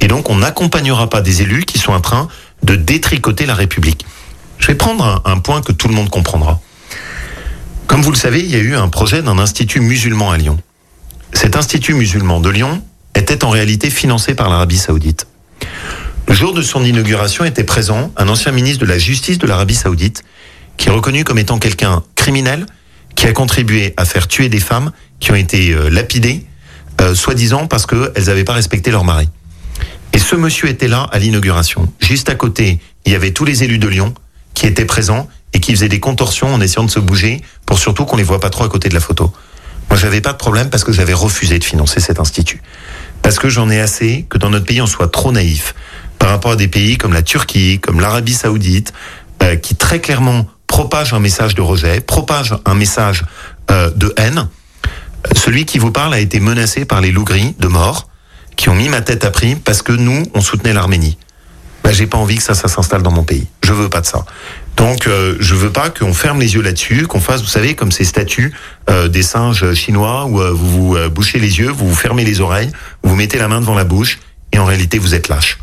Et 0.00 0.08
donc, 0.08 0.30
on 0.30 0.36
n'accompagnera 0.36 1.10
pas 1.10 1.20
des 1.20 1.42
élus 1.42 1.66
qui 1.66 1.78
sont 1.78 1.92
en 1.92 2.00
train 2.00 2.28
de 2.62 2.76
détricoter 2.76 3.44
la 3.44 3.54
République. 3.54 4.06
Je 4.58 4.68
vais 4.68 4.74
prendre 4.74 5.04
un, 5.04 5.30
un, 5.30 5.38
point 5.38 5.60
que 5.60 5.72
tout 5.72 5.88
le 5.88 5.94
monde 5.94 6.08
comprendra. 6.08 6.60
Comme 7.88 8.00
vous 8.00 8.10
le 8.10 8.16
savez, 8.16 8.40
il 8.40 8.50
y 8.50 8.56
a 8.56 8.60
eu 8.60 8.74
un 8.74 8.88
projet 8.88 9.20
d'un 9.20 9.38
institut 9.38 9.80
musulman 9.80 10.30
à 10.30 10.38
Lyon. 10.38 10.58
Cet 11.34 11.56
institut 11.56 11.92
musulman 11.92 12.40
de 12.40 12.48
Lyon 12.48 12.82
était 13.14 13.44
en 13.44 13.50
réalité 13.50 13.90
financé 13.90 14.34
par 14.34 14.48
l'Arabie 14.48 14.78
saoudite. 14.78 15.26
Le 16.26 16.32
jour 16.32 16.54
de 16.54 16.62
son 16.62 16.82
inauguration 16.82 17.44
était 17.44 17.64
présent 17.64 18.10
un 18.16 18.28
ancien 18.28 18.50
ministre 18.50 18.80
de 18.80 18.88
la 18.88 18.98
Justice 18.98 19.36
de 19.36 19.46
l'Arabie 19.46 19.74
saoudite, 19.74 20.24
qui 20.78 20.88
est 20.88 20.90
reconnu 20.90 21.22
comme 21.22 21.38
étant 21.38 21.58
quelqu'un 21.58 22.02
criminel, 22.14 22.64
qui 23.14 23.26
a 23.26 23.32
contribué 23.32 23.92
à 23.98 24.06
faire 24.06 24.26
tuer 24.26 24.48
des 24.48 24.58
femmes 24.58 24.90
qui 25.20 25.32
ont 25.32 25.36
été 25.36 25.72
euh, 25.72 25.90
lapidées, 25.90 26.46
euh, 27.02 27.14
soi-disant 27.14 27.66
parce 27.66 27.84
qu'elles 27.84 28.24
n'avaient 28.26 28.44
pas 28.44 28.54
respecté 28.54 28.90
leur 28.90 29.04
mari. 29.04 29.28
Et 30.14 30.18
ce 30.18 30.34
monsieur 30.34 30.68
était 30.68 30.88
là 30.88 31.08
à 31.12 31.18
l'inauguration. 31.18 31.92
Juste 32.00 32.30
à 32.30 32.34
côté, 32.34 32.78
il 33.04 33.12
y 33.12 33.14
avait 33.14 33.32
tous 33.32 33.44
les 33.44 33.62
élus 33.62 33.78
de 33.78 33.88
Lyon 33.88 34.14
qui 34.54 34.66
étaient 34.66 34.86
présents 34.86 35.28
et 35.52 35.60
qui 35.60 35.72
faisaient 35.72 35.88
des 35.88 36.00
contorsions 36.00 36.52
en 36.54 36.60
essayant 36.60 36.84
de 36.84 36.90
se 36.90 37.00
bouger 37.00 37.42
pour 37.66 37.78
surtout 37.78 38.06
qu'on 38.06 38.16
les 38.16 38.22
voit 38.22 38.40
pas 38.40 38.50
trop 38.50 38.64
à 38.64 38.68
côté 38.68 38.88
de 38.88 38.94
la 38.94 39.00
photo. 39.00 39.30
Moi, 39.90 39.98
j'avais 39.98 40.22
pas 40.22 40.32
de 40.32 40.38
problème 40.38 40.70
parce 40.70 40.84
que 40.84 40.92
j'avais 40.92 41.12
refusé 41.12 41.58
de 41.58 41.64
financer 41.64 42.00
cet 42.00 42.18
institut. 42.18 42.62
Parce 43.20 43.38
que 43.38 43.48
j'en 43.48 43.70
ai 43.70 43.80
assez 43.80 44.26
que 44.28 44.38
dans 44.38 44.50
notre 44.50 44.64
pays, 44.64 44.80
on 44.80 44.86
soit 44.86 45.08
trop 45.08 45.32
naïf 45.32 45.74
par 46.24 46.30
rapport 46.30 46.52
à 46.52 46.56
des 46.56 46.68
pays 46.68 46.96
comme 46.96 47.12
la 47.12 47.20
Turquie, 47.20 47.80
comme 47.80 48.00
l'Arabie 48.00 48.32
Saoudite, 48.32 48.94
euh, 49.42 49.56
qui 49.56 49.74
très 49.74 50.00
clairement 50.00 50.46
propagent 50.66 51.12
un 51.12 51.18
message 51.18 51.54
de 51.54 51.60
rejet, 51.60 52.00
propagent 52.00 52.56
un 52.64 52.72
message 52.72 53.26
euh, 53.70 53.90
de 53.90 54.10
haine. 54.16 54.48
Celui 55.36 55.66
qui 55.66 55.78
vous 55.78 55.90
parle 55.90 56.14
a 56.14 56.20
été 56.20 56.40
menacé 56.40 56.86
par 56.86 57.02
les 57.02 57.12
loups 57.12 57.24
gris 57.24 57.54
de 57.58 57.66
mort, 57.66 58.08
qui 58.56 58.70
ont 58.70 58.74
mis 58.74 58.88
ma 58.88 59.02
tête 59.02 59.22
à 59.26 59.30
prix 59.30 59.54
parce 59.54 59.82
que 59.82 59.92
nous, 59.92 60.22
on 60.32 60.40
soutenait 60.40 60.72
l'Arménie. 60.72 61.18
Ben, 61.82 61.92
j'ai 61.92 62.06
pas 62.06 62.16
envie 62.16 62.36
que 62.36 62.42
ça, 62.42 62.54
ça 62.54 62.68
s'installe 62.68 63.02
dans 63.02 63.12
mon 63.12 63.24
pays. 63.24 63.46
Je 63.62 63.74
veux 63.74 63.90
pas 63.90 64.00
de 64.00 64.06
ça. 64.06 64.24
Donc, 64.78 65.06
euh, 65.06 65.36
je 65.40 65.54
veux 65.54 65.72
pas 65.72 65.90
qu'on 65.90 66.14
ferme 66.14 66.40
les 66.40 66.54
yeux 66.54 66.62
là-dessus, 66.62 67.06
qu'on 67.06 67.20
fasse, 67.20 67.42
vous 67.42 67.48
savez, 67.48 67.74
comme 67.74 67.92
ces 67.92 68.04
statues 68.04 68.54
euh, 68.88 69.08
des 69.08 69.22
singes 69.22 69.74
chinois 69.74 70.24
où 70.24 70.38
vous 70.56 70.94
vous 70.94 71.10
bouchez 71.10 71.38
les 71.38 71.58
yeux, 71.58 71.68
vous 71.68 71.86
vous 71.86 71.94
fermez 71.94 72.24
les 72.24 72.40
oreilles, 72.40 72.70
vous 73.02 73.14
mettez 73.14 73.36
la 73.36 73.48
main 73.48 73.60
devant 73.60 73.74
la 73.74 73.84
bouche 73.84 74.20
et 74.52 74.58
en 74.58 74.64
réalité 74.64 74.96
vous 74.96 75.14
êtes 75.14 75.28
lâche. 75.28 75.58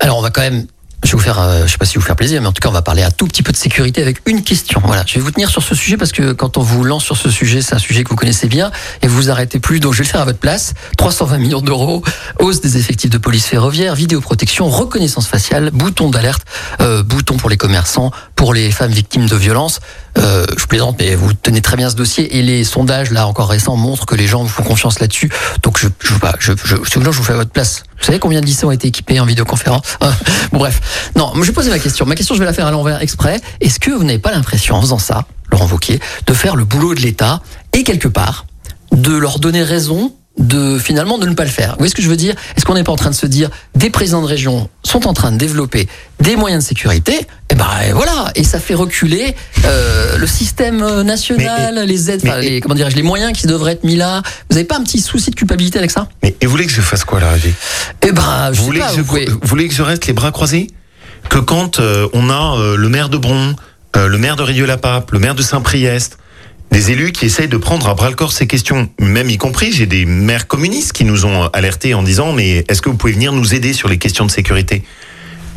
Alors, 0.00 0.18
on 0.18 0.22
va 0.22 0.30
quand 0.30 0.42
même 0.42 0.66
je 1.04 1.10
vais 1.10 1.16
vous 1.16 1.18
faire, 1.18 1.40
euh, 1.40 1.66
je 1.66 1.72
sais 1.72 1.78
pas 1.78 1.84
si 1.84 1.96
vous 1.96 2.00
faire 2.00 2.16
plaisir, 2.16 2.40
mais 2.40 2.46
en 2.46 2.52
tout 2.52 2.60
cas, 2.60 2.68
on 2.68 2.72
va 2.72 2.82
parler 2.82 3.02
un 3.02 3.10
tout 3.10 3.26
petit 3.26 3.42
peu 3.42 3.50
de 3.50 3.56
sécurité 3.56 4.02
avec 4.02 4.18
une 4.26 4.44
question. 4.44 4.80
Voilà, 4.84 5.02
je 5.06 5.14
vais 5.14 5.20
vous 5.20 5.32
tenir 5.32 5.50
sur 5.50 5.62
ce 5.62 5.74
sujet 5.74 5.96
parce 5.96 6.12
que 6.12 6.32
quand 6.32 6.58
on 6.58 6.62
vous 6.62 6.84
lance 6.84 7.04
sur 7.04 7.16
ce 7.16 7.28
sujet, 7.28 7.60
c'est 7.60 7.74
un 7.74 7.80
sujet 7.80 8.04
que 8.04 8.10
vous 8.10 8.16
connaissez 8.16 8.46
bien 8.46 8.70
et 9.02 9.08
vous 9.08 9.16
vous 9.16 9.30
arrêtez 9.30 9.58
plus. 9.58 9.80
Donc, 9.80 9.94
je 9.94 9.98
vais 9.98 10.04
le 10.04 10.10
faire 10.10 10.20
à 10.20 10.24
votre 10.24 10.38
place. 10.38 10.74
320 10.98 11.38
millions 11.38 11.60
d'euros, 11.60 12.04
hausse 12.38 12.60
des 12.60 12.76
effectifs 12.76 13.10
de 13.10 13.18
police 13.18 13.46
ferroviaire, 13.46 13.96
vidéoprotection, 13.96 14.68
reconnaissance 14.68 15.26
faciale, 15.26 15.70
bouton 15.72 16.08
d'alerte, 16.08 16.44
euh, 16.80 17.02
bouton 17.02 17.36
pour 17.36 17.50
les 17.50 17.56
commerçants, 17.56 18.12
pour 18.36 18.54
les 18.54 18.70
femmes 18.70 18.92
victimes 18.92 19.26
de 19.26 19.36
violences. 19.36 19.80
Euh, 20.18 20.44
je 20.58 20.66
plaisante, 20.66 20.96
mais 20.98 21.14
vous 21.14 21.32
tenez 21.32 21.62
très 21.62 21.76
bien 21.76 21.88
ce 21.88 21.96
dossier 21.96 22.36
et 22.36 22.42
les 22.42 22.64
sondages 22.64 23.10
là 23.10 23.26
encore 23.26 23.48
récents 23.48 23.76
montrent 23.76 24.04
que 24.04 24.14
les 24.14 24.26
gens 24.26 24.42
vous 24.42 24.48
font 24.48 24.62
confiance 24.62 25.00
là-dessus. 25.00 25.30
Donc, 25.62 25.78
je, 25.78 25.88
je, 26.00 26.14
je, 26.38 26.52
je, 26.52 26.76
je, 26.82 27.00
je 27.00 27.10
vous 27.10 27.22
fais 27.22 27.32
à 27.32 27.36
votre 27.36 27.50
place. 27.50 27.84
Vous 27.98 28.04
savez 28.04 28.18
combien 28.18 28.40
de 28.40 28.46
lycées 28.46 28.66
ont 28.66 28.70
été 28.70 28.88
équipés 28.88 29.20
en 29.20 29.24
vidéoconférence 29.24 29.82
Bon 30.52 30.58
bref, 30.58 31.10
non, 31.16 31.32
je 31.36 31.42
vais 31.42 31.52
poser 31.52 31.70
ma 31.70 31.78
question. 31.78 32.04
Ma 32.04 32.14
question, 32.14 32.34
je 32.34 32.40
vais 32.40 32.46
la 32.46 32.52
faire 32.52 32.66
à 32.66 32.70
l'envers 32.70 33.00
exprès. 33.00 33.40
Est-ce 33.60 33.80
que 33.80 33.90
vous 33.90 34.04
n'avez 34.04 34.18
pas 34.18 34.32
l'impression, 34.32 34.76
en 34.76 34.82
faisant 34.82 34.98
ça, 34.98 35.24
Laurent 35.50 35.66
Wauquiez, 35.66 36.00
de 36.26 36.34
faire 36.34 36.56
le 36.56 36.64
boulot 36.64 36.94
de 36.94 37.00
l'État 37.00 37.40
et 37.72 37.84
quelque 37.84 38.08
part 38.08 38.46
de 38.92 39.16
leur 39.16 39.38
donner 39.38 39.62
raison 39.62 40.12
de 40.38 40.78
finalement 40.78 41.18
de 41.18 41.26
ne 41.26 41.34
pas 41.34 41.44
le 41.44 41.50
faire. 41.50 41.70
Vous 41.72 41.78
voyez 41.78 41.90
ce 41.90 41.94
que 41.94 42.02
je 42.02 42.08
veux 42.08 42.16
dire? 42.16 42.34
Est-ce 42.56 42.64
qu'on 42.64 42.74
n'est 42.74 42.84
pas 42.84 42.92
en 42.92 42.96
train 42.96 43.10
de 43.10 43.14
se 43.14 43.26
dire 43.26 43.50
des 43.74 43.90
présidents 43.90 44.22
de 44.22 44.26
région 44.26 44.68
sont 44.82 45.06
en 45.06 45.12
train 45.12 45.30
de 45.30 45.36
développer 45.36 45.88
des 46.20 46.36
moyens 46.36 46.64
de 46.64 46.68
sécurité? 46.68 47.26
Et 47.50 47.54
ben 47.54 47.66
voilà, 47.94 48.32
et 48.34 48.42
ça 48.44 48.58
fait 48.58 48.72
reculer 48.74 49.34
euh, 49.66 50.16
le 50.16 50.26
système 50.26 51.02
national, 51.02 51.74
Mais- 51.74 51.86
les 51.86 52.10
aides, 52.10 52.22
mais- 52.24 52.40
les, 52.40 52.60
comment 52.62 52.74
dirais-je, 52.74 52.96
les 52.96 53.02
moyens 53.02 53.32
qui 53.38 53.46
devraient 53.46 53.72
être 53.72 53.84
mis 53.84 53.96
là. 53.96 54.22
Vous 54.48 54.54
n'avez 54.56 54.64
pas 54.66 54.78
un 54.78 54.82
petit 54.82 55.00
souci 55.02 55.30
de 55.30 55.36
culpabilité 55.36 55.78
avec 55.78 55.90
ça? 55.90 56.08
Mais 56.22 56.34
et 56.40 56.46
vous 56.46 56.50
voulez 56.52 56.64
que 56.66 56.72
je 56.72 56.80
fasse 56.80 57.04
quoi 57.04 57.18
à 57.18 57.20
l'arrivée 57.22 57.52
Eh 58.00 58.12
ben, 58.12 58.22
je 58.46 58.48
vous 58.52 58.54
sais 58.56 58.62
voulez, 58.62 58.80
pas, 58.80 58.86
que 58.88 58.92
je, 58.96 59.00
vous 59.00 59.06
pouvez- 59.06 59.26
vous 59.26 59.38
voulez 59.42 59.68
que 59.68 59.74
je 59.74 59.82
reste 59.82 60.06
les 60.06 60.14
bras 60.14 60.30
croisés? 60.32 60.68
Que 61.28 61.38
quand 61.38 61.78
euh, 61.78 62.08
on 62.14 62.30
a 62.30 62.56
euh, 62.58 62.76
le 62.76 62.88
maire 62.88 63.10
de 63.10 63.18
Bron, 63.18 63.54
euh, 63.96 64.08
le 64.08 64.16
maire 64.18 64.36
de 64.36 64.42
Rieux-la-Pape, 64.42 65.10
le 65.12 65.18
maire 65.18 65.34
de 65.34 65.42
Saint-Priest, 65.42 66.16
des 66.72 66.90
élus 66.90 67.12
qui 67.12 67.26
essayent 67.26 67.48
de 67.48 67.56
prendre 67.56 67.88
à 67.88 67.94
bras 67.94 68.08
le 68.10 68.16
corps 68.16 68.32
ces 68.32 68.46
questions, 68.46 68.88
même 68.98 69.30
y 69.30 69.36
compris, 69.38 69.70
j'ai 69.72 69.86
des 69.86 70.04
maires 70.06 70.46
communistes 70.48 70.92
qui 70.92 71.04
nous 71.04 71.24
ont 71.26 71.44
alertés 71.52 71.94
en 71.94 72.02
disant 72.02 72.32
mais 72.32 72.64
est-ce 72.68 72.82
que 72.82 72.88
vous 72.88 72.96
pouvez 72.96 73.12
venir 73.12 73.32
nous 73.32 73.54
aider 73.54 73.72
sur 73.74 73.88
les 73.88 73.98
questions 73.98 74.24
de 74.26 74.30
sécurité? 74.30 74.82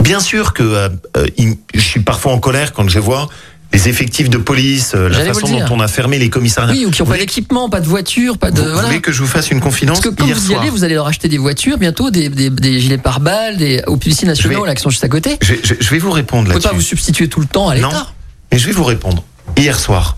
Bien 0.03 0.19
sûr 0.19 0.53
que 0.53 0.61
euh, 0.63 0.89
euh, 1.17 1.25
je 1.73 1.79
suis 1.79 2.01
parfois 2.01 2.33
en 2.33 2.37
colère 2.39 2.73
quand 2.73 2.87
je 2.89 2.99
vois 2.99 3.29
les 3.73 3.89
effectifs 3.89 4.29
de 4.29 4.37
police, 4.37 4.93
euh, 4.95 5.09
la 5.09 5.25
façon 5.33 5.47
dont 5.49 5.65
on 5.71 5.79
a 5.79 5.87
fermé 5.87 6.19
les 6.19 6.29
commissariats. 6.29 6.73
Oui, 6.73 6.85
ou 6.85 6.91
qui 6.91 7.01
n'ont 7.01 7.07
pas 7.09 7.17
d'équipement, 7.17 7.69
pas 7.69 7.79
de 7.81 7.87
voiture, 7.87 8.37
pas 8.37 8.51
de. 8.51 8.61
vous, 8.61 8.69
voilà. 8.71 8.87
voulez 8.87 9.01
que 9.01 9.11
je 9.11 9.21
vous 9.21 9.27
fasse 9.27 9.51
une 9.51 9.59
confidence 9.59 9.99
Parce 10.01 10.13
que 10.13 10.19
quand 10.21 10.25
Hier 10.27 10.35
vous 10.37 10.43
y 10.43 10.47
soir, 10.47 10.61
allez, 10.61 10.69
vous 10.69 10.83
allez 10.83 10.93
leur 10.95 11.07
acheter 11.07 11.27
des 11.27 11.37
voitures 11.37 11.77
bientôt, 11.77 12.09
des, 12.11 12.29
des, 12.29 12.49
des 12.49 12.79
gilets 12.79 12.97
pare-balles, 12.99 13.57
des 13.57 13.81
aux 13.87 13.97
policiers 13.97 14.27
nationaux 14.27 14.61
vais- 14.61 14.67
là 14.67 14.75
qui 14.75 14.81
sont 14.83 14.89
juste 14.91 15.03
à 15.03 15.09
côté. 15.09 15.37
je, 15.41 15.55
je- 15.63 15.73
je 15.79 15.89
vais 15.89 15.97
vous 15.97 16.11
répondre 16.11 16.43
Vous 16.43 16.47
ne 16.49 16.53
pouvez 16.53 16.61
pas 16.63 16.69
vous 16.69 16.75
là-dessus. 16.75 16.89
substituer 16.89 17.27
tout 17.27 17.39
le 17.41 17.47
temps 17.47 17.67
à 17.69 17.75
Non, 17.77 17.87
l'État. 17.89 18.07
mais 18.51 18.59
je 18.59 18.65
vais 18.67 18.71
vous 18.73 18.83
répondre. 18.83 19.23
Hier 19.57 19.77
soir, 19.79 20.17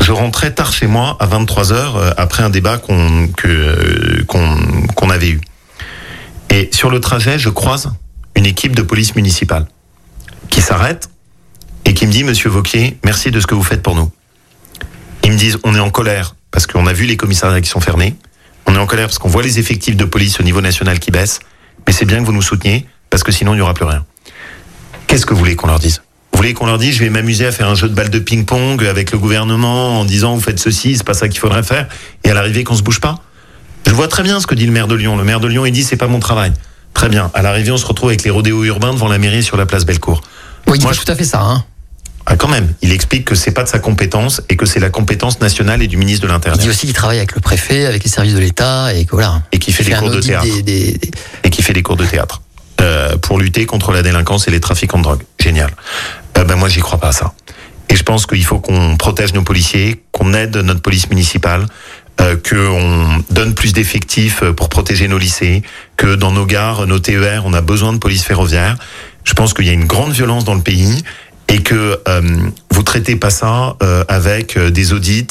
je 0.00 0.12
rentrais 0.12 0.52
tard 0.52 0.72
chez 0.72 0.86
moi 0.86 1.16
à 1.20 1.26
23 1.26 1.72
h 1.72 2.14
après 2.16 2.42
un 2.42 2.50
débat 2.50 2.78
qu'on 2.78 3.28
que, 3.28 3.46
euh, 3.48 4.24
qu'on 4.26 5.10
avait 5.10 5.30
eu. 5.30 5.40
Et 6.50 6.68
sur 6.72 6.90
le 6.90 7.00
trajet, 7.00 7.38
je 7.38 7.48
croise 7.48 7.92
une 8.34 8.46
équipe 8.46 8.74
de 8.74 8.82
police 8.82 9.14
municipale 9.14 9.66
qui 10.48 10.62
s'arrête 10.62 11.10
et 11.84 11.94
qui 11.94 12.06
me 12.06 12.12
dit 12.12 12.24
Monsieur 12.24 12.50
Vauquier, 12.50 12.98
merci 13.04 13.30
de 13.30 13.38
ce 13.40 13.46
que 13.46 13.54
vous 13.54 13.62
faites 13.62 13.82
pour 13.82 13.94
nous. 13.94 14.10
Ils 15.22 15.32
me 15.32 15.36
disent 15.36 15.58
on 15.64 15.74
est 15.74 15.80
en 15.80 15.90
colère 15.90 16.34
parce 16.50 16.66
qu'on 16.66 16.86
a 16.86 16.92
vu 16.92 17.04
les 17.04 17.16
commissariats 17.16 17.60
qui 17.60 17.68
sont 17.68 17.80
fermés. 17.80 18.16
On 18.66 18.74
est 18.74 18.78
en 18.78 18.86
colère 18.86 19.06
parce 19.06 19.18
qu'on 19.18 19.28
voit 19.28 19.42
les 19.42 19.58
effectifs 19.58 19.96
de 19.96 20.04
police 20.04 20.40
au 20.40 20.42
niveau 20.42 20.60
national 20.60 20.98
qui 20.98 21.10
baissent. 21.10 21.40
Mais 21.86 21.92
c'est 21.92 22.04
bien 22.04 22.18
que 22.20 22.24
vous 22.24 22.32
nous 22.32 22.42
souteniez 22.42 22.86
parce 23.10 23.22
que 23.22 23.32
sinon 23.32 23.52
il 23.52 23.56
n'y 23.56 23.62
aura 23.62 23.74
plus 23.74 23.84
rien. 23.84 24.04
Qu'est-ce 25.06 25.26
que 25.26 25.34
vous 25.34 25.40
voulez 25.40 25.56
qu'on 25.56 25.66
leur 25.66 25.78
dise? 25.78 26.02
Voulez 26.40 26.54
qu'on 26.54 26.64
leur 26.66 26.78
dise 26.78 26.94
je 26.94 27.00
vais 27.00 27.10
m'amuser 27.10 27.44
à 27.46 27.52
faire 27.52 27.68
un 27.68 27.74
jeu 27.74 27.86
de 27.88 27.94
balle 27.94 28.08
de 28.08 28.18
ping-pong 28.18 28.82
avec 28.86 29.12
le 29.12 29.18
gouvernement 29.18 30.00
en 30.00 30.04
disant 30.06 30.34
vous 30.34 30.40
faites 30.40 30.58
ceci, 30.58 30.96
c'est 30.96 31.04
pas 31.04 31.12
ça 31.12 31.28
qu'il 31.28 31.38
faudrait 31.38 31.62
faire 31.62 31.86
et 32.24 32.30
à 32.30 32.34
l'arrivée 32.34 32.64
qu'on 32.64 32.74
se 32.76 32.82
bouge 32.82 32.98
pas 33.00 33.16
Je 33.86 33.92
vois 33.92 34.08
très 34.08 34.22
bien 34.22 34.40
ce 34.40 34.46
que 34.46 34.54
dit 34.54 34.64
le 34.64 34.72
maire 34.72 34.86
de 34.88 34.94
Lyon. 34.94 35.18
Le 35.18 35.24
maire 35.24 35.40
de 35.40 35.48
Lyon 35.48 35.66
il 35.66 35.72
dit 35.72 35.84
c'est 35.84 35.96
pas 35.98 36.06
mon 36.06 36.18
travail. 36.18 36.52
Très 36.94 37.10
bien. 37.10 37.30
À 37.34 37.42
l'arrivée 37.42 37.70
on 37.72 37.76
se 37.76 37.84
retrouve 37.84 38.08
avec 38.08 38.22
les 38.24 38.30
rodéos 38.30 38.64
urbains 38.64 38.94
devant 38.94 39.08
la 39.08 39.18
mairie 39.18 39.42
sur 39.42 39.58
la 39.58 39.66
place 39.66 39.84
Bellecour. 39.84 40.22
Oui, 40.66 40.76
il 40.76 40.78
dit 40.78 40.84
Moi, 40.86 40.94
je- 40.94 41.00
tout 41.00 41.12
à 41.12 41.14
fait 41.14 41.24
ça. 41.24 41.42
Hein. 41.42 41.62
Ah, 42.24 42.36
quand 42.36 42.48
même, 42.48 42.72
il 42.80 42.92
explique 42.92 43.24
que 43.26 43.34
c'est 43.34 43.50
pas 43.50 43.62
de 43.64 43.68
sa 43.68 43.78
compétence 43.78 44.40
et 44.48 44.56
que 44.56 44.64
c'est 44.64 44.80
la 44.80 44.88
compétence 44.90 45.40
nationale 45.40 45.82
et 45.82 45.88
du 45.88 45.96
ministre 45.98 46.22
de 46.22 46.28
Il 46.30 46.32
l'Intérieur 46.32 46.58
dit 46.58 46.68
aussi 46.70 46.86
qu'il 46.86 46.94
travaille 46.94 47.18
avec 47.18 47.34
le 47.34 47.40
préfet, 47.40 47.84
avec 47.86 48.02
les 48.04 48.10
services 48.10 48.34
de 48.34 48.38
l'État 48.38 48.94
et 48.94 49.04
que 49.04 49.12
voilà. 49.12 49.42
et 49.52 49.58
qui 49.58 49.72
fait 49.72 49.82
Il 49.82 49.90
des 49.90 49.96
cours 49.96 50.10
de 50.10 50.20
théâtre 50.20 50.44
des- 50.44 50.62
des- 50.62 50.92
des- 50.98 51.10
et 51.44 51.50
qui 51.50 51.62
fait 51.62 51.72
des 51.74 51.82
cours 51.82 51.96
de 51.96 52.04
théâtre 52.06 52.40
euh, 52.80 53.16
pour 53.18 53.38
lutter 53.38 53.66
contre 53.66 53.92
la 53.92 54.02
délinquance 54.02 54.48
et 54.48 54.50
les 54.50 54.60
trafiquants 54.60 54.98
de 54.98 55.02
drogue. 55.02 55.22
Génial. 55.38 55.70
Euh, 56.40 56.44
ben 56.44 56.56
moi, 56.56 56.68
j'y 56.68 56.80
crois 56.80 56.98
pas 56.98 57.08
à 57.08 57.12
ça. 57.12 57.32
Et 57.88 57.96
je 57.96 58.02
pense 58.02 58.26
qu'il 58.26 58.44
faut 58.44 58.58
qu'on 58.58 58.96
protège 58.96 59.34
nos 59.34 59.42
policiers, 59.42 60.02
qu'on 60.12 60.32
aide 60.32 60.56
notre 60.56 60.80
police 60.80 61.10
municipale, 61.10 61.66
euh, 62.20 62.36
qu'on 62.36 63.22
donne 63.30 63.54
plus 63.54 63.72
d'effectifs 63.72 64.42
euh, 64.42 64.52
pour 64.52 64.68
protéger 64.68 65.08
nos 65.08 65.18
lycées, 65.18 65.62
que 65.96 66.14
dans 66.14 66.30
nos 66.30 66.46
gares, 66.46 66.86
nos 66.86 66.98
TER, 66.98 67.42
on 67.44 67.52
a 67.52 67.60
besoin 67.60 67.92
de 67.92 67.98
police 67.98 68.24
ferroviaire. 68.24 68.76
Je 69.24 69.34
pense 69.34 69.54
qu'il 69.54 69.66
y 69.66 69.70
a 69.70 69.72
une 69.72 69.86
grande 69.86 70.12
violence 70.12 70.44
dans 70.44 70.54
le 70.54 70.62
pays 70.62 71.02
et 71.48 71.62
que 71.62 72.00
euh, 72.08 72.50
vous 72.70 72.82
traitez 72.82 73.16
pas 73.16 73.30
ça 73.30 73.76
euh, 73.82 74.04
avec 74.08 74.56
euh, 74.56 74.70
des 74.70 74.92
audits 74.92 75.26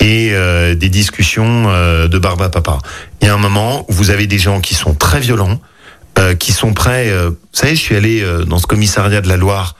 et 0.00 0.30
euh, 0.32 0.74
des 0.74 0.90
discussions 0.90 1.64
euh, 1.68 2.08
de 2.08 2.18
barbe 2.18 2.42
à 2.42 2.50
papa. 2.50 2.78
Il 3.20 3.26
y 3.26 3.30
a 3.30 3.34
un 3.34 3.38
moment 3.38 3.86
où 3.88 3.92
vous 3.92 4.10
avez 4.10 4.26
des 4.26 4.38
gens 4.38 4.60
qui 4.60 4.74
sont 4.74 4.94
très 4.94 5.20
violents, 5.20 5.60
qui 6.38 6.52
sont 6.52 6.74
prêts. 6.74 7.10
vous 7.10 7.34
savez, 7.52 7.74
je 7.74 7.80
suis 7.80 7.96
allé 7.96 8.24
dans 8.46 8.58
ce 8.58 8.66
commissariat 8.66 9.22
de 9.22 9.28
la 9.28 9.38
Loire 9.38 9.74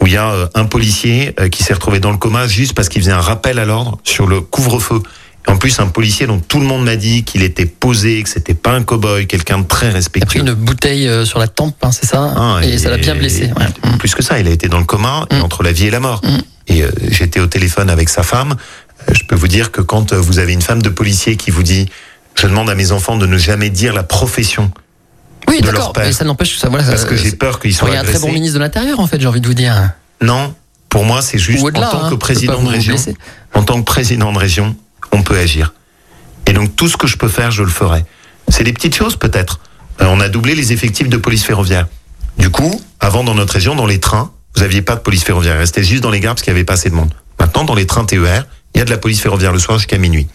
où 0.00 0.06
il 0.06 0.12
y 0.12 0.16
a 0.16 0.30
euh, 0.30 0.46
un 0.54 0.64
policier 0.64 1.34
euh, 1.40 1.48
qui 1.48 1.62
s'est 1.64 1.74
retrouvé 1.74 2.00
dans 2.00 2.10
le 2.12 2.18
coma 2.18 2.46
juste 2.46 2.72
parce 2.74 2.88
qu'il 2.88 3.02
faisait 3.02 3.12
un 3.12 3.20
rappel 3.20 3.58
à 3.58 3.64
l'ordre 3.64 3.98
sur 4.04 4.26
le 4.26 4.40
couvre-feu. 4.40 5.02
Et 5.46 5.50
en 5.50 5.56
plus, 5.56 5.78
un 5.80 5.86
policier 5.86 6.26
dont 6.26 6.38
tout 6.40 6.60
le 6.60 6.66
monde 6.66 6.84
m'a 6.84 6.96
dit 6.96 7.24
qu'il 7.24 7.42
était 7.42 7.64
posé, 7.66 8.22
que 8.22 8.28
c'était 8.28 8.54
pas 8.54 8.72
un 8.72 8.82
cow-boy, 8.82 9.26
quelqu'un 9.26 9.58
de 9.58 9.64
très 9.64 9.86
Il 9.86 9.88
a 9.88 9.92
pris 9.92 9.98
respectueux. 9.98 10.40
une 10.40 10.52
bouteille 10.54 11.08
euh, 11.08 11.24
sur 11.24 11.38
la 11.38 11.48
tempe, 11.48 11.76
hein, 11.82 11.90
c'est 11.90 12.06
ça 12.06 12.34
Ah, 12.36 12.60
Et 12.62 12.76
ça 12.78 12.90
l'a 12.90 12.98
bien 12.98 13.14
blessé. 13.14 13.50
ouais. 13.56 13.96
Plus 13.98 14.14
que 14.14 14.22
ça, 14.22 14.38
il 14.38 14.46
a 14.46 14.50
été 14.50 14.68
dans 14.68 14.78
le 14.78 14.84
coma, 14.84 15.26
et 15.30 15.36
Mm. 15.36 15.42
entre 15.42 15.62
la 15.62 15.72
vie 15.72 15.86
et 15.86 15.90
la 15.90 16.00
mort. 16.00 16.20
Mm. 16.22 16.38
Et 16.68 16.82
euh, 16.82 16.90
j'étais 17.10 17.40
au 17.40 17.46
téléphone 17.46 17.88
avec 17.88 18.08
sa 18.10 18.22
femme. 18.22 18.56
Je 19.12 19.22
peux 19.24 19.36
vous 19.36 19.48
dire 19.48 19.72
que 19.72 19.80
quand 19.80 20.12
vous 20.12 20.38
avez 20.38 20.52
une 20.52 20.60
femme 20.60 20.82
de 20.82 20.90
policier 20.90 21.36
qui 21.36 21.50
vous 21.50 21.62
dit, 21.62 21.88
je 22.34 22.46
demande 22.46 22.68
à 22.68 22.74
mes 22.74 22.92
enfants 22.92 23.16
de 23.16 23.26
ne 23.26 23.38
jamais 23.38 23.70
dire 23.70 23.94
la 23.94 24.02
profession, 24.02 24.70
Oui, 25.48 25.60
d'accord. 25.60 25.92
Mais 25.96 26.12
ça 26.12 26.24
n'empêche 26.24 26.54
que 26.54 26.60
ça. 26.60 26.68
Voilà, 26.68 26.84
parce 26.84 27.04
que 27.04 27.16
j'ai 27.16 27.32
peur 27.32 27.60
qu'ils 27.60 27.70
il 27.70 27.74
soient 27.74 27.90
y 27.90 27.96
a 27.96 28.00
un 28.00 28.04
très 28.04 28.18
bon 28.18 28.32
ministre 28.32 28.54
de 28.54 28.60
l'Intérieur, 28.60 29.00
en 29.00 29.06
fait, 29.06 29.20
j'ai 29.20 29.26
envie 29.26 29.40
de 29.40 29.46
vous 29.46 29.54
dire. 29.54 29.90
Non, 30.20 30.54
pour 30.88 31.04
moi, 31.04 31.22
c'est 31.22 31.38
juste 31.38 31.64
en 31.64 31.70
tant 31.70 32.04
hein, 32.04 32.10
que 32.10 32.14
président 32.14 32.62
de 32.62 32.68
région. 32.68 32.96
En 33.54 33.62
tant 33.62 33.80
que 33.80 33.84
président 33.84 34.32
de 34.32 34.38
région, 34.38 34.76
on 35.12 35.22
peut 35.22 35.38
agir. 35.38 35.72
Et 36.46 36.52
donc 36.52 36.76
tout 36.76 36.88
ce 36.88 36.96
que 36.96 37.06
je 37.06 37.16
peux 37.16 37.28
faire, 37.28 37.50
je 37.50 37.62
le 37.62 37.68
ferai. 37.68 38.04
C'est 38.48 38.64
des 38.64 38.72
petites 38.72 38.94
choses 38.94 39.16
peut-être. 39.16 39.60
Euh, 40.00 40.06
on 40.08 40.20
a 40.20 40.28
doublé 40.28 40.54
les 40.54 40.72
effectifs 40.72 41.08
de 41.08 41.16
police 41.16 41.44
ferroviaire. 41.44 41.86
Du 42.38 42.50
coup, 42.50 42.80
avant 43.00 43.24
dans 43.24 43.34
notre 43.34 43.54
région, 43.54 43.74
dans 43.74 43.86
les 43.86 44.00
trains, 44.00 44.32
vous 44.56 44.62
aviez 44.62 44.80
pas 44.80 44.94
de 44.94 45.00
police 45.00 45.24
ferroviaire. 45.24 45.56
Il 45.56 45.58
restait 45.58 45.82
juste 45.82 46.02
dans 46.02 46.10
les 46.10 46.20
gares 46.20 46.34
parce 46.34 46.42
qu'il 46.42 46.52
n'y 46.52 46.58
avait 46.58 46.64
pas 46.64 46.74
assez 46.74 46.88
de 46.88 46.94
monde. 46.94 47.12
Maintenant, 47.38 47.64
dans 47.64 47.74
les 47.74 47.86
trains 47.86 48.04
TER, 48.04 48.46
il 48.74 48.78
y 48.78 48.80
a 48.80 48.84
de 48.84 48.90
la 48.90 48.96
police 48.96 49.20
ferroviaire 49.20 49.52
le 49.52 49.58
soir 49.58 49.78
jusqu'à 49.78 49.98
minuit. 49.98 50.26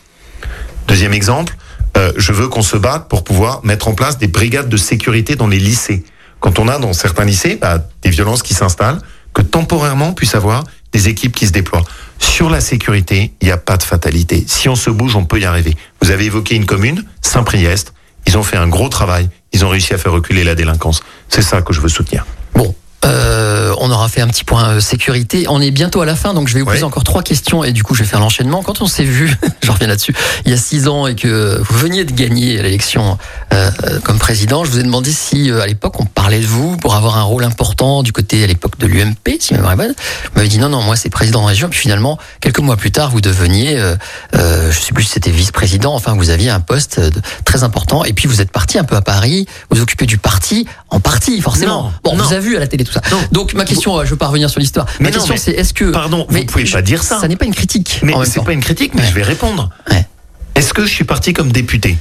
Deuxième 0.88 1.14
exemple, 1.14 1.55
euh, 1.98 2.12
je 2.18 2.32
veux 2.32 2.48
qu'on 2.48 2.62
se 2.62 2.78
batte 2.78 3.08
pour 3.08 3.24
pouvoir 3.24 3.64
mettre 3.64 3.88
en 3.88 3.94
place 3.94 4.18
des 4.18 4.28
brigades 4.28 4.70
de 4.70 4.78
sécurité 4.78 5.36
dans 5.36 5.48
les 5.48 5.60
lycées. 5.60 6.04
Quand 6.39 6.60
on 6.60 6.68
a 6.68 6.80
dans 6.80 6.94
certains 6.94 7.26
lycées 7.26 7.58
bah, 7.62 7.80
des 8.02 8.10
violences 8.10 8.44
qui 8.44 8.54
s'installent, 8.54 9.00
que 9.34 9.41
temporairement 9.41 10.10
on 10.10 10.14
puisse 10.14 10.36
avoir 10.36 10.64
des 10.91 11.10
équipes 11.10 11.36
qui 11.36 11.48
se 11.48 11.52
déploient. 11.52 11.84
Sur 12.20 12.50
la 12.50 12.62
sécurité, 12.62 13.34
il 13.41 13.46
n'y 13.46 13.52
a 13.52 13.58
pas 13.58 13.78
de 13.78 13.84
fatalité. 13.84 14.44
Si 14.48 14.70
on 14.70 14.76
se 14.76 14.89
bouge, 14.89 15.16
on 15.16 15.26
peut 15.26 15.39
y 15.39 15.46
arriver. 15.46 15.76
Vous 16.02 16.12
avez 16.12 16.26
évoqué 16.26 16.56
une 16.56 16.66
commune, 16.66 17.04
Saint-Priest. 17.22 17.94
Ils 18.28 18.38
ont 18.38 18.44
fait 18.44 18.58
un 18.58 18.68
gros 18.68 18.89
travail. 18.89 19.30
Ils 19.52 19.66
ont 19.66 19.70
réussi 19.70 19.94
à 19.94 19.98
faire 19.98 20.12
reculer 20.12 20.44
la 20.44 20.56
délinquance. 20.56 21.02
C'est 21.30 21.41
ça 21.41 21.62
que 21.62 21.74
je 21.74 21.82
veux 21.82 21.89
soutenir. 21.89 22.26
Bon, 22.54 22.74
euh, 23.06 23.62
on 23.84 23.92
aura 23.92 24.08
fait 24.08 24.22
un 24.22 24.28
petit 24.28 24.46
point 24.46 24.70
euh, 24.70 24.80
sécurité. 24.80 25.46
On 25.50 25.60
est 25.62 25.72
bientôt 25.72 26.02
à 26.02 26.06
la 26.06 26.16
fin, 26.16 26.34
donc 26.34 26.48
je 26.48 26.54
vais 26.54 26.62
vous 26.62 26.66
poser 26.68 26.84
encore 26.84 27.04
trois 27.04 27.22
questions 27.22 27.64
et 27.66 27.74
du 27.74 27.84
coup 27.84 27.96
je 27.96 28.04
vais 28.04 28.10
faire 28.10 28.22
l'enchaînement. 28.22 28.64
Quand 28.64 28.82
on 28.82 28.88
s'est 28.88 29.04
vu, 29.04 29.36
je 29.62 29.72
reviens 29.72 29.88
là-dessus, 29.88 30.16
il 30.46 30.52
y 30.52 30.54
a 30.54 30.58
six 30.58 30.88
ans 30.88 31.06
et 31.06 31.16
que 31.16 31.62
vous 31.62 31.78
veniez 31.78 32.06
de 32.06 32.14
gagner 32.14 32.62
l'élection 32.62 33.18
euh, 33.54 33.70
euh, 33.84 34.00
comme 34.00 34.20
président, 34.20 34.64
je 34.64 34.72
vous 34.72 34.80
ai 34.80 34.84
demandé 34.84 35.12
si 35.12 35.52
euh, 35.52 35.62
à 35.62 35.68
l'époque 35.68 36.00
on 36.00 36.06
parlait 36.06 36.40
de 36.40 36.46
vous 36.46 36.78
pour 36.78 36.96
avoir 36.96 37.18
un 37.18 37.24
rôle 37.24 37.44
important 37.44 38.04
du 38.04 38.14
côté 38.14 38.44
à 38.44 38.48
l'époque 38.48 38.78
de 38.80 38.88
l'UMP, 38.88 39.38
si 39.40 39.54
ma 39.54 39.58
mémoire 39.60 39.74
est 39.74 39.78
bonne. 39.78 39.94
Vous 40.26 40.32
m'avez 40.38 40.48
dit 40.48 40.60
non, 40.60 40.70
non, 40.70 40.82
moi 40.82 40.96
c'est 40.96 41.10
président 41.10 41.42
de 41.42 41.48
région. 41.48 41.68
Puis 41.70 41.80
finalement, 41.80 42.18
quelques 42.40 42.60
mois 42.60 42.78
plus 42.78 42.92
tard, 42.92 43.12
vous 43.12 43.22
deveniez, 43.22 43.78
euh, 43.78 43.96
euh, 44.36 44.72
je 44.72 44.80
sais 44.80 44.94
plus 44.94 45.04
si 45.04 45.10
c'était 45.12 45.32
vice-président, 45.32 45.94
enfin 45.94 46.14
vous 46.14 46.30
aviez 46.30 46.50
un 46.50 46.62
poste 46.62 47.00
de- 47.02 47.22
très 47.44 47.64
important. 47.64 48.06
Et 48.06 48.14
puis 48.14 48.28
vous 48.30 48.40
êtes 48.40 48.52
parti 48.52 48.78
un 48.80 48.84
peu 48.86 48.96
à 48.96 49.02
Paris, 49.02 49.46
vous 49.70 49.82
occupez 49.82 50.06
du 50.06 50.18
parti, 50.18 50.66
en 50.90 51.00
partie 51.00 51.42
forcément. 51.42 51.84
Non, 51.84 51.92
bon, 52.04 52.16
non. 52.16 52.24
vous 52.24 52.34
avez 52.34 52.42
vu 52.48 52.56
à 52.56 52.60
la 52.60 52.68
télé 52.68 52.84
tout 52.86 52.94
ça. 52.94 53.02
Non. 53.12 53.18
Donc 53.32 53.54
ma 53.54 53.66
question, 53.74 53.98
euh, 54.00 54.06
je 54.06 54.10
veux 54.12 54.16
pas 54.18 54.28
revenir 54.28 54.50
sur 54.50 54.60
l'histoire. 54.60 54.86
Ma 54.86 54.92
Mais 55.00 55.10
non, 55.10 55.14
question 55.18 55.34
mais- 55.34 55.40
c'est 55.40 55.52
est-ce 55.52 55.74
que 55.74 55.86
Pardon, 55.92 56.26
vous 56.30 56.44
pouvez 56.46 56.66
je- 56.66 56.74
pas 56.74 56.82
dire 56.82 57.04
ça. 57.04 57.20
Ça 57.20 57.28
n'est 57.28 57.36
pas 57.36 57.46
une 57.46 57.54
critique. 57.56 58.00
Mais 58.04 58.14
c'est 58.26 58.44
pas 58.44 58.54
une 58.54 58.62
critique, 58.62 58.94
mais 58.96 59.02
Ouais. 59.02 59.08
je 59.10 59.14
vais 59.14 59.24
répondre. 59.24 59.70
Ouais. 59.90 60.08
Est-ce 60.56 60.74
que 60.74 60.86
je 60.86 60.92
suis 60.94 61.04
parti 61.04 61.34
comme 61.34 61.52
député? 61.52 61.98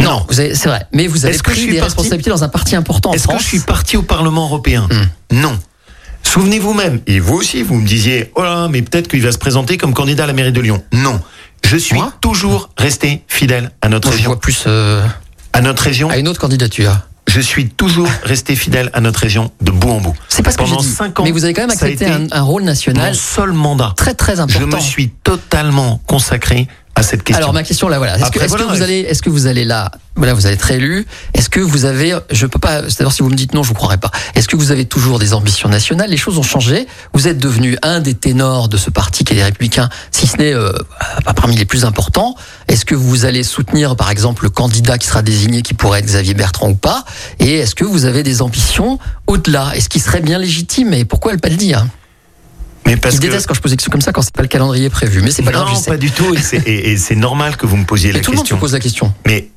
Non, 0.00 0.24
vous 0.28 0.34
c'est 0.34 0.66
vrai. 0.66 0.86
Mais 0.92 1.06
vous 1.06 1.24
avez 1.24 1.34
Est-ce 1.34 1.42
que 1.42 1.50
je 1.52 1.56
pris 1.56 1.64
suis 1.64 1.72
des 1.72 1.80
responsabilités 1.80 2.30
dans 2.30 2.42
un 2.42 2.48
parti 2.48 2.74
important 2.74 3.12
Est-ce 3.12 3.28
que 3.28 3.38
je 3.38 3.44
suis 3.44 3.60
parti 3.60 3.96
au 3.96 4.02
Parlement 4.02 4.44
européen? 4.46 4.88
Hmm. 4.90 5.36
Non. 5.36 5.58
Souvenez-vous 6.24 6.72
même, 6.72 7.00
et 7.06 7.20
vous 7.20 7.34
aussi, 7.34 7.62
vous 7.62 7.74
me 7.74 7.86
disiez, 7.86 8.30
oh 8.36 8.42
là, 8.42 8.68
mais 8.68 8.80
peut-être 8.82 9.08
qu'il 9.08 9.22
va 9.22 9.32
se 9.32 9.38
présenter 9.38 9.76
comme 9.76 9.92
candidat 9.92 10.24
à 10.24 10.26
la 10.28 10.32
mairie 10.32 10.52
de 10.52 10.60
Lyon. 10.60 10.82
Non. 10.92 11.20
Je 11.64 11.76
suis 11.76 11.94
Moi? 11.96 12.12
toujours 12.20 12.70
resté 12.78 13.22
fidèle 13.28 13.70
à 13.82 13.88
notre 13.88 14.08
Moi, 14.08 14.12
je 14.12 14.16
région. 14.18 14.30
vois 14.30 14.40
plus 14.40 14.64
euh, 14.66 15.04
À 15.52 15.60
notre 15.60 15.82
région, 15.82 16.08
à 16.10 16.16
une 16.18 16.28
autre 16.28 16.40
candidature. 16.40 16.96
Je 17.32 17.40
suis 17.40 17.68
toujours 17.70 18.08
resté 18.24 18.54
fidèle 18.56 18.90
à 18.92 19.00
notre 19.00 19.20
région 19.20 19.50
de 19.62 19.70
bout 19.70 19.88
en 19.90 20.00
bout. 20.00 20.14
C'est 20.28 20.42
pas 20.42 20.50
ce 20.52 20.58
que 20.58 20.64
Pendant 20.64 20.80
dit. 20.80 20.86
cinq 20.88 21.18
ans, 21.18 21.24
Mais 21.24 21.30
vous 21.32 21.44
avez 21.44 21.54
quand 21.54 21.62
même 21.62 21.70
accepté 21.70 22.06
un, 22.06 22.26
un 22.30 22.42
rôle 22.42 22.62
national 22.62 23.08
Mon 23.12 23.14
seul 23.18 23.52
mandat. 23.52 23.94
très 23.96 24.14
très 24.14 24.36
Je 24.36 24.42
important. 24.42 24.76
me 24.76 24.80
suis 24.82 25.08
totalement 25.24 26.00
consacré 26.06 26.68
à 26.94 27.02
cette 27.02 27.22
question. 27.22 27.42
Alors 27.42 27.52
ma 27.52 27.62
question 27.62 27.88
là 27.88 27.98
voilà. 27.98 28.18
Est-ce 28.18 28.30
que, 28.30 28.62
vous 28.62 28.82
allez 28.82 29.00
est-ce 29.00 29.22
que 29.22 29.30
vous 29.30 29.46
allez 29.46 29.64
là 29.64 29.90
voilà 30.14 30.34
vous 30.34 30.46
allez 30.46 30.56
être 30.56 30.70
élu? 30.70 31.06
Est-ce 31.34 31.48
que 31.48 31.60
vous 31.60 31.84
avez 31.84 32.14
je 32.30 32.46
peux 32.46 32.58
pas 32.58 32.82
c'est-à-dire 32.82 33.12
si 33.12 33.22
vous 33.22 33.30
me 33.30 33.34
dites 33.34 33.54
non 33.54 33.62
je 33.62 33.68
vous 33.68 33.74
croirais 33.74 33.98
pas. 33.98 34.10
Est-ce 34.34 34.46
que 34.46 34.56
vous 34.56 34.70
avez 34.70 34.84
toujours 34.84 35.18
des 35.18 35.32
ambitions 35.32 35.68
nationales? 35.68 36.10
Les 36.10 36.16
choses 36.16 36.38
ont 36.38 36.42
changé. 36.42 36.86
Vous 37.14 37.28
êtes 37.28 37.38
devenu 37.38 37.78
un 37.82 38.00
des 38.00 38.14
ténors 38.14 38.68
de 38.68 38.76
ce 38.76 38.90
parti 38.90 39.24
qui 39.24 39.32
est 39.32 39.36
les 39.36 39.44
Républicains, 39.44 39.88
si 40.10 40.26
ce 40.26 40.36
n'est 40.36 40.52
euh, 40.52 40.72
pas 41.24 41.32
parmi 41.32 41.56
les 41.56 41.64
plus 41.64 41.84
importants. 41.84 42.34
Est-ce 42.68 42.84
que 42.84 42.94
vous 42.94 43.24
allez 43.24 43.42
soutenir 43.42 43.96
par 43.96 44.10
exemple 44.10 44.44
le 44.44 44.50
candidat 44.50 44.98
qui 44.98 45.06
sera 45.06 45.22
désigné 45.22 45.62
qui 45.62 45.74
pourrait 45.74 46.00
être 46.00 46.06
Xavier 46.06 46.34
Bertrand 46.34 46.68
ou 46.68 46.74
pas? 46.74 47.04
Et 47.38 47.58
est-ce 47.58 47.74
que 47.74 47.84
vous 47.84 48.04
avez 48.04 48.22
des 48.22 48.42
ambitions 48.42 48.98
au-delà? 49.26 49.72
Est-ce 49.74 49.88
qu'il 49.88 50.02
serait 50.02 50.20
bien 50.20 50.38
légitime? 50.38 50.92
Et 50.92 51.04
pourquoi 51.04 51.32
ne 51.32 51.38
pas 51.38 51.48
le 51.48 51.56
dire? 51.56 51.86
Mais 52.94 53.00
parce 53.00 53.16
que 53.16 53.20
déteste 53.20 53.46
quand 53.46 53.54
je 53.54 53.60
pose 53.60 53.70
des 53.70 53.76
questions 53.76 53.90
comme 53.90 54.00
ça 54.00 54.12
quand 54.12 54.22
c'est 54.22 54.34
pas 54.34 54.42
le 54.42 54.48
calendrier 54.48 54.90
prévu. 54.90 55.22
Mais 55.22 55.30
c'est 55.30 55.42
pas 55.42 55.50
non, 55.52 55.64
grave. 55.64 55.78
je 55.80 55.88
pas 55.88 55.96
du 55.96 56.10
tout. 56.10 56.34
Et 56.66 56.96
c'est- 56.96 57.14
normal 57.14 57.56
que 57.56 57.66
vous 57.66 57.76
me 57.76 57.84
posiez 57.84 58.10
Et 58.10 58.12
la 58.14 58.20
tout 58.20 58.30
le 58.32 58.36
monde 58.36 58.46
se 58.46 58.50
question. 58.52 58.58
pose 58.58 58.72
la 58.72 58.80
question. 58.80 59.12
Mais 59.26 59.48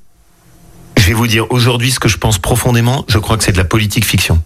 je 0.97 1.03
vais 1.07 1.13
vous 1.13 1.27
dire 1.27 1.45
aujourd'hui 1.51 1.91
ce 1.91 1.99
que 1.99 2.07
je 2.07 2.17
pense 2.17 2.37
profondément. 2.37 3.05
Je 3.07 3.17
crois 3.17 3.37
que 3.37 3.43
c'est 3.43 3.51
de 3.51 3.57
la 3.57 3.63
politique 3.65 4.05
fiction. 4.05 4.41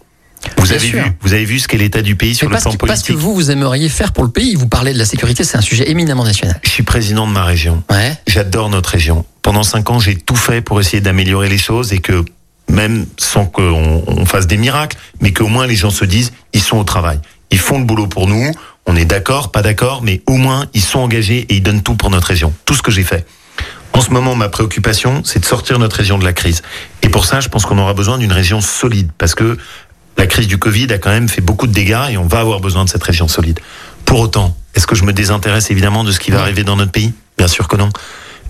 Vous 0.57 0.63
Bien 0.63 0.75
avez 0.75 0.87
sûr. 0.87 1.03
vu, 1.03 1.11
vous 1.21 1.33
avez 1.33 1.43
vu 1.45 1.59
ce 1.59 1.67
qu'est 1.67 1.77
l'état 1.77 2.01
du 2.01 2.15
pays 2.15 2.33
sur 2.33 2.47
Mais 2.47 2.51
le 2.51 2.53
parce 2.55 2.63
plan 2.63 2.71
que, 2.71 2.77
parce 2.87 3.01
que 3.01 3.07
politique. 3.07 3.23
vous, 3.25 3.33
vous 3.35 3.51
aimeriez 3.51 3.89
faire 3.89 4.13
pour 4.13 4.23
le 4.23 4.29
pays, 4.29 4.55
vous 4.55 4.67
parlez 4.67 4.93
de 4.93 4.97
la 4.97 5.03
sécurité, 5.05 5.43
c'est 5.43 5.57
un 5.57 5.61
sujet 5.61 5.89
éminemment 5.91 6.23
national. 6.23 6.59
Je 6.63 6.69
suis 6.69 6.83
président 6.83 7.27
de 7.27 7.33
ma 7.33 7.43
région. 7.43 7.83
Ouais. 7.91 8.13
J'adore 8.25 8.69
notre 8.69 8.89
région. 8.91 9.25
Pendant 9.41 9.63
cinq 9.63 9.89
ans, 9.89 9.99
j'ai 9.99 10.15
tout 10.15 10.37
fait 10.37 10.61
pour 10.61 10.79
essayer 10.79 11.01
d'améliorer 11.01 11.49
les 11.49 11.57
choses 11.57 11.91
et 11.91 11.99
que 11.99 12.23
même 12.69 13.05
sans 13.17 13.45
qu'on 13.45 14.03
on 14.07 14.25
fasse 14.25 14.47
des 14.47 14.57
miracles, 14.57 14.95
mais 15.19 15.33
qu'au 15.33 15.47
moins 15.47 15.67
les 15.67 15.75
gens 15.75 15.89
se 15.89 16.05
disent, 16.05 16.31
ils 16.53 16.61
sont 16.61 16.77
au 16.77 16.83
travail. 16.85 17.19
Ils 17.51 17.57
font 17.59 17.79
le 17.79 17.83
boulot 17.85 18.07
pour 18.07 18.27
nous. 18.27 18.51
On 18.89 18.95
est 18.95 19.05
d'accord, 19.05 19.51
pas 19.51 19.61
d'accord, 19.61 20.01
mais 20.01 20.23
au 20.25 20.35
moins 20.35 20.65
ils 20.73 20.81
sont 20.81 20.99
engagés 20.99 21.45
et 21.47 21.55
ils 21.55 21.63
donnent 21.63 21.83
tout 21.83 21.93
pour 21.93 22.09
notre 22.09 22.25
région. 22.25 22.51
Tout 22.65 22.73
ce 22.73 22.81
que 22.81 22.89
j'ai 22.89 23.03
fait. 23.03 23.23
En 23.93 24.01
ce 24.01 24.09
moment, 24.09 24.33
ma 24.33 24.49
préoccupation, 24.49 25.21
c'est 25.23 25.39
de 25.39 25.45
sortir 25.45 25.77
notre 25.77 25.97
région 25.97 26.17
de 26.17 26.25
la 26.25 26.33
crise. 26.33 26.63
Et 27.03 27.09
pour 27.09 27.25
ça, 27.25 27.39
je 27.39 27.49
pense 27.49 27.67
qu'on 27.67 27.77
aura 27.77 27.93
besoin 27.93 28.17
d'une 28.17 28.31
région 28.31 28.61
solide, 28.61 29.11
parce 29.19 29.35
que 29.35 29.57
la 30.17 30.25
crise 30.25 30.47
du 30.47 30.57
Covid 30.57 30.91
a 30.91 30.97
quand 30.97 31.11
même 31.11 31.29
fait 31.29 31.41
beaucoup 31.41 31.67
de 31.67 31.71
dégâts 31.71 32.09
et 32.09 32.17
on 32.17 32.25
va 32.25 32.39
avoir 32.39 32.61
besoin 32.61 32.83
de 32.83 32.89
cette 32.89 33.03
région 33.03 33.27
solide. 33.27 33.59
Pour 34.05 34.19
autant, 34.19 34.57
est-ce 34.73 34.87
que 34.87 34.95
je 34.95 35.03
me 35.03 35.13
désintéresse 35.13 35.69
évidemment 35.69 36.03
de 36.03 36.11
ce 36.11 36.19
qui 36.19 36.31
va 36.31 36.41
arriver 36.41 36.63
dans 36.63 36.75
notre 36.75 36.91
pays? 36.91 37.13
Bien 37.37 37.47
sûr 37.47 37.67
que 37.67 37.75
non. 37.75 37.89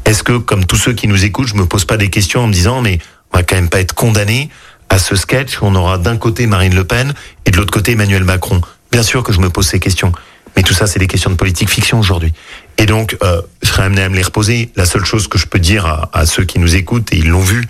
Est-ce 0.06 0.24
que, 0.24 0.38
comme 0.38 0.66
tous 0.66 0.78
ceux 0.78 0.94
qui 0.94 1.10
nous 1.10 1.26
écoutent, 1.26 1.48
je 1.48 1.56
me 1.56 1.66
pose 1.66 1.84
pas 1.84 1.98
des 1.98 2.10
questions 2.10 2.44
en 2.44 2.48
me 2.48 2.54
disant, 2.54 2.82
mais 2.82 3.00
on 3.34 3.38
va 3.38 3.44
quand 3.44 3.56
même 3.56 3.70
pas 3.70 3.82
être 3.82 3.94
condamné 3.94 4.50
à 4.88 5.00
ce 5.00 5.18
sketch 5.18 5.62
où 5.62 5.66
on 5.66 5.76
aura 5.76 5.98
d'un 5.98 6.16
côté 6.16 6.48
Marine 6.48 6.76
Le 6.76 6.86
Pen 6.86 7.14
et 7.46 7.52
de 7.52 7.58
l'autre 7.58 7.74
côté 7.74 7.92
Emmanuel 7.92 8.24
Macron? 8.24 8.62
Bien 8.92 9.04
sûr 9.04 9.22
que 9.22 9.34
je 9.34 9.40
me 9.40 9.50
pose 9.50 9.68
ces 9.68 9.80
questions. 9.80 10.12
Mais 10.60 10.64
tout 10.64 10.74
ça, 10.74 10.88
c'est 10.88 11.00
des 11.00 11.08
questions 11.08 11.30
de 11.30 11.38
politique 11.38 11.70
fiction 11.70 12.02
aujourd'hui. 12.02 12.34
Et 12.78 12.86
donc, 12.86 13.16
euh, 13.24 13.42
je 13.64 13.70
serais 13.70 13.84
amené 13.84 14.02
à 14.02 14.10
me 14.10 14.18
les 14.18 14.24
reposer. 14.24 14.72
La 14.76 14.84
seule 14.84 15.06
chose 15.06 15.30
que 15.30 15.38
je 15.38 15.46
peux 15.46 15.58
dire 15.58 15.86
à, 15.86 16.10
à 16.12 16.26
ceux 16.26 16.44
qui 16.44 16.60
nous 16.60 16.76
écoutent, 16.76 17.14
et 17.14 17.16
ils 17.16 17.30
l'ont 17.30 17.40
vu, 17.40 17.66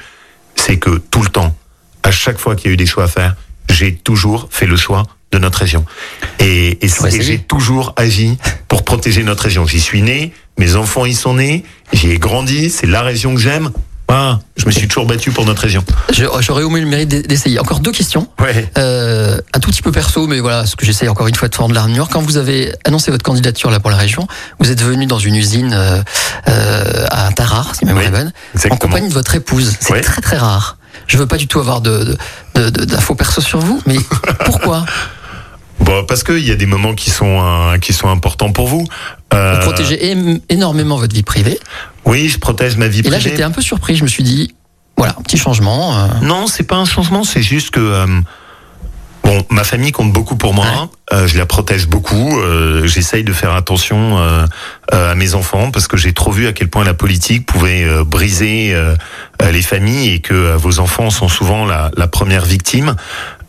c'est 0.55 0.77
que 0.77 0.97
tout 0.97 1.21
le 1.21 1.29
temps, 1.29 1.55
à 2.01 2.09
chaque 2.09 2.39
fois 2.39 2.55
qu'il 2.55 2.65
y 2.65 2.69
a 2.71 2.73
eu 2.73 2.77
des 2.77 2.87
choix 2.87 3.03
à 3.03 3.07
faire, 3.07 3.35
j'ai 3.69 3.93
toujours 3.93 4.47
fait 4.49 4.65
le 4.65 4.75
choix 4.75 5.03
de 5.31 5.37
notre 5.37 5.59
région. 5.59 5.85
Et, 6.39 6.79
et, 6.83 6.89
Ouais, 7.01 7.09
et 7.09 7.11
c'est 7.11 7.21
j'ai 7.21 7.37
toujours 7.37 7.93
agi 7.95 8.39
pour 8.67 8.83
protéger 8.83 9.21
notre 9.21 9.43
région. 9.43 9.67
J'y 9.67 9.81
suis 9.81 10.01
né, 10.01 10.33
mes 10.57 10.75
enfants 10.75 11.05
y 11.05 11.13
sont 11.13 11.35
nés, 11.35 11.65
j'y 11.93 12.09
ai 12.09 12.17
grandi, 12.17 12.71
c'est 12.71 12.87
la 12.87 13.03
région 13.03 13.35
que 13.35 13.39
j'aime. 13.39 13.69
Voilà, 14.09 14.39
je 14.57 14.65
me 14.65 14.71
suis 14.71 14.87
toujours 14.87 15.05
battu 15.05 15.29
pour 15.31 15.45
notre 15.45 15.61
région. 15.61 15.83
J'aurais 16.39 16.63
au 16.63 16.69
moins 16.69 16.79
le 16.79 16.87
mérite 16.87 17.09
d'e- 17.09 17.21
d'essayer. 17.27 17.59
Encore 17.59 17.79
deux 17.79 17.91
questions. 17.91 18.27
Ouais. 18.41 18.67
Euh, 18.79 19.39
un 19.53 19.59
tout 19.59 19.69
petit 19.69 19.83
peu 19.83 19.91
perso, 19.91 20.25
mais 20.25 20.39
voilà, 20.39 20.65
ce 20.65 20.75
que 20.75 20.83
j'essaye 20.83 21.07
encore 21.09 21.27
une 21.27 21.35
fois 21.35 21.47
de 21.47 21.53
faire 21.55 21.67
de 21.67 21.75
l'armure. 21.75 22.09
Quand 22.09 22.21
vous 22.21 22.37
avez 22.37 22.73
annoncé 22.85 23.11
votre 23.11 23.23
candidature 23.23 23.69
là 23.69 23.79
pour 23.79 23.91
la 23.91 23.97
région, 23.97 24.27
vous 24.59 24.71
êtes 24.71 24.81
venu 24.81 25.05
dans 25.05 25.19
une 25.19 25.35
usine 25.35 25.73
euh, 25.77 26.01
euh, 26.47 27.05
à 27.11 27.31
Tarare, 27.33 27.75
si 27.75 27.85
ma 27.85 27.93
mémoire 27.93 28.07
est 28.07 28.11
bonne, 28.11 28.31
en 28.71 28.77
compagnie 28.77 29.09
de 29.09 29.13
votre 29.13 29.35
épouse. 29.35 29.75
C'est 29.79 30.01
très 30.01 30.21
très 30.21 30.37
rare. 30.37 30.77
Je 31.05 31.15
veux 31.17 31.27
pas 31.27 31.37
du 31.37 31.45
tout 31.47 31.59
avoir 31.59 31.81
de 31.81 32.03
de- 32.55 32.61
de- 32.63 32.69
de- 32.71 32.85
d'infos 32.85 33.13
perso 33.13 33.41
sur 33.41 33.59
vous, 33.59 33.79
mais 33.85 33.97
pourquoi? 34.45 34.85
Bon, 35.79 36.03
parce 36.05 36.23
qu'il 36.23 36.45
y 36.47 36.51
a 36.51 36.55
des 36.55 36.65
moments 36.65 36.93
qui 36.93 37.09
sont 37.09 37.39
euh, 37.41 37.77
qui 37.77 37.93
sont 37.93 38.09
importants 38.09 38.51
pour 38.51 38.67
vous. 38.67 38.85
Euh, 39.33 39.55
Vous 39.55 39.61
protégez 39.61 40.13
ém- 40.13 40.41
énormément 40.49 40.97
votre 40.97 41.13
vie 41.15 41.23
privée. 41.23 41.59
Oui, 42.05 42.29
je 42.29 42.37
protège 42.39 42.77
ma 42.77 42.87
vie 42.87 42.99
Et 42.99 43.03
là, 43.03 43.11
privée. 43.17 43.29
j'étais 43.31 43.43
un 43.43 43.51
peu 43.51 43.61
surpris. 43.61 43.95
Je 43.95 44.03
me 44.03 44.07
suis 44.09 44.23
dit, 44.23 44.53
voilà, 44.97 45.13
petit 45.23 45.37
changement. 45.37 45.97
euh, 45.97 46.07
Non, 46.21 46.47
c'est 46.47 46.63
pas 46.63 46.75
un 46.75 46.85
changement, 46.85 47.23
c'est 47.23 47.41
juste 47.41 47.71
que 47.71 47.79
euh, 47.79 48.05
bon, 49.23 49.43
ma 49.49 49.63
famille 49.63 49.91
compte 49.91 50.11
beaucoup 50.11 50.35
pour 50.35 50.53
moi. 50.53 50.89
euh, 51.13 51.27
je 51.27 51.37
la 51.37 51.45
protège 51.45 51.87
beaucoup. 51.87 52.39
euh, 52.39 52.85
J'essaye 52.85 53.23
de 53.23 53.33
faire 53.33 53.53
attention 53.53 54.17
euh, 54.19 54.45
à 54.91 55.15
mes 55.15 55.33
enfants 55.35 55.71
parce 55.71 55.87
que 55.87 55.97
j'ai 55.97 56.13
trop 56.13 56.31
vu 56.31 56.47
à 56.47 56.53
quel 56.53 56.67
point 56.69 56.83
la 56.83 56.93
politique 56.93 57.45
pouvait 57.45 57.85
briser 58.03 58.75
les 59.51 59.61
familles 59.61 60.09
et 60.15 60.19
que 60.19 60.55
vos 60.55 60.79
enfants 60.79 61.09
sont 61.09 61.29
souvent 61.29 61.65
la, 61.65 61.89
la 61.95 62.07
première 62.07 62.45
victime. 62.45 62.95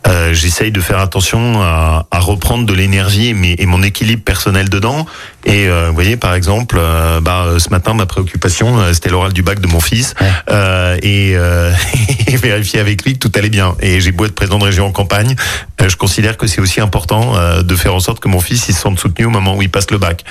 Euh, 0.07 0.33
J'essaye 0.33 0.71
de 0.71 0.81
faire 0.81 0.99
attention 0.99 1.61
à, 1.61 2.05
reprendre 2.11 2.65
de 2.65 2.73
l'énergie 2.73 3.35
et 3.57 3.65
mon 3.65 3.83
équilibre 3.83 4.23
personnel 4.23 4.69
dedans. 4.69 5.05
Et 5.45 5.67
euh, 5.67 5.87
vous 5.89 5.93
voyez, 5.95 6.17
par 6.17 6.33
exemple, 6.35 6.77
euh, 6.79 7.19
bah, 7.19 7.45
euh, 7.45 7.59
ce 7.59 7.69
matin, 7.69 7.93
ma 7.93 8.05
préoccupation, 8.05 8.79
euh, 8.79 8.93
c'était 8.93 9.09
l'oral 9.09 9.33
du 9.33 9.41
bac 9.41 9.59
de 9.59 9.67
mon 9.67 9.79
fils, 9.79 10.13
Ouais. 10.21 10.27
euh, 10.51 10.97
et, 11.01 11.33
euh, 11.35 11.71
et 12.27 12.35
vérifier 12.37 12.79
avec 12.79 13.03
lui 13.03 13.13
que 13.13 13.19
tout 13.19 13.31
allait 13.35 13.49
bien. 13.49 13.75
Et 13.81 14.01
j'ai 14.01 14.11
beau 14.11 14.25
être 14.25 14.35
président 14.35 14.59
de 14.59 14.65
région 14.65 14.85
en 14.85 14.91
campagne, 14.91 15.35
je 15.79 15.95
considère 15.95 16.37
que 16.37 16.45
c'est 16.45 16.61
aussi 16.61 16.79
important 16.79 17.33
de 17.63 17.75
faire 17.75 17.95
en 17.95 17.99
sorte 17.99 18.19
que 18.19 18.27
mon 18.27 18.39
fils 18.39 18.67
il 18.69 18.75
se 18.75 18.81
sente 18.81 18.99
soutenu 18.99 19.25
au 19.25 19.29
moment 19.31 19.55
où 19.57 19.61
il 19.63 19.69
passe 19.69 19.89
le 19.89 19.97
bac. 19.97 20.23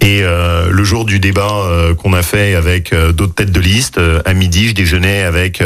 Et 0.00 0.22
euh, 0.22 0.70
le 0.70 0.82
jour 0.84 1.04
du 1.04 1.18
débat 1.20 1.52
qu'on 1.98 2.14
a 2.14 2.22
fait 2.22 2.54
avec 2.54 2.94
d'autres 2.94 3.34
têtes 3.34 3.52
de 3.52 3.60
liste, 3.60 4.00
à 4.24 4.32
midi, 4.32 4.68
je 4.68 4.72
déjeunais 4.74 5.22
avec 5.24 5.62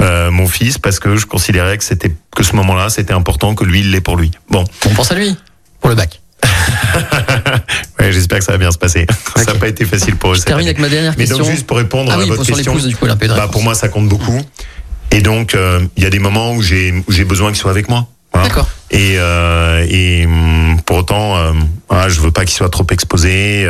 mon 0.00 0.46
fils 0.48 0.78
parce 0.78 0.98
que 0.98 1.16
je 1.16 1.26
considérais 1.26 1.78
que 1.78 1.84
c'était 1.84 2.12
que 2.34 2.42
ce 2.42 2.56
moment-là, 2.56 2.88
c'était 2.90 3.12
important 3.14 3.54
que 3.54 3.64
lui 3.64 3.80
il 3.80 3.92
l'ait 3.92 4.00
pour 4.00 4.16
lui. 4.16 4.32
Bon, 4.50 4.64
on 4.86 4.90
pense 4.94 5.12
à 5.12 5.14
lui 5.14 5.36
pour 5.80 5.90
le 5.90 5.94
bac. 5.96 6.21
ouais, 8.00 8.12
j'espère 8.12 8.38
que 8.38 8.44
ça 8.44 8.52
va 8.52 8.58
bien 8.58 8.70
se 8.70 8.78
passer. 8.78 9.06
Ça 9.36 9.52
n'a 9.52 9.58
pas 9.58 9.68
été 9.68 9.84
facile 9.84 10.16
pour 10.16 10.32
eux. 10.32 10.36
Je 10.36 10.42
termine 10.42 10.66
année. 10.66 10.70
avec 10.70 10.80
ma 10.80 10.88
dernière 10.88 11.14
Mais 11.16 11.24
question. 11.24 11.38
donc 11.38 11.50
juste 11.50 11.66
pour 11.66 11.76
répondre 11.76 12.10
ah 12.12 12.16
à 12.16 12.18
oui, 12.18 12.28
votre 12.28 12.44
question, 12.44 12.74
du 12.76 12.96
coup, 12.96 13.06
bah, 13.06 13.48
pour 13.50 13.62
moi 13.62 13.74
ça 13.74 13.88
compte 13.88 14.08
beaucoup. 14.08 14.40
Et 15.10 15.20
donc 15.20 15.54
euh, 15.54 15.80
il 15.96 16.02
y 16.02 16.06
a 16.06 16.10
des 16.10 16.18
moments 16.18 16.52
où 16.52 16.62
j'ai 16.62 17.24
besoin 17.24 17.48
qu'il 17.50 17.58
soit 17.58 17.70
avec 17.70 17.88
moi. 17.88 18.06
Voilà. 18.32 18.48
D'accord. 18.48 18.68
Et, 18.90 19.16
euh, 19.18 19.86
et 19.88 20.24
hum, 20.24 20.80
pour 20.86 20.98
autant, 20.98 21.36
euh, 21.36 21.52
voilà, 21.88 22.08
je 22.08 22.20
veux 22.20 22.30
pas 22.30 22.44
qu'il 22.44 22.56
soit 22.56 22.70
trop 22.70 22.86
exposé. 22.90 23.66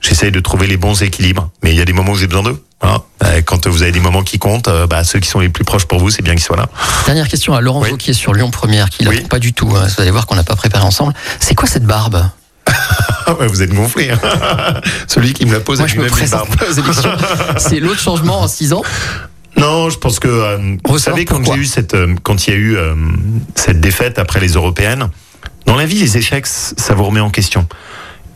J'essaye 0.00 0.30
de 0.30 0.40
trouver 0.40 0.66
les 0.66 0.76
bons 0.76 1.02
équilibres. 1.02 1.50
Mais 1.62 1.72
il 1.72 1.76
y 1.76 1.80
a 1.80 1.84
des 1.84 1.92
moments 1.92 2.12
où 2.12 2.16
j'ai 2.16 2.26
besoin 2.26 2.42
d'eux. 2.42 2.62
Voilà. 2.80 3.02
Euh, 3.24 3.40
Quand 3.44 3.66
vous 3.66 3.82
avez 3.82 3.92
des 3.92 4.00
moments 4.00 4.22
qui 4.22 4.38
comptent, 4.38 4.68
euh, 4.68 4.86
bah, 4.86 5.02
ceux 5.04 5.18
qui 5.18 5.28
sont 5.28 5.40
les 5.40 5.48
plus 5.48 5.64
proches 5.64 5.86
pour 5.86 5.98
vous, 5.98 6.10
c'est 6.10 6.22
bien 6.22 6.34
qu'ils 6.34 6.42
soient 6.44 6.56
là. 6.56 6.68
Dernière 7.06 7.28
question 7.28 7.54
à 7.54 7.60
Laurent 7.60 7.80
Oui. 7.82 7.90
Wauquiez 7.90 8.12
sur 8.12 8.32
Lyon 8.34 8.50
Première, 8.50 8.90
qui 8.90 9.06
Oui. 9.08 9.22
pas 9.22 9.38
du 9.38 9.52
tout. 9.52 9.70
hein. 9.76 9.86
Vous 9.88 10.02
allez 10.02 10.10
voir 10.10 10.26
qu'on 10.26 10.36
n'a 10.36 10.44
pas 10.44 10.56
préparé 10.56 10.84
ensemble. 10.84 11.14
C'est 11.40 11.54
quoi 11.54 11.66
cette 11.68 11.84
barbe? 11.84 12.22
Ah 13.28 13.34
vous 13.48 13.62
êtes 13.62 13.72
gonflé. 13.74 14.10
hein. 14.10 14.18
Celui 15.08 15.32
qui 15.32 15.46
me 15.46 15.52
la 15.52 15.60
pose 15.60 15.78
Moi, 15.78 15.86
a 15.86 15.88
je 15.88 15.98
me 15.98 16.06
présente. 16.06 16.48
C'est 17.58 17.80
l'autre 17.80 18.00
changement 18.00 18.40
en 18.42 18.48
six 18.48 18.72
ans? 18.72 18.82
Non, 19.56 19.88
je 19.90 19.98
pense 19.98 20.20
que 20.20 20.28
euh, 20.28 20.76
vous 20.86 20.98
savez 20.98 21.24
quand 21.24 21.36
pourquoi? 21.36 21.54
j'ai 21.56 21.62
eu 21.62 21.64
cette 21.64 21.94
euh, 21.94 22.14
quand 22.22 22.46
il 22.46 22.50
y 22.50 22.52
a 22.52 22.56
eu 22.56 22.76
euh, 22.76 22.94
cette 23.54 23.80
défaite 23.80 24.18
après 24.18 24.38
les 24.38 24.50
européennes, 24.52 25.08
dans 25.64 25.76
la 25.76 25.86
vie 25.86 25.98
les 25.98 26.18
échecs 26.18 26.46
ça 26.46 26.94
vous 26.94 27.04
remet 27.04 27.20
en 27.20 27.30
question. 27.30 27.66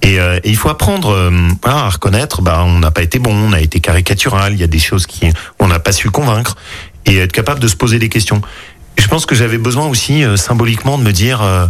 Et, 0.02 0.18
euh, 0.18 0.38
et 0.42 0.48
il 0.48 0.56
faut 0.56 0.68
apprendre 0.70 1.10
euh, 1.10 1.30
voilà, 1.62 1.80
à 1.80 1.88
reconnaître, 1.90 2.40
bah, 2.42 2.62
on 2.64 2.78
n'a 2.78 2.90
pas 2.90 3.02
été 3.02 3.18
bon, 3.18 3.34
on 3.34 3.52
a 3.52 3.60
été 3.60 3.80
caricatural, 3.80 4.54
il 4.54 4.58
y 4.60 4.64
a 4.64 4.66
des 4.66 4.78
choses 4.78 5.06
qui 5.06 5.26
on 5.58 5.68
n'a 5.68 5.78
pas 5.78 5.92
su 5.92 6.10
convaincre 6.10 6.56
et 7.06 7.18
être 7.18 7.32
capable 7.32 7.60
de 7.60 7.68
se 7.68 7.76
poser 7.76 7.98
des 7.98 8.08
questions. 8.08 8.40
Et 8.96 9.02
je 9.02 9.08
pense 9.08 9.26
que 9.26 9.34
j'avais 9.34 9.58
besoin 9.58 9.86
aussi 9.86 10.24
euh, 10.24 10.36
symboliquement 10.36 10.96
de 10.98 11.02
me 11.02 11.12
dire, 11.12 11.42
euh, 11.42 11.66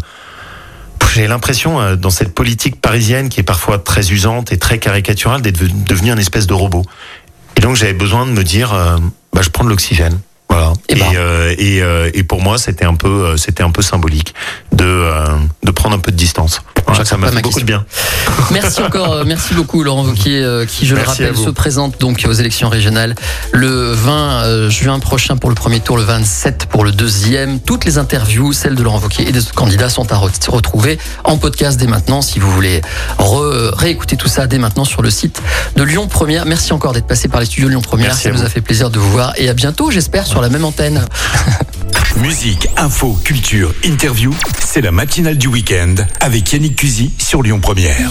j'ai 1.12 1.26
l'impression 1.26 1.81
euh, 1.81 1.97
dans 1.97 2.11
cette 2.11 2.33
politique 2.35 2.81
parisienne 2.81 3.28
qui 3.31 3.41
est 3.41 3.45
parfois 3.45 3.78
très 3.78 4.12
usante 4.12 4.53
et 4.53 4.59
très 4.59 4.78
caricaturale 4.78 5.43
d'être 5.43 5.61
devenu- 5.85 6.12
un 6.12 6.18
espèce 6.18 6.47
de 6.47 6.55
robot. 6.55 6.85
Et 7.57 7.61
donc 7.61 7.74
j'avais 7.74 7.95
besoin 7.95 8.26
de 8.26 8.31
me 8.31 8.45
dire, 8.45 8.72
euh, 8.72 8.97
bah, 9.33 9.43
je 9.43 9.49
prends 9.51 9.64
de 9.64 9.70
l'oxygène. 9.70 10.20
Voilà. 10.49 10.72
Et, 10.89 10.95
ben. 10.95 11.05
euh, 11.16 11.55
et, 11.59 11.83
euh, 11.83 12.11
et 12.14 12.22
pour 12.22 12.43
moi, 12.43 12.59
c'était 12.59 12.85
un 12.85 12.95
peu, 12.95 13.09
euh, 13.09 13.37
c'était 13.37 13.62
un 13.62 13.70
peu 13.70 13.83
symbolique 13.83 14.35
de 14.73 14.85
euh, 14.85 15.25
de 15.64 15.71
prendre 15.71 15.95
un 15.97 15.99
peu 15.99 16.11
de 16.12 16.16
distance. 16.16 16.62
Voilà, 16.87 17.05
ça 17.05 17.16
m'a 17.16 17.31
fait 17.31 17.41
beaucoup 17.43 17.61
de 17.61 17.64
bien. 17.64 17.85
Merci 18.51 18.83
encore, 18.83 19.12
euh, 19.12 19.25
merci 19.25 19.55
beaucoup 19.55 19.85
Laurent 19.85 20.05
Wauquiez, 20.05 20.43
euh, 20.43 20.64
qui, 20.66 20.87
je 20.87 20.95
le 20.97 21.01
Merci 21.03 21.23
rappelle, 21.25 21.37
se 21.37 21.51
présente 21.51 22.01
donc 22.01 22.25
aux 22.29 22.33
élections 22.33 22.68
régionales 22.68 23.14
le 23.53 23.93
20 23.93 24.12
euh, 24.45 24.71
juin 24.71 24.99
prochain 24.99 25.37
pour 25.37 25.51
le 25.51 25.55
premier 25.55 25.79
tour, 25.81 25.97
le 25.97 26.03
27 26.03 26.66
pour 26.66 26.85
le 26.85 26.91
deuxième. 26.91 27.61
Toutes 27.61 27.85
les 27.85 27.99
interviews, 27.99 28.53
celles 28.53 28.75
de 28.75 28.83
Laurent 28.83 28.99
Wauquiez 28.99 29.29
et 29.29 29.33
des 29.33 29.41
autres 29.41 29.55
candidats, 29.55 29.89
sont 29.89 30.11
à 30.11 30.16
re- 30.16 30.51
retrouver 30.51 30.99
en 31.23 31.37
podcast 31.39 31.79
dès 31.79 31.87
maintenant. 31.87 32.23
Si 32.23 32.39
vous 32.41 32.51
voulez 32.51 32.81
réécouter 33.77 34.16
tout 34.16 34.29
ça 34.29 34.47
dès 34.49 34.59
maintenant 34.59 34.85
sur 34.85 35.03
le 35.03 35.11
site 35.11 35.41
de 35.77 35.83
Lyon 35.85 36.09
Première. 36.09 36.45
Merci 36.47 36.73
encore 36.73 36.93
d'être 36.93 37.07
passé 37.07 37.29
par 37.29 37.41
les 37.41 37.47
studios 37.47 37.68
Lyon 37.68 37.83
Première. 37.83 38.14
Ça 38.14 38.31
nous 38.31 38.39
vous. 38.39 38.45
a 38.45 38.49
fait 38.49 38.61
plaisir 38.62 38.91
de 38.91 38.99
vous 38.99 39.11
voir 39.11 39.33
et 39.37 39.49
à 39.49 39.55
bientôt, 39.55 39.91
j'espère, 39.91 40.27
sur 40.27 40.41
la 40.41 40.49
même 40.49 40.64
antenne. 40.64 41.05
Musique, 42.17 42.69
info, 42.77 43.17
culture, 43.25 43.73
interview, 43.85 44.35
c'est 44.59 44.81
la 44.81 44.91
matinale 44.91 45.39
du 45.39 45.47
week-end 45.47 45.95
avec 46.21 46.53
Yannick 46.53 46.77
Cusy 46.77 47.13
sur 47.19 47.43
Lyon 47.43 47.61
Première. 47.61 48.11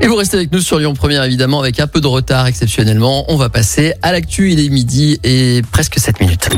Et 0.00 0.06
vous 0.06 0.16
restez 0.16 0.36
avec 0.36 0.52
nous 0.52 0.60
sur 0.60 0.78
Lyon 0.78 0.94
Première, 0.94 1.24
évidemment, 1.24 1.60
avec 1.60 1.80
un 1.80 1.86
peu 1.86 2.00
de 2.00 2.06
retard 2.06 2.46
exceptionnellement. 2.46 3.24
On 3.28 3.36
va 3.36 3.48
passer 3.48 3.94
à 4.02 4.12
l'actu. 4.12 4.52
Il 4.52 4.60
est 4.60 4.68
midi 4.68 5.18
et 5.22 5.62
presque 5.70 5.98
7 5.98 6.20
minutes. 6.20 6.48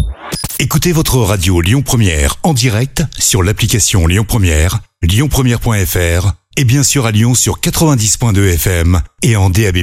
Écoutez 0.58 0.92
votre 0.92 1.18
radio 1.18 1.60
Lyon 1.60 1.82
Première 1.82 2.36
en 2.42 2.54
direct 2.54 3.04
sur 3.18 3.42
l'application 3.42 4.06
Lyon 4.06 4.24
Première, 4.26 4.80
lyonpremière.fr 5.02 6.32
et 6.56 6.64
bien 6.64 6.82
sûr 6.82 7.06
à 7.06 7.10
Lyon 7.10 7.34
sur 7.34 7.60
90.2 7.60 8.54
FM 8.54 9.00
et 9.22 9.36
en 9.36 9.50
DAB+. 9.50 9.78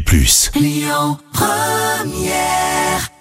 Lyon 0.60 1.18
Première 1.34 3.12